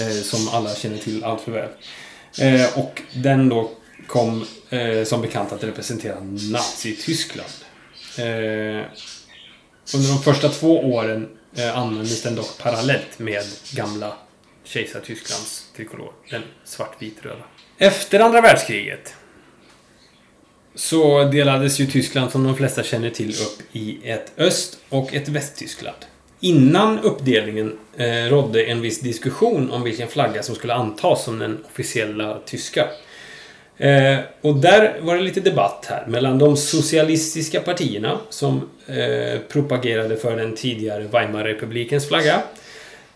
Eh, 0.00 0.22
som 0.22 0.48
alla 0.48 0.74
känner 0.74 0.98
till 0.98 1.24
allt 1.24 1.40
för 1.40 1.52
väl. 1.52 1.68
Eh, 2.40 2.78
och 2.78 3.02
den 3.14 3.48
då 3.48 3.70
kom 4.06 4.46
eh, 4.70 5.04
som 5.04 5.22
bekant 5.22 5.52
att 5.52 5.64
representera 5.64 6.20
Nazityskland. 6.52 7.50
Eh, 8.18 8.84
under 9.94 10.08
de 10.08 10.22
första 10.24 10.48
två 10.48 10.80
åren 10.80 11.28
eh, 11.56 11.78
användes 11.78 12.22
den 12.22 12.34
dock 12.34 12.58
parallellt 12.58 13.18
med 13.18 13.44
gamla 13.72 14.12
kejsartysklands 14.64 15.66
trikolor. 15.76 16.12
Den 16.30 16.42
svartvit-röda. 16.64 17.44
Efter 17.82 18.20
andra 18.20 18.40
världskriget 18.40 19.14
så 20.74 21.24
delades 21.24 21.78
ju 21.80 21.86
Tyskland 21.86 22.30
som 22.30 22.44
de 22.44 22.56
flesta 22.56 22.82
känner 22.82 23.10
till 23.10 23.30
upp 23.30 23.62
i 23.72 23.98
ett 24.04 24.32
Öst 24.36 24.78
och 24.88 25.14
ett 25.14 25.28
Västtyskland. 25.28 25.96
Innan 26.40 26.98
uppdelningen 26.98 27.78
eh, 27.96 28.06
rådde 28.06 28.62
en 28.62 28.80
viss 28.80 29.00
diskussion 29.00 29.70
om 29.70 29.82
vilken 29.82 30.08
flagga 30.08 30.42
som 30.42 30.54
skulle 30.54 30.74
antas 30.74 31.24
som 31.24 31.38
den 31.38 31.64
officiella 31.64 32.38
tyska. 32.46 32.88
Eh, 33.76 34.18
och 34.40 34.56
där 34.56 35.00
var 35.00 35.16
det 35.16 35.22
lite 35.22 35.40
debatt 35.40 35.86
här 35.88 36.06
mellan 36.06 36.38
de 36.38 36.56
socialistiska 36.56 37.60
partierna 37.60 38.18
som 38.28 38.70
eh, 38.86 39.40
propagerade 39.48 40.16
för 40.16 40.36
den 40.36 40.56
tidigare 40.56 41.02
Weimarrepublikens 41.12 42.08
flagga. 42.08 42.42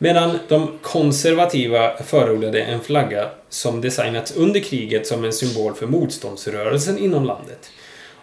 Medan 0.04 0.38
de 0.48 0.78
konservativa 0.82 1.96
förordade 1.96 2.62
en 2.62 2.80
flagga 2.80 3.30
som 3.48 3.80
designats 3.80 4.36
under 4.36 4.60
kriget 4.60 5.06
som 5.06 5.24
en 5.24 5.32
symbol 5.32 5.74
för 5.74 5.86
motståndsrörelsen 5.86 6.98
inom 6.98 7.24
landet. 7.24 7.70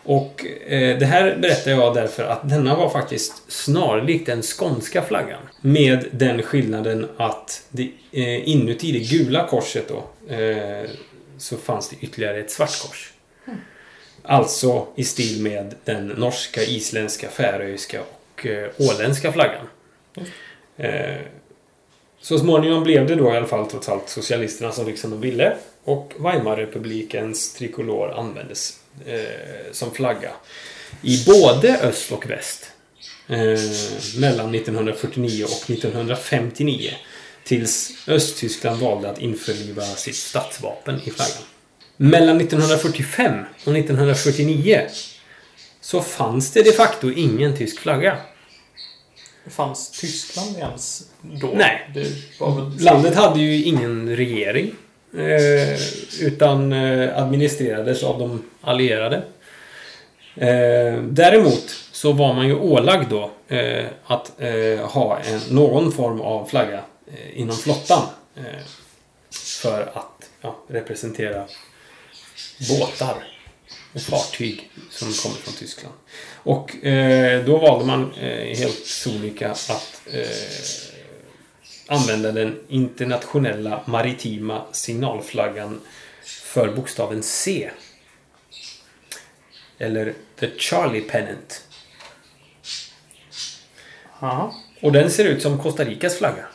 Och 0.03 0.45
eh, 0.67 0.97
det 0.97 1.05
här 1.05 1.37
berättar 1.41 1.71
jag 1.71 1.93
därför 1.93 2.23
att 2.23 2.49
denna 2.49 2.75
var 2.75 2.89
faktiskt 2.89 3.51
snarlik 3.51 4.25
den 4.25 4.41
skånska 4.41 5.01
flaggan. 5.01 5.39
Med 5.61 6.05
den 6.11 6.41
skillnaden 6.41 7.09
att 7.17 7.63
det, 7.69 7.91
eh, 8.11 8.49
inuti 8.49 8.91
det 8.91 9.17
gula 9.17 9.47
korset 9.47 9.85
då 9.87 10.33
eh, 10.35 10.89
så 11.37 11.57
fanns 11.57 11.89
det 11.89 11.95
ytterligare 12.01 12.39
ett 12.39 12.51
svart 12.51 12.81
kors. 12.81 13.13
Alltså 14.23 14.87
i 14.95 15.03
stil 15.03 15.41
med 15.41 15.75
den 15.85 16.07
norska, 16.07 16.61
isländska, 16.61 17.29
färöiska 17.29 18.01
och 18.01 18.45
eh, 18.45 18.69
åländska 18.77 19.31
flaggan. 19.31 19.67
Eh, 20.77 21.17
så 22.21 22.39
småningom 22.39 22.83
blev 22.83 23.07
det 23.07 23.15
då 23.15 23.33
i 23.33 23.37
alla 23.37 23.47
fall 23.47 23.69
trots 23.69 23.89
allt 23.89 24.09
socialisterna 24.09 24.71
som 24.71 24.85
fick 24.85 24.99
som 24.99 25.11
de 25.11 25.21
ville. 25.21 25.57
Och 25.83 26.13
Weimarrepublikens 26.19 27.53
trikolor 27.53 28.11
användes 28.11 28.79
eh, 29.05 29.71
som 29.71 29.91
flagga 29.91 30.31
i 31.01 31.25
både 31.25 31.79
öst 31.79 32.11
och 32.11 32.29
väst. 32.29 32.71
Eh, 33.27 33.59
mellan 34.19 34.55
1949 34.55 35.43
och 35.43 35.69
1959. 35.69 36.91
Tills 37.43 37.91
Östtyskland 38.07 38.81
valde 38.81 39.09
att 39.09 39.19
införliva 39.19 39.81
sitt 39.81 40.15
statsvapen 40.15 40.95
i 41.03 41.09
flaggan. 41.11 41.43
Mellan 41.97 42.41
1945 42.41 43.33
och 43.65 43.75
1949 43.77 44.81
så 45.81 46.01
fanns 46.01 46.51
det 46.51 46.63
de 46.63 46.71
facto 46.71 47.11
ingen 47.11 47.57
tysk 47.57 47.79
flagga. 47.79 48.17
Fanns 49.49 49.91
Tyskland 49.91 50.57
ens 50.57 51.03
då? 51.21 51.47
Nej. 51.55 51.91
Väl... 51.93 52.79
Landet 52.79 53.15
hade 53.15 53.39
ju 53.39 53.63
ingen 53.63 54.15
regering. 54.15 54.75
Eh, 55.17 55.79
utan 56.21 56.73
eh, 56.73 57.17
administrerades 57.17 58.03
av 58.03 58.19
de 58.19 58.43
allierade. 58.61 59.23
Eh, 60.35 61.01
däremot 61.03 61.75
så 61.91 62.11
var 62.11 62.33
man 62.33 62.47
ju 62.47 62.55
ålagd 62.55 63.09
då 63.09 63.31
eh, 63.47 63.85
att 64.05 64.31
ha 64.81 65.19
en, 65.19 65.39
någon 65.49 65.91
form 65.91 66.21
av 66.21 66.45
flagga 66.45 66.79
inom 67.33 67.57
flottan. 67.57 68.03
För 69.61 69.81
att 69.93 70.29
ja, 70.41 70.55
representera 70.67 71.45
båtar 72.69 73.15
och 73.93 74.01
fartyg 74.01 74.71
som 74.89 75.13
kommer 75.13 75.35
från 75.35 75.53
Tyskland. 75.53 75.95
Och 76.43 76.85
eh, 76.85 77.45
då 77.45 77.57
valde 77.57 77.85
man 77.85 78.13
eh, 78.13 78.57
helt 78.57 78.85
sonika 78.85 79.51
att 79.51 80.01
eh, 80.13 80.27
använda 81.87 82.31
den 82.31 82.59
internationella 82.67 83.83
maritima 83.85 84.65
signalflaggan 84.71 85.81
för 86.23 86.75
bokstaven 86.75 87.23
C. 87.23 87.71
Eller 89.77 90.13
The 90.39 90.49
Charlie 90.57 91.01
Pennant. 91.01 91.63
Jaha. 94.19 94.53
Och 94.81 94.91
den 94.91 95.11
ser 95.11 95.25
ut 95.25 95.41
som 95.41 95.57
Costa 95.57 95.83
Ricas 95.85 96.17
flagga. 96.17 96.45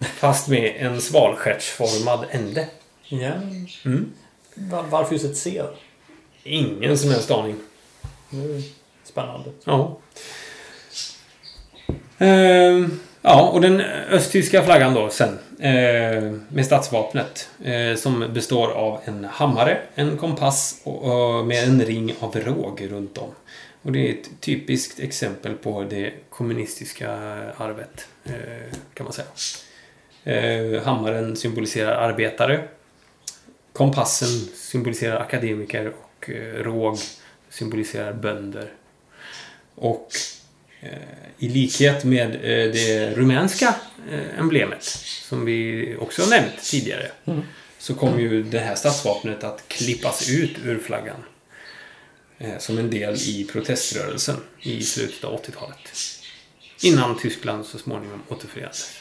Fast 0.00 0.48
med 0.48 0.74
en 0.76 1.00
svalstjärtsformad 1.00 2.26
ände. 2.30 2.68
Ja. 3.08 3.32
Mm. 3.84 4.12
Var, 4.54 4.82
varför 4.82 5.12
just 5.12 5.24
ett 5.24 5.36
C? 5.36 5.62
Ingen 6.46 6.98
som 6.98 7.10
helst 7.10 7.30
aning. 7.30 7.56
Spännande. 9.04 9.50
Ja. 9.64 9.98
Ehm, 12.18 13.00
ja, 13.22 13.48
och 13.48 13.60
den 13.60 13.80
östtyska 14.10 14.62
flaggan 14.62 14.94
då 14.94 15.10
sen. 15.10 15.38
Eh, 15.60 16.32
med 16.48 16.66
statsvapnet. 16.66 17.48
Eh, 17.64 17.96
som 17.96 18.32
består 18.34 18.68
av 18.70 19.00
en 19.04 19.24
hammare, 19.24 19.78
en 19.94 20.16
kompass 20.16 20.80
och, 20.84 21.38
och 21.38 21.46
med 21.46 21.68
en 21.68 21.84
ring 21.84 22.14
av 22.20 22.36
råg 22.36 22.88
runt 22.90 23.18
om. 23.18 23.30
Och 23.82 23.92
det 23.92 24.08
är 24.08 24.12
ett 24.12 24.40
typiskt 24.40 25.00
exempel 25.00 25.54
på 25.54 25.84
det 25.90 26.12
kommunistiska 26.30 27.10
arvet. 27.56 28.08
Eh, 28.24 28.32
kan 28.94 29.04
man 29.04 29.12
säga. 29.12 29.28
Eh, 30.24 30.82
hammaren 30.82 31.36
symboliserar 31.36 32.08
arbetare. 32.08 32.60
Kompassen 33.72 34.28
symboliserar 34.54 35.20
akademiker 35.20 35.92
och 36.26 36.30
eh, 36.30 36.62
råg 36.62 36.98
symboliserar 37.50 38.12
bönder. 38.12 38.72
Och 39.74 40.08
eh, 40.80 40.90
i 41.38 41.48
likhet 41.48 42.04
med 42.04 42.34
eh, 42.34 42.72
det 42.72 43.14
rumänska 43.14 43.74
emblemet 44.38 44.82
som 45.28 45.44
vi 45.44 45.96
också 46.00 46.22
har 46.22 46.30
nämnt 46.30 46.62
tidigare 46.62 47.10
Mm. 47.24 47.42
så 47.78 47.94
kom 47.94 48.20
ju 48.20 48.42
det 48.42 48.58
här 48.58 48.74
stadsvapnet 48.74 49.44
att 49.44 49.68
klippas 49.68 50.30
ut 50.30 50.56
ur 50.64 50.78
flaggan 50.78 51.24
som 52.58 52.78
en 52.78 52.90
del 52.90 53.14
i 53.14 53.48
proteströrelsen 53.52 54.36
i 54.60 54.82
slutet 54.82 55.24
av 55.24 55.42
80-talet. 55.42 55.92
Innan 56.82 57.18
Tyskland 57.18 57.66
så 57.66 57.78
småningom 57.78 58.22
återförenades. 58.28 59.00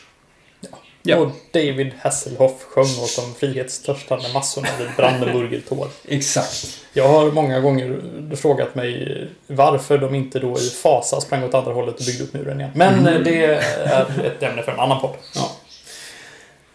Ja. 1.07 1.17
Och 1.17 1.31
David 1.51 1.91
Hasselhoff 2.01 2.63
sjöng 2.63 2.99
åt 3.03 3.15
de 3.15 3.35
frihetstörstande 3.39 4.25
massorna 4.33 4.67
vid 4.79 4.87
Brandenburger 4.97 5.61
Tor. 5.69 5.87
Exakt. 6.07 6.67
Jag 6.93 7.07
har 7.07 7.31
många 7.31 7.59
gånger 7.59 7.99
frågat 8.35 8.75
mig 8.75 9.27
varför 9.47 9.97
de 9.97 10.15
inte 10.15 10.39
då 10.39 10.59
i 10.59 10.69
fasa 10.69 11.21
sprang 11.21 11.43
åt 11.43 11.53
andra 11.53 11.73
hållet 11.73 11.99
och 11.99 12.05
byggde 12.05 12.23
upp 12.23 12.33
muren 12.33 12.59
igen. 12.59 12.71
Men 12.75 12.93
Mm. 12.99 13.13
eh, 13.13 13.19
det 13.19 13.45
är 13.45 14.05
ett 14.25 14.43
ämne 14.43 14.63
för 14.63 14.71
en 14.71 14.79
annan 14.79 15.01
podd. 15.01 15.15
Ja. 15.35 15.51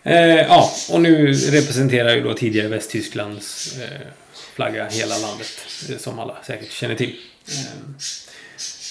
Eh, 0.03 0.37
ja, 0.41 0.70
och 0.93 1.01
nu 1.01 1.33
representerar 1.33 2.14
ju 2.14 2.22
då 2.22 2.35
tidigare 2.35 2.68
Västtysklands 2.68 3.76
eh, 3.81 4.07
flagga 4.55 4.89
hela 4.91 5.18
landet. 5.18 5.47
eh, 5.91 5.97
Som 5.99 6.18
alla 6.18 6.37
säkert 6.47 6.72
känner 6.72 6.95
till. 6.95 7.14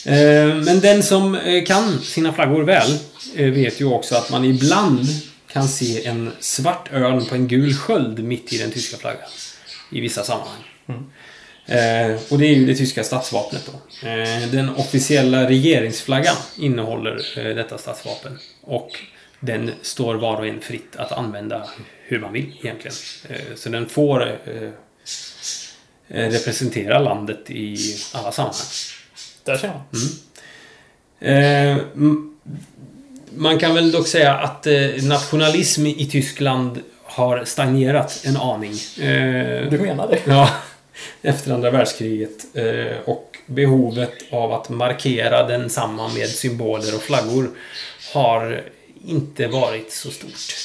Eh, 0.06 0.56
men 0.56 0.80
den 0.80 1.04
som 1.04 1.38
kan 1.68 2.00
sina 2.02 2.34
flaggor 2.34 2.64
väl 2.64 2.98
vet 3.36 3.82
ju 3.82 3.86
också 3.86 4.16
att 4.16 4.30
man 4.30 4.46
ibland 4.46 5.00
kan 5.52 5.68
se 5.68 6.06
en 6.06 6.32
svart 6.40 6.94
örn 6.94 7.26
på 7.26 7.36
en 7.36 7.48
gul 7.48 7.74
sköld 7.74 8.24
mitt 8.24 8.54
i 8.54 8.58
den 8.58 8.72
tyska 8.72 8.98
flaggan. 8.98 9.30
I 9.92 10.02
vissa 10.02 10.24
sammanhang. 10.24 10.64
Eh, 11.66 12.20
och 12.32 12.40
det 12.40 12.46
är 12.46 12.56
ju 12.56 12.66
det 12.66 12.76
tyska 12.76 13.04
statsvapnet 13.04 13.66
då. 13.66 14.08
Eh, 14.08 14.48
den 14.52 14.70
officiella 14.76 15.50
regeringsflaggan 15.50 16.36
innehåller 16.58 17.40
eh, 17.40 17.56
detta 17.56 17.78
statsvapen. 17.78 18.40
Och 18.62 18.90
den 19.40 19.72
står 19.82 20.16
var 20.16 20.38
och 20.38 20.48
en 20.48 20.62
fritt 20.62 20.96
att 20.96 21.12
använda 21.12 21.70
hur 22.06 22.20
man 22.20 22.34
vill 22.34 22.56
egentligen. 22.64 22.96
Eh, 23.30 23.56
så 23.56 23.70
den 23.70 23.90
får 23.90 24.28
eh, 24.28 24.70
eh, 26.08 26.30
representera 26.32 27.00
landet 27.00 27.50
i 27.50 27.78
alla 28.14 28.32
sammanhang. 28.32 28.62
Där 29.44 29.58
ser 29.58 29.68
man. 29.68 29.82
Eh, 31.20 31.78
m- 31.96 32.26
man 33.36 33.60
kan 33.60 33.76
väl 33.76 33.92
dock 33.92 34.08
säga 34.08 34.34
att 34.34 34.68
eh, 34.68 34.88
nationalism 35.04 35.86
i 35.86 36.06
Tyskland 36.12 36.80
har 37.04 37.46
stagnerat 37.46 38.22
en 38.26 38.38
aning. 38.38 38.74
Eh, 39.00 39.70
Du 39.70 39.80
menar 39.80 40.08
det? 40.08 40.20
Ja, 40.26 40.50
efter 41.22 41.54
andra 41.54 41.72
världskriget. 41.72 42.56
Eh, 42.56 42.98
och 43.06 43.38
behovet 43.46 44.14
av 44.32 44.54
att 44.54 44.70
markera 44.70 45.48
densamma 45.48 46.08
med 46.08 46.30
symboler 46.30 46.96
och 46.96 47.02
flaggor 47.02 47.50
har 48.14 48.64
inte 49.06 49.48
varit 49.48 49.92
så 49.94 50.12
stort. 50.12 50.56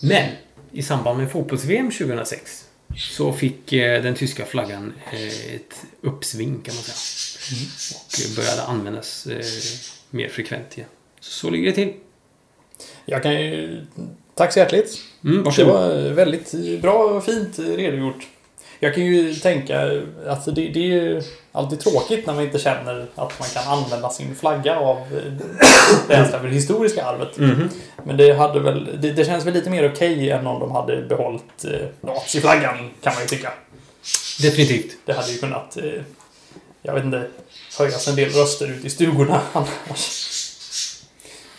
Men 0.00 0.28
i 0.72 0.82
samband 0.82 1.18
med 1.18 1.30
fotbolls-VM 1.32 1.90
2006 1.90 2.64
så 2.96 3.32
fick 3.32 3.70
den 3.70 4.14
tyska 4.14 4.46
flaggan 4.46 4.92
ett 5.54 5.82
uppsving 6.00 6.60
kan 6.64 6.74
man 6.74 6.84
säga. 6.84 8.30
Och 8.30 8.36
började 8.36 8.62
användas 8.62 9.26
mer 10.10 10.28
frekvent 10.28 10.76
igen. 10.78 10.88
Så, 11.20 11.30
så 11.32 11.50
ligger 11.50 11.66
det 11.66 11.74
till. 11.74 11.92
Jag 13.04 13.22
kan 13.22 13.32
ju... 13.42 13.80
Tack 14.34 14.52
så 14.52 14.58
hjärtligt. 14.58 14.98
Mm, 15.24 15.44
Det 15.56 15.64
var 15.64 16.10
väldigt 16.10 16.80
bra 16.82 16.92
och 17.04 17.24
fint 17.24 17.58
redogjort. 17.58 18.26
Jag 18.82 18.94
kan 18.94 19.04
ju 19.04 19.34
tänka 19.34 19.80
att 20.26 20.44
det, 20.44 20.52
det 20.52 20.80
är 20.80 20.84
ju 20.86 21.22
alltid 21.52 21.80
tråkigt 21.80 22.26
när 22.26 22.34
man 22.34 22.44
inte 22.44 22.58
känner 22.58 23.06
att 23.14 23.40
man 23.40 23.48
kan 23.48 23.72
använda 23.78 24.10
sin 24.10 24.34
flagga 24.34 24.78
av 24.78 24.96
eh, 24.96 25.32
det 26.08 26.14
ens 26.14 26.32
det 26.32 26.48
historiska 26.48 27.04
arvet. 27.04 27.38
Mhm. 27.38 27.68
Men 28.04 28.16
det 28.16 28.32
hade 28.32 28.60
väl... 28.60 28.88
Det, 29.00 29.12
det 29.12 29.24
känns 29.24 29.46
väl 29.46 29.54
lite 29.54 29.70
mer 29.70 29.92
okej 29.92 30.30
än 30.30 30.46
om 30.46 30.60
de 30.60 30.70
hade 30.70 31.02
behållit 31.02 31.64
eh, 31.64 31.86
naziflaggan, 32.00 32.90
kan 33.02 33.14
man 33.14 33.22
ju 33.22 33.28
tycka. 33.28 33.52
Definitivt. 34.42 34.96
Det 35.04 35.12
hade 35.12 35.32
ju 35.32 35.38
kunnat... 35.38 35.76
Eh, 35.76 36.02
jag 36.82 36.94
vet 36.94 37.04
inte... 37.04 37.26
Höjas 37.78 38.08
en 38.08 38.16
del 38.16 38.30
röster 38.30 38.68
ute 38.70 38.86
i 38.86 38.90
stugorna 38.90 39.40
annars. 39.52 40.26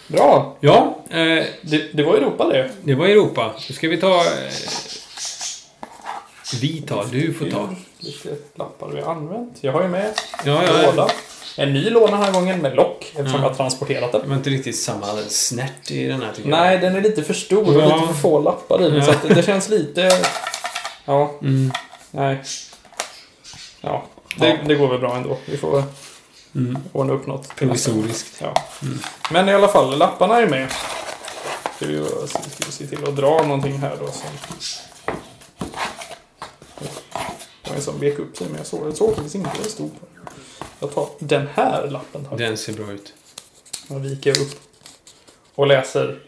Bra! 0.07 0.57
Ja, 0.59 0.97
eh, 1.09 1.17
Det, 1.61 1.93
det 1.93 2.03
var 2.03 2.13
Europa 2.17 2.45
det. 2.47 2.69
Det 2.83 2.95
var 2.95 3.05
Europa. 3.07 3.53
Nu 3.69 3.75
ska 3.75 3.87
vi 3.89 3.97
ta 3.97 4.15
eh, 4.19 4.51
Vi 6.61 6.81
tar, 6.81 7.05
du 7.11 7.33
får 7.33 7.45
ta. 7.45 7.69
Lite 7.99 8.29
lappar 8.55 8.87
vi 8.89 9.01
har 9.01 9.11
använt. 9.15 9.57
Jag 9.61 9.71
har 9.71 9.81
ju 9.81 9.87
med 9.87 10.13
Ja, 10.45 10.63
ja, 10.67 10.85
låda. 10.91 11.07
En 11.57 11.73
ny 11.73 11.89
låda 11.89 12.11
den 12.11 12.21
här 12.21 12.31
gången 12.33 12.59
med 12.61 12.75
lock 12.75 13.01
eftersom 13.03 13.25
Mm. 13.27 13.41
jag 13.41 13.49
har 13.49 13.55
transporterat 13.55 14.11
den. 14.11 14.21
Det 14.21 14.27
var 14.27 14.35
inte 14.35 14.49
riktigt 14.49 14.79
samma 14.79 15.05
snärt 15.27 15.91
i 15.91 16.05
den 16.07 16.21
här 16.21 16.33
tycker 16.33 16.49
jag. 16.49 16.59
Nej, 16.59 16.77
den 16.77 16.95
är 16.95 17.01
lite 17.01 17.23
för 17.23 17.33
stor 17.33 17.75
och 17.75 17.81
Ja. 17.81 17.95
lite 17.95 18.07
för 18.13 18.19
få 18.21 18.39
lappar 18.39 18.81
i 18.81 18.83
den. 18.83 18.95
Ja. 18.95 19.03
Så 19.05 19.11
att 19.11 19.29
det 19.35 19.43
känns 19.45 19.69
lite... 19.69 20.11
Ja, 21.05 21.31
Mm. 21.41 21.71
nej. 22.11 22.41
Ja, 23.81 24.05
det, 24.37 24.47
Ja. 24.47 24.57
det 24.67 24.75
går 24.75 24.87
väl 24.87 24.99
bra 24.99 25.15
ändå. 25.15 25.37
Vi 25.45 25.57
får 25.57 25.83
Mm. 26.55 26.77
ordna 26.93 27.13
upp 27.13 27.27
något. 27.27 27.55
Provisoriskt. 27.55 28.37
Ja. 28.41 28.53
Mm. 28.81 28.99
Men 29.31 29.49
i 29.49 29.53
alla 29.53 29.67
fall, 29.67 29.97
lapparna 29.97 30.37
är 30.41 30.47
med. 30.47 30.71
Ska 31.75 31.85
vi, 31.85 32.05
ska 32.27 32.39
vi 32.65 32.71
se 32.71 32.87
till 32.87 33.03
att 33.07 33.15
dra 33.15 33.43
någonting 33.43 33.77
här 33.77 33.97
då. 33.99 34.07
Som... 34.07 34.29
Det 37.63 37.69
var 37.69 37.75
en 37.75 37.81
som 37.81 37.99
vek 37.99 38.19
upp 38.19 38.37
sig, 38.37 38.47
men 38.47 38.57
jag 38.57 38.65
såg, 38.67 38.87
jag 38.87 38.97
såg 38.97 39.15
faktiskt 39.15 39.35
inte 39.35 39.49
vad 39.55 39.63
det 39.65 39.69
stod 39.69 39.91
på. 39.99 40.05
Jag 40.79 40.93
tar 40.95 41.09
den 41.19 41.47
här 41.53 41.87
lappen. 41.87 42.25
Tar. 42.25 42.37
Den 42.37 42.57
ser 42.57 42.73
bra 42.73 42.91
ut. 42.91 43.13
Jag 43.87 43.99
viker 43.99 44.41
upp 44.41 44.59
och 45.55 45.67
läser. 45.67 46.19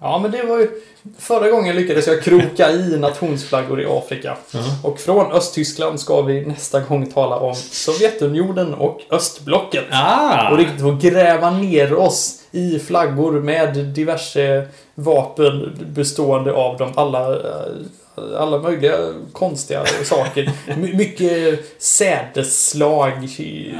Ja, 0.00 0.18
men 0.18 0.30
det 0.30 0.42
var 0.42 0.58
ju... 0.58 0.82
Förra 1.18 1.50
gången 1.50 1.76
lyckades 1.76 2.06
jag 2.06 2.22
kroka 2.22 2.70
i 2.70 2.98
nationsflaggor 2.98 3.80
i 3.82 3.86
Afrika. 3.86 4.36
Ja. 4.52 4.60
Och 4.84 4.98
från 5.00 5.32
Östtyskland 5.32 6.00
ska 6.00 6.22
vi 6.22 6.46
nästa 6.46 6.80
gång 6.80 7.06
tala 7.06 7.36
om 7.36 7.54
Sovjetunionen 7.54 8.74
och 8.74 9.00
östblocket. 9.10 9.84
Ah! 9.90 10.50
Och 10.50 10.58
riktigt 10.58 10.80
få 10.80 10.98
gräva 11.02 11.50
ner 11.50 11.94
oss 11.94 12.38
i 12.52 12.78
flaggor 12.78 13.32
med 13.32 13.76
diverse 13.76 14.68
vapen 14.94 15.78
bestående 15.86 16.52
av 16.52 16.76
de 16.78 16.92
alla, 16.94 17.28
eh, 17.34 18.40
alla 18.40 18.58
möjliga 18.58 18.96
konstiga 19.32 19.84
saker. 20.04 20.50
My- 20.76 20.94
mycket 20.94 21.60
sädesslag, 21.82 23.28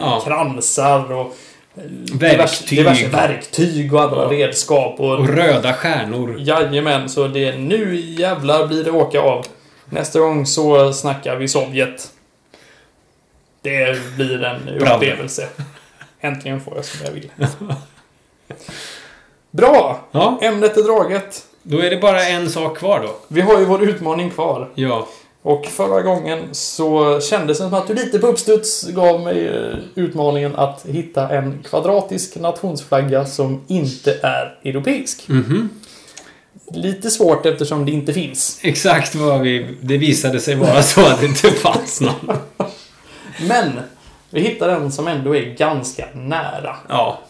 Ja. 0.00 0.20
kransar 0.24 1.12
och 1.12 1.34
Verktyg. 2.14 2.78
diverse 2.78 3.06
verktyg 3.08 3.94
och 3.94 4.02
andra 4.02 4.22
Ja. 4.22 4.28
redskap. 4.30 5.00
Och, 5.00 5.18
Och 5.18 5.28
röda 5.28 5.72
stjärnor. 5.72 6.36
Jajamän, 6.38 7.08
så 7.08 7.28
det 7.28 7.44
är 7.48 7.58
nu 7.58 7.96
jävlar 7.96 8.66
blir 8.66 8.84
det 8.84 8.90
åka 8.90 9.20
av. 9.20 9.46
Nästa 9.84 10.20
gång 10.20 10.46
så 10.46 10.92
snackar 10.92 11.36
vi 11.36 11.48
Sovjet. 11.48 12.10
Det 13.62 13.98
blir 14.16 14.44
en 14.44 14.68
upplevelse. 14.68 15.48
Äntligen 16.20 16.60
får 16.60 16.76
jag 16.76 16.84
som 16.84 17.06
jag 17.06 17.12
vill. 17.12 17.30
Bra! 19.50 20.00
Ja, 20.12 20.38
Ämnet 20.42 20.76
är 20.76 20.82
draget. 20.82 21.42
då 21.62 21.78
är 21.78 21.90
det 21.90 21.96
bara 21.96 22.24
en 22.24 22.50
sak 22.50 22.78
kvar 22.78 23.00
då. 23.00 23.16
Vi 23.28 23.40
har 23.40 23.58
ju 23.58 23.64
vår 23.64 23.82
utmaning 23.82 24.30
kvar. 24.30 24.68
Ja. 24.74 25.08
Och 25.42 25.66
förra 25.66 26.02
gången 26.02 26.48
så 26.52 27.20
kändes 27.20 27.58
det 27.58 27.64
som 27.64 27.74
att 27.74 27.86
du 27.86 27.94
lite 27.94 28.18
på 28.18 28.26
uppstuds 28.26 28.88
gav 28.88 29.20
mig 29.20 29.46
eh, 29.46 29.78
utmaningen 29.94 30.56
att 30.56 30.86
hitta 30.88 31.28
en 31.28 31.62
kvadratisk 31.62 32.36
nationsflagga 32.36 33.26
som 33.26 33.60
inte 33.66 34.18
är 34.22 34.58
europeisk. 34.64 35.28
Mhm. 35.28 35.68
Lite 36.72 37.10
svårt 37.10 37.46
eftersom 37.46 37.84
det 37.84 37.92
inte 37.92 38.12
finns. 38.12 38.60
Exakt 38.62 39.14
vad 39.14 39.40
vi... 39.40 39.76
Det 39.80 39.98
visade 39.98 40.40
sig 40.40 40.54
vara 40.54 40.82
så 40.82 41.00
att 41.00 41.20
det 41.20 41.26
inte 41.26 41.50
fanns 41.50 42.00
någon. 42.00 42.36
Men 43.48 43.80
vi 44.30 44.40
hittade 44.40 44.72
en 44.72 44.92
som 44.92 45.08
ändå 45.08 45.36
är 45.36 45.54
ganska 45.54 46.08
nära. 46.14 46.76
Ja, 46.88 47.20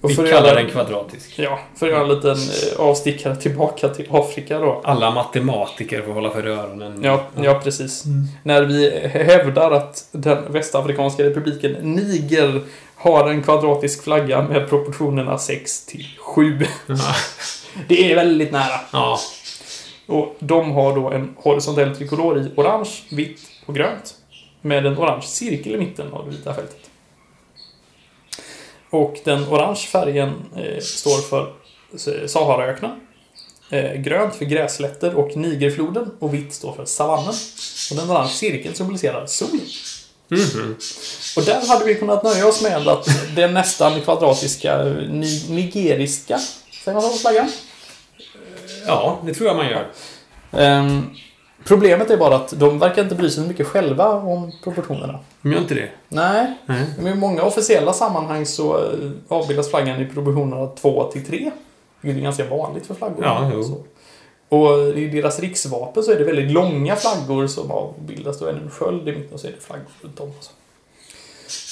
Och 0.00 0.10
vi 0.10 0.16
kallar 0.16 0.54
den 0.54 0.70
kvadratisk. 0.70 1.38
Ja, 1.38 1.58
för 1.76 1.86
att 1.86 1.92
göra 1.92 2.02
en 2.02 2.08
liten 2.08 2.30
eh, 2.30 2.80
avstickare 2.80 3.36
tillbaka 3.36 3.88
till 3.88 4.06
Afrika 4.10 4.58
då. 4.58 4.80
Alla 4.84 5.10
matematiker 5.10 6.02
får 6.02 6.12
hålla 6.12 6.30
för 6.30 6.46
öronen. 6.46 7.00
Ja, 7.04 7.22
ja 7.42 7.60
precis. 7.64 8.04
Mm. 8.04 8.26
När 8.42 8.62
vi 8.62 9.08
hävdar 9.08 9.70
att 9.70 10.08
den 10.12 10.52
västafrikanska 10.52 11.24
republiken 11.24 11.72
Niger 11.72 12.62
har 12.96 13.30
en 13.30 13.42
kvadratisk 13.42 14.04
flagga 14.04 14.42
med 14.42 14.68
proportionerna 14.68 15.38
6 15.38 15.86
till 15.86 16.06
7. 16.18 16.66
Ja. 16.86 16.94
Det 17.88 18.12
är 18.12 18.16
väldigt 18.16 18.52
nära. 18.52 18.80
ja. 18.92 19.18
Och 20.06 20.36
de 20.38 20.70
har 20.70 20.94
då 20.94 21.10
en 21.10 21.34
horisontell 21.36 21.96
trikolor 21.96 22.38
i 22.38 22.50
orange, 22.56 22.90
vitt 23.10 23.40
och 23.66 23.74
grönt. 23.74 24.14
Med 24.60 24.86
en 24.86 24.98
orange 24.98 25.22
cirkel 25.22 25.74
i 25.74 25.78
mitten 25.78 26.12
av 26.12 26.24
det 26.24 26.30
vita 26.30 26.54
fältet. 26.54 26.79
Och 28.90 29.18
den 29.24 29.44
orange 29.44 29.76
färgen 29.92 30.32
eh, 30.56 30.80
står 30.80 31.20
för 31.20 31.52
eh, 31.92 32.26
Saharaöknen. 32.26 33.00
Eh, 33.70 33.92
grönt 33.92 34.34
för 34.34 34.44
grässlätter 34.44 35.14
och 35.14 35.36
Nigerfloden. 35.36 36.10
Och 36.18 36.34
vitt 36.34 36.54
står 36.54 36.72
för 36.72 36.84
savannen. 36.84 37.34
Och 37.90 37.96
den 37.96 38.10
orange 38.10 38.30
cirkeln 38.30 38.74
symboliserar 38.74 39.26
solen. 39.26 39.60
Mhm. 40.28 40.76
Och 41.36 41.42
där 41.42 41.66
hade 41.68 41.84
vi 41.84 41.94
kunnat 41.94 42.24
nöja 42.24 42.46
oss 42.46 42.62
med 42.62 42.88
att 42.88 43.08
den 43.36 43.54
nästan 43.54 44.00
kvadratiska 44.00 44.84
ni 45.08 45.44
nigeriska, 45.48 46.40
säger 46.84 46.94
man 46.94 47.02
så 47.02 47.10
på 47.10 47.16
flaggan? 47.16 47.50
ja, 48.86 49.20
det 49.24 49.34
tror 49.34 49.48
jag 49.48 49.56
man 49.56 49.68
gör. 49.68 49.86
Ehm, 50.52 51.10
problemet 51.64 52.10
är 52.10 52.16
bara 52.16 52.36
att 52.36 52.52
de 52.58 52.78
verkar 52.78 53.02
inte 53.02 53.14
bry 53.14 53.30
sig 53.30 53.42
så 53.42 53.48
mycket 53.48 53.66
själva 53.66 54.08
om 54.08 54.52
proportionerna. 54.64 55.18
De 55.42 55.52
gör 55.52 55.60
inte 55.60 55.74
det? 55.74 55.88
Nej, 56.08 56.54
Nej. 56.66 56.84
men 56.98 57.12
i 57.12 57.16
många 57.16 57.42
officiella 57.42 57.92
sammanhang 57.92 58.46
så 58.46 58.76
eh, 58.76 59.10
avbildas 59.28 59.70
flaggan 59.70 60.00
i 60.00 60.06
proportionerna 60.06 60.66
2 60.66 61.10
till 61.12 61.26
3. 61.26 61.50
Vilket 62.00 62.18
är 62.18 62.24
ganska 62.24 62.44
vanligt 62.44 62.86
för 62.86 62.94
flaggor. 62.94 63.24
Ja, 63.24 63.50
jo. 63.54 63.64
Så. 63.64 63.82
Och 64.48 64.98
i 64.98 65.08
deras 65.08 65.40
riksvapen 65.40 66.02
så 66.02 66.12
är 66.12 66.18
det 66.18 66.24
väldigt 66.24 66.50
långa 66.50 66.96
flaggor 66.96 67.46
som 67.46 67.70
avbildas. 67.70 68.38
Då 68.38 68.46
är 68.46 68.52
det 68.52 68.58
en 68.58 68.70
sköld 68.70 69.08
i 69.08 69.12
mitten 69.12 69.34
och 69.34 69.40
så 69.40 69.46
är 69.46 69.50
det 69.50 69.60
flaggor 69.60 69.86
runt 70.00 70.20
om. 70.20 70.32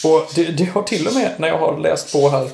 Och 0.04 0.28
det, 0.34 0.44
det 0.44 0.64
har 0.64 0.82
till 0.82 1.06
och 1.06 1.14
med, 1.14 1.34
när 1.38 1.48
jag 1.48 1.58
har 1.58 1.78
läst 1.78 2.12
på 2.12 2.28
här, 2.28 2.50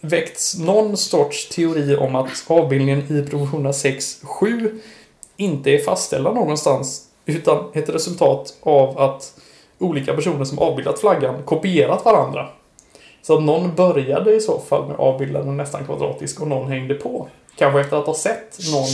väckts 0.00 0.58
någon 0.58 0.96
sorts 0.96 1.48
teori 1.48 1.96
om 1.96 2.14
att 2.16 2.44
avbildningen 2.46 2.98
i 2.98 3.30
proportionerna 3.30 3.70
6-7 3.70 4.80
inte 5.36 5.70
är 5.70 5.78
fastställda 5.78 6.32
någonstans 6.32 7.02
utan 7.26 7.64
ett 7.74 7.88
resultat 7.88 8.54
av 8.62 8.98
att 8.98 9.32
olika 9.78 10.14
personer 10.14 10.44
som 10.44 10.58
avbildat 10.58 10.98
flaggan 10.98 11.42
kopierat 11.44 12.04
varandra. 12.04 12.48
Så 13.22 13.36
att 13.38 13.42
någon 13.42 13.74
började 13.74 14.34
i 14.34 14.40
så 14.40 14.60
fall 14.60 14.84
med 14.86 14.94
att 14.94 15.00
avbilda 15.00 15.42
den 15.42 15.56
nästan 15.56 15.84
kvadratisk 15.86 16.40
och 16.40 16.48
någon 16.48 16.68
hängde 16.70 16.94
på. 16.94 17.28
Kanske 17.58 17.80
efter 17.80 17.96
att 17.96 18.06
ha 18.06 18.14
sett 18.14 18.58
någon 18.72 18.86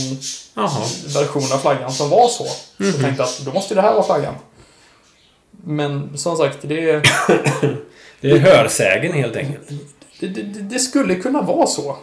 Jaha. 0.55 0.81
version 1.15 1.43
av 1.53 1.57
flaggan 1.57 1.91
som 1.91 2.09
var 2.09 2.27
så. 2.27 2.43
Så 2.43 2.83
Mhm. 2.83 2.93
tänkte 2.93 3.23
att 3.23 3.39
då 3.45 3.51
måste 3.51 3.73
ju 3.73 3.75
det 3.75 3.81
här 3.81 3.93
vara 3.93 4.03
flaggan. 4.03 4.33
Men 5.63 6.17
som 6.17 6.37
sagt, 6.37 6.57
det, 6.61 7.01
Det 8.21 8.31
är 8.31 8.37
hörsägen 8.39 9.13
helt 9.13 9.35
enkelt. 9.35 9.69
det, 10.19 10.27
det, 10.27 10.41
det 10.43 10.79
skulle 10.79 11.15
kunna 11.15 11.41
vara 11.41 11.67
så. 11.67 11.95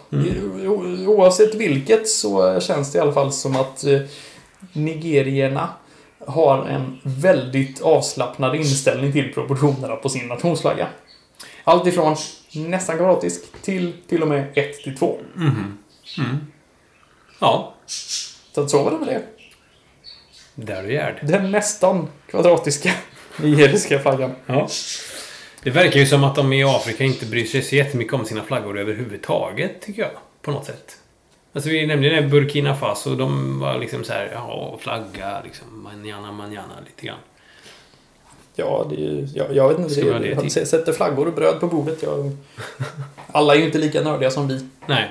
O- 0.66 1.06
Oavsett 1.06 1.54
vilket 1.54 2.08
så 2.08 2.60
känns 2.60 2.92
det 2.92 2.98
i 2.98 3.00
alla 3.00 3.12
fall 3.12 3.32
som 3.32 3.56
att 3.56 3.84
eh, 3.84 4.00
nigerierna 4.72 5.68
har 6.26 6.66
en 6.66 6.98
väldigt 7.02 7.80
avslappnad 7.82 8.56
inställning 8.56 9.12
till 9.12 9.32
proportionerna 9.34 9.96
på 9.96 10.08
sin 10.08 10.28
nationsflagga. 10.28 10.88
Allt 11.64 11.86
ifrån 11.86 12.16
nästan 12.54 12.96
kvadratisk 12.96 13.40
till 13.62 13.92
till 14.08 14.22
och 14.22 14.28
med 14.28 14.44
1 14.54 14.82
till 14.82 14.96
2. 14.96 15.18
Mhm. 15.34 15.78
Mm. 16.18 16.36
Ja, 17.40 17.74
Så 18.52 18.60
att 18.62 18.70
så 18.70 18.82
var 18.82 18.90
det 18.90 18.98
med 18.98 19.08
det. 19.08 19.22
där 20.54 20.82
du 20.82 20.96
är. 20.96 21.22
Den 21.22 21.50
nästan 21.50 22.08
kvadratiska 22.30 22.90
nigeriska 23.36 23.98
flaggan. 23.98 24.32
Ja. 24.46 24.68
Det 25.62 25.70
verkar 25.70 26.00
ju 26.00 26.06
som 26.06 26.24
att 26.24 26.34
de 26.34 26.52
i 26.52 26.64
Afrika 26.64 27.04
inte 27.04 27.26
bryr 27.26 27.44
sig 27.46 27.62
så 27.62 27.76
jättemycket 27.76 28.12
om 28.14 28.24
sina 28.24 28.42
flaggor 28.42 28.78
överhuvudtaget, 28.78 29.80
tycker 29.82 30.02
jag. 30.02 30.10
På 30.42 30.50
något 30.50 30.66
sätt. 30.66 30.96
Alltså 31.52 31.70
vi 31.70 31.86
nämnde 31.86 32.08
det 32.08 32.22
Burkina 32.22 32.74
Faso, 32.76 33.14
de 33.14 33.60
var 33.60 33.78
liksom 33.78 34.04
så 34.04 34.12
här, 34.12 34.30
ja, 34.34 34.76
flagga, 34.80 35.40
liksom, 35.44 35.82
manjana, 35.82 36.32
manjana, 36.32 36.72
lite 36.86 37.06
grann. 37.06 37.18
Ja, 38.54 38.86
det 38.90 38.94
är, 38.96 38.98
ju- 38.98 39.28
jag, 39.34 39.56
jag 39.56 39.68
vet 39.68 39.78
inte. 39.78 40.00
Det, 40.00 40.18
det 40.18 40.40
till? 40.50 40.66
sätter 40.66 40.92
flaggor 40.92 41.26
och 41.28 41.32
bröd 41.34 41.60
på 41.60 41.66
bordet. 41.66 42.02
Jag, 42.02 42.36
alla 43.32 43.54
är 43.54 43.58
ju 43.58 43.64
inte 43.64 43.78
lika 43.78 44.02
nördiga 44.02 44.30
som 44.30 44.48
vi. 44.48 44.66
Nej. 44.86 45.10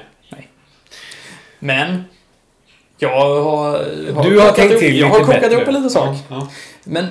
Men 1.60 2.04
jag 2.98 3.42
har... 3.44 3.80
Du 4.24 4.40
har 4.40 4.52
tänkt 4.52 4.72
ihop- 4.72 4.80
till 4.80 5.00
Jag 5.00 5.08
har 5.08 5.20
kokat 5.20 5.42
bättre. 5.42 5.56
ihop 5.56 5.68
en 5.68 5.74
liten 5.74 5.90
sak. 5.90 6.16
Ja, 6.30 6.48
Men 6.84 7.06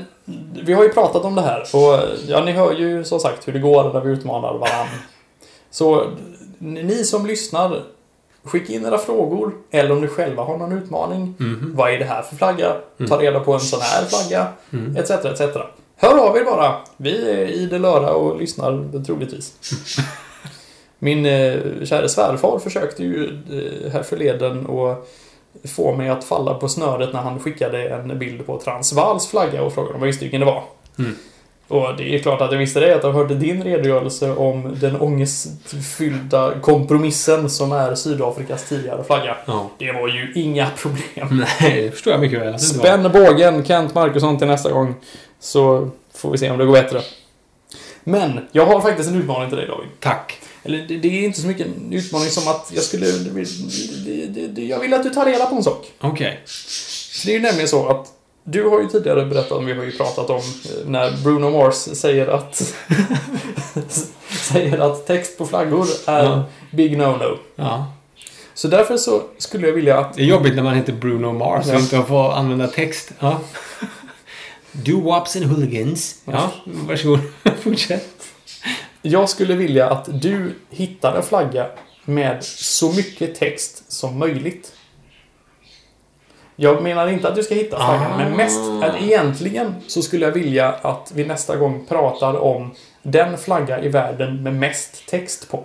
vi 0.62 0.72
har 0.72 0.82
ju 0.82 0.88
pratat 0.88 1.24
om 1.24 1.34
det 1.34 1.42
här 1.42 1.60
och 1.72 2.00
ja, 2.28 2.44
ni 2.44 2.52
hör 2.52 2.72
ju 2.72 3.04
som 3.04 3.20
sagt 3.20 3.48
hur 3.48 3.52
det 3.52 3.58
går 3.58 3.92
när 3.92 4.00
vi 4.00 4.10
utmanar 4.10 4.52
varandra. 4.54 4.88
Så 5.70 6.10
ni 6.58 7.04
som 7.04 7.26
lyssnar, 7.26 7.82
skicka 8.48 8.72
in 8.72 8.84
era 8.84 8.98
frågor 8.98 9.52
eller 9.70 9.92
om 9.92 10.00
ni 10.00 10.08
själva 10.08 10.42
har 10.42 10.58
någon 10.58 10.72
utmaning. 10.72 11.34
Mhm. 11.38 11.72
Vad 11.76 11.92
är 11.92 11.98
det 11.98 12.04
här 12.04 12.22
för 12.22 12.36
flagga? 12.36 12.76
Ta 13.08 13.20
reda 13.20 13.40
på 13.40 13.52
en 13.52 13.60
sån 13.60 13.80
här 13.80 14.04
flagga. 14.04 14.46
Mm. 14.72 14.96
Etc, 14.96 15.10
etc. 15.10 15.40
Hör 15.96 16.28
av 16.28 16.36
er 16.36 16.44
bara. 16.44 16.76
Vi 16.96 17.30
är 17.30 17.46
idel 17.46 17.84
öra 17.84 18.14
och 18.14 18.40
lyssnar 18.40 19.04
troligtvis. 19.04 19.54
Min 20.98 21.26
eh, 21.26 21.84
kära 21.84 22.08
svärfar 22.08 22.58
försökte 22.58 23.04
ju 23.04 23.24
eh, 23.24 23.92
här 23.92 24.02
förleden 24.02 24.66
och 24.66 25.08
få 25.64 25.94
mig 25.96 26.08
att 26.08 26.24
falla 26.24 26.54
på 26.54 26.68
snöret 26.68 27.12
när 27.12 27.20
han 27.20 27.40
skickade 27.40 27.88
en 27.88 28.18
bild 28.18 28.46
på 28.46 28.60
Transvaals 28.60 29.26
flagga 29.26 29.62
och 29.62 29.74
frågade 29.74 29.94
om 29.94 30.00
jag 30.00 30.06
visste 30.06 30.24
vilken 30.24 30.40
det 30.40 30.46
var. 30.46 30.64
Mm. 30.98 31.14
Och 31.68 31.96
det 31.96 32.14
är 32.14 32.18
klart 32.18 32.40
att 32.40 32.52
jag 32.52 32.58
visste 32.58 32.80
det, 32.80 32.96
att 32.96 33.02
jag 33.02 33.12
hörde 33.12 33.34
din 33.34 33.64
redogörelse 33.64 34.30
om 34.30 34.76
den 34.80 35.00
ångestfyllda 35.00 36.54
kompromissen 36.60 37.50
som 37.50 37.72
är 37.72 37.94
Sydafrikas 37.94 38.68
tidigare 38.68 39.04
flagga. 39.04 39.36
Ja. 39.46 39.70
Det 39.78 39.92
var 39.92 40.08
ju 40.08 40.32
inga 40.34 40.70
problem. 40.76 41.46
Nej, 41.60 41.82
det 41.82 41.90
förstår 41.90 42.12
jag 42.12 42.20
mycket 42.20 42.40
väl. 42.40 42.52
var. 42.52 42.58
Spänn 42.58 43.10
bågen, 43.12 43.64
Kent 43.64 43.94
Markusson, 43.94 44.38
till 44.38 44.46
nästa 44.46 44.72
gång. 44.72 44.94
Så 45.40 45.90
får 46.14 46.30
vi 46.30 46.38
se 46.38 46.50
om 46.50 46.58
det 46.58 46.64
går 46.64 46.72
bättre. 46.72 47.00
Men, 48.04 48.48
jag 48.52 48.66
har 48.66 48.80
faktiskt 48.80 49.08
en 49.08 49.16
utmaning 49.16 49.48
till 49.48 49.58
dig 49.58 49.66
David. 49.66 49.88
Tack. 50.00 50.40
Eller 50.62 50.78
det, 50.78 50.96
det 50.96 51.08
är 51.08 51.24
inte 51.24 51.40
så 51.40 51.46
mycket 51.46 51.66
en 51.66 51.92
utmaning 51.92 52.30
som 52.30 52.48
att 52.48 52.72
jag 52.74 52.84
skulle... 52.84 53.06
Det, 53.06 54.46
det, 54.46 54.64
jag 54.64 54.80
vill 54.80 54.94
att 54.94 55.02
du 55.02 55.10
tar 55.10 55.26
reda 55.26 55.46
på 55.46 55.56
en 55.56 55.64
sak. 55.64 55.86
Okej. 56.00 56.40
För 57.20 57.26
det 57.26 57.32
är 57.32 57.36
ju 57.36 57.42
nämligen 57.42 57.68
så 57.68 57.88
att 57.88 58.17
du 58.50 58.64
har 58.68 58.80
ju 58.80 58.88
tidigare 58.88 59.24
berättat 59.26 59.52
om, 59.52 59.66
vi 59.66 59.72
har 59.74 59.84
ju 59.84 59.92
pratat 59.92 60.30
om 60.30 60.36
eh, 60.36 60.86
när 60.86 61.22
Bruno 61.24 61.50
Mars 61.50 61.74
säger 61.74 62.26
att 62.28 62.74
säger 64.28 64.78
att 64.78 65.06
text 65.06 65.38
på 65.38 65.46
flaggor 65.46 65.86
är 66.06 66.24
Ja. 66.24 66.44
big 66.70 66.98
no-no. 66.98 67.38
Ja. 67.56 67.92
Så 68.54 68.68
därför 68.68 68.96
så 68.96 69.22
skulle 69.38 69.66
jag 69.66 69.74
vilja 69.74 69.98
att 69.98 70.14
Det 70.14 70.22
är 70.22 70.26
jobbigt 70.26 70.54
när 70.56 70.62
man 70.62 70.74
heter 70.74 70.92
Bruno 70.92 71.32
Mars 71.32 71.66
och 71.66 71.74
Ja. 71.74 71.78
inte 71.78 72.02
får 72.02 72.32
använda 72.32 72.66
text. 72.66 73.12
Ja. 73.18 73.40
Do-wops 74.72 75.36
and 75.36 75.46
hooligans. 75.46 76.14
Ja, 76.24 76.50
varsågod. 76.64 77.20
Fortsätt. 77.62 78.08
jag 79.02 79.28
skulle 79.28 79.54
vilja 79.54 79.90
att 79.90 80.08
du 80.22 80.54
hittar 80.70 81.16
en 81.16 81.22
flagga 81.22 81.66
med 82.04 82.44
så 82.44 82.92
mycket 82.92 83.34
text 83.34 83.92
som 83.92 84.18
möjligt. 84.18 84.72
Jag 86.60 86.82
menar 86.82 87.08
inte 87.08 87.28
att 87.28 87.34
du 87.36 87.42
ska 87.42 87.54
hitta 87.54 87.76
flaggan, 87.76 88.12
Ah. 88.12 88.16
men 88.18 88.36
mest 88.36 88.60
att 88.82 89.02
egentligen 89.02 89.74
så 89.86 90.02
skulle 90.02 90.24
jag 90.24 90.32
vilja 90.32 90.68
att 90.68 91.12
vi 91.14 91.24
nästa 91.24 91.56
gång 91.56 91.86
pratar 91.88 92.36
om 92.36 92.74
den 93.02 93.38
flagga 93.38 93.82
i 93.82 93.88
världen 93.88 94.42
med 94.42 94.54
mest 94.54 95.06
text 95.06 95.50
på. 95.50 95.64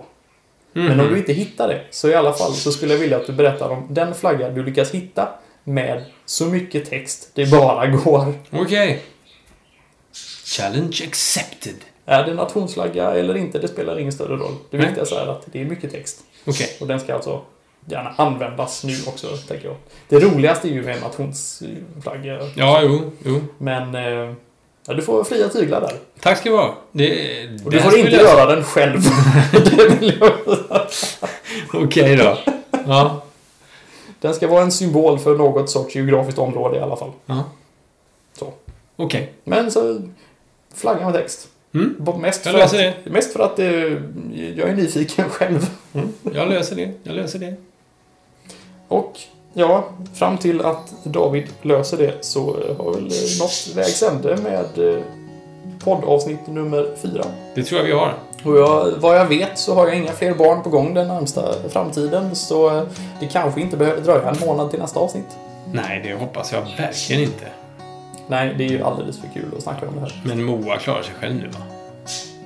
Men 0.72 1.00
om 1.00 1.08
du 1.08 1.18
inte 1.18 1.32
hittar 1.32 1.68
det, 1.68 1.80
så 1.90 2.08
i 2.08 2.14
alla 2.14 2.32
fall 2.32 2.52
så 2.52 2.72
skulle 2.72 2.92
jag 2.92 3.00
vilja 3.00 3.16
att 3.16 3.26
du 3.26 3.32
berättar 3.32 3.68
om 3.70 3.86
den 3.90 4.14
flagga 4.14 4.50
du 4.50 4.64
lyckas 4.64 4.90
hitta 4.90 5.28
med 5.64 6.04
så 6.26 6.44
mycket 6.46 6.90
text 6.90 7.30
det 7.34 7.50
bara 7.50 7.86
går. 7.86 8.34
Okej. 8.50 9.02
Challenge 10.44 11.00
accepted. 11.08 11.74
Är 12.06 12.24
det 12.24 12.34
nationsflagga 12.34 13.10
eller 13.14 13.36
inte, 13.36 13.58
det 13.58 13.68
spelar 13.68 13.98
ingen 13.98 14.12
större 14.12 14.36
roll. 14.36 14.54
Det 14.70 14.76
viktigaste 14.76 15.14
är 15.16 15.26
att 15.26 15.46
det 15.52 15.60
är 15.60 15.64
mycket 15.64 15.90
text. 15.92 16.20
Okej. 16.44 16.76
Och 16.80 16.86
den 16.86 17.00
ska 17.00 17.14
alltså 17.14 17.42
gärna 17.86 18.12
användas 18.16 18.84
nu 18.84 18.94
också, 19.06 19.26
tänker 19.36 19.66
jag. 19.66 19.76
Det 20.08 20.20
roligaste 20.20 20.68
är 20.68 20.72
ju 20.72 20.82
med 20.82 20.94
en 20.96 21.00
nationsflagga. 21.02 22.38
Ja, 22.56 22.80
jo, 22.82 23.10
jo. 23.24 23.40
Men 23.58 23.94
eh, 23.94 24.34
ja, 24.86 24.94
du 24.94 25.02
får 25.02 25.24
fria 25.24 25.48
tyglar 25.48 25.80
där. 25.80 25.92
Tack 26.20 26.38
ska 26.38 26.50
du 26.50 26.56
ha. 26.56 26.74
Det, 26.92 27.10
Och 27.64 27.70
du 27.70 27.80
får 27.80 27.96
inte 27.98 28.10
jag- 28.10 28.22
göra 28.22 28.54
den 28.54 28.64
själv. 28.64 29.00
Okej 31.72 32.16
då. 32.16 32.38
Ja. 32.86 33.22
Den 34.20 34.34
ska 34.34 34.48
vara 34.48 34.62
en 34.62 34.72
symbol 34.72 35.18
för 35.18 35.36
något 35.36 35.70
sorts 35.70 35.94
geografiskt 35.96 36.38
område 36.38 36.76
i 36.76 36.80
alla 36.80 36.96
fall. 36.96 37.10
ja. 37.26 37.44
Så. 38.38 38.52
Okej. 38.96 39.32
Men 39.44 39.70
så... 39.70 40.00
Flagga 40.74 41.04
med 41.04 41.14
text. 41.14 41.48
Mm. 41.74 41.96
Mest 42.20 42.44
Jag 42.46 42.52
för, 42.52 42.58
löser 42.58 42.88
att, 42.88 43.06
mest 43.12 43.32
för 43.32 43.40
att 43.44 43.58
eh, 43.58 43.66
jag 44.56 44.68
är 44.68 44.74
nyfiken 44.76 45.28
själv. 45.30 45.70
Jag 46.34 46.48
löser 46.48 46.76
det. 46.76 46.92
Jag 47.02 47.14
löser 47.16 47.38
det. 47.38 47.54
Och 48.88 49.12
ja, 49.52 49.84
fram 50.14 50.38
till 50.38 50.60
att 50.64 50.92
David 51.04 51.48
löser 51.62 51.96
det 51.98 52.24
så 52.24 52.40
eh, 52.40 52.76
har 52.84 52.92
väl 52.94 53.04
eh, 53.04 53.38
nått 53.40 53.68
vägs 53.76 54.02
ände 54.02 54.36
med 54.36 54.94
eh, 54.94 55.02
poddavsnitt 55.84 56.46
nummer 56.46 56.88
fyra. 57.02 57.24
Det 57.54 57.62
tror 57.64 57.80
jag 57.80 57.86
vi 57.86 57.92
har. 57.92 58.14
Och 58.44 58.56
jag, 58.58 58.90
vad 58.98 59.16
jag 59.16 59.26
vet 59.26 59.58
så 59.58 59.74
har 59.74 59.86
jag 59.86 59.96
inga 59.96 60.12
fler 60.12 60.34
barn 60.34 60.62
på 60.62 60.68
gång 60.70 60.94
den 60.94 61.08
närmsta 61.08 61.54
framtiden 61.68 62.34
så 62.36 62.86
det 63.20 63.26
kanske 63.26 63.60
inte 63.60 63.76
behöver 63.76 64.00
dröja 64.02 64.30
en 64.30 64.46
månad 64.46 64.70
till 64.70 64.80
nästa 64.80 65.00
avsnitt. 65.00 65.36
Nej, 65.72 66.00
det 66.04 66.14
hoppas 66.14 66.52
jag 66.52 66.60
verkligen 66.78 67.22
inte. 67.22 67.46
Nej, 68.26 68.54
det 68.58 68.64
är 68.64 68.68
ju 68.68 68.82
alldeles 68.82 69.18
för 69.20 69.28
kul 69.34 69.44
att 69.56 69.62
snacka 69.62 69.88
om 69.88 69.94
det 69.94 70.00
här. 70.00 70.22
Men 70.24 70.42
Moa 70.44 70.76
klarar 70.78 71.02
sig 71.02 71.14
själv 71.20 71.34
nu 71.34 71.48
va? 71.48 71.58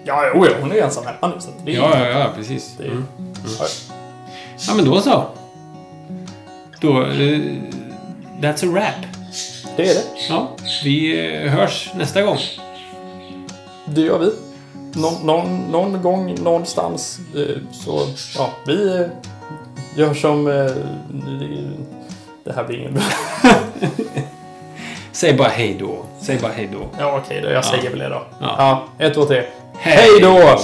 Ja, 0.04 0.22
jo, 0.34 0.46
ja, 0.46 0.52
hon 0.60 0.70
är 0.70 0.74
ju 0.74 0.80
ensam 0.80 1.04
hemma 1.06 1.34
nu 1.34 1.40
så 1.40 1.48
det 1.64 1.72
är 1.72 1.76
Ja, 1.76 1.98
ja, 1.98 2.18
ja, 2.20 2.26
precis. 2.36 2.74
Det 2.78 2.84
är, 2.84 2.88
Mm. 2.90 3.06
ja. 3.58 3.66
Ja, 4.68 4.74
men 4.74 4.84
då 4.84 5.00
så. 5.00 5.22
Då... 6.80 7.02
eh, 7.02 7.40
that's 8.40 8.64
a 8.68 8.72
wrap. 8.72 8.94
det 9.76 9.82
är 9.90 9.94
det. 9.94 10.02
Ja, 10.28 10.56
vi 10.84 11.26
eh, 11.44 11.50
hörs 11.52 11.90
nästa 11.96 12.22
gång. 12.22 12.38
Det 13.84 14.00
gör 14.00 14.18
vi. 14.18 14.30
Någon, 15.00 15.26
någon, 15.26 15.58
någon 15.70 16.02
gång, 16.02 16.34
någonstans. 16.42 17.18
eh, 17.36 17.56
Så, 17.72 18.00
ja, 18.38 18.50
vi 18.66 19.06
gör 19.96 20.14
som... 20.14 20.44
det- 22.44 22.52
här 22.56 22.64
blir 22.64 22.78
ingen 22.78 22.94
bra. 22.94 23.02
Säg 25.12 25.34
bara 25.34 25.48
hej 25.48 25.76
då. 25.80 26.04
Säg 26.20 26.38
bara 26.38 26.52
hej 26.52 26.68
då. 26.72 26.78
Ja, 26.98 27.20
okej 27.24 27.40
då. 27.42 27.50
Jag 27.50 27.64
säger 27.64 27.90
väl 27.90 27.98
det 27.98 28.08
då. 28.08 28.22
Ja. 28.40 28.54
Ja, 28.98 29.06
ett, 29.06 29.14
två, 29.14 29.24
tre. 29.24 29.42
Hej 29.78 30.20
då! 30.20 30.58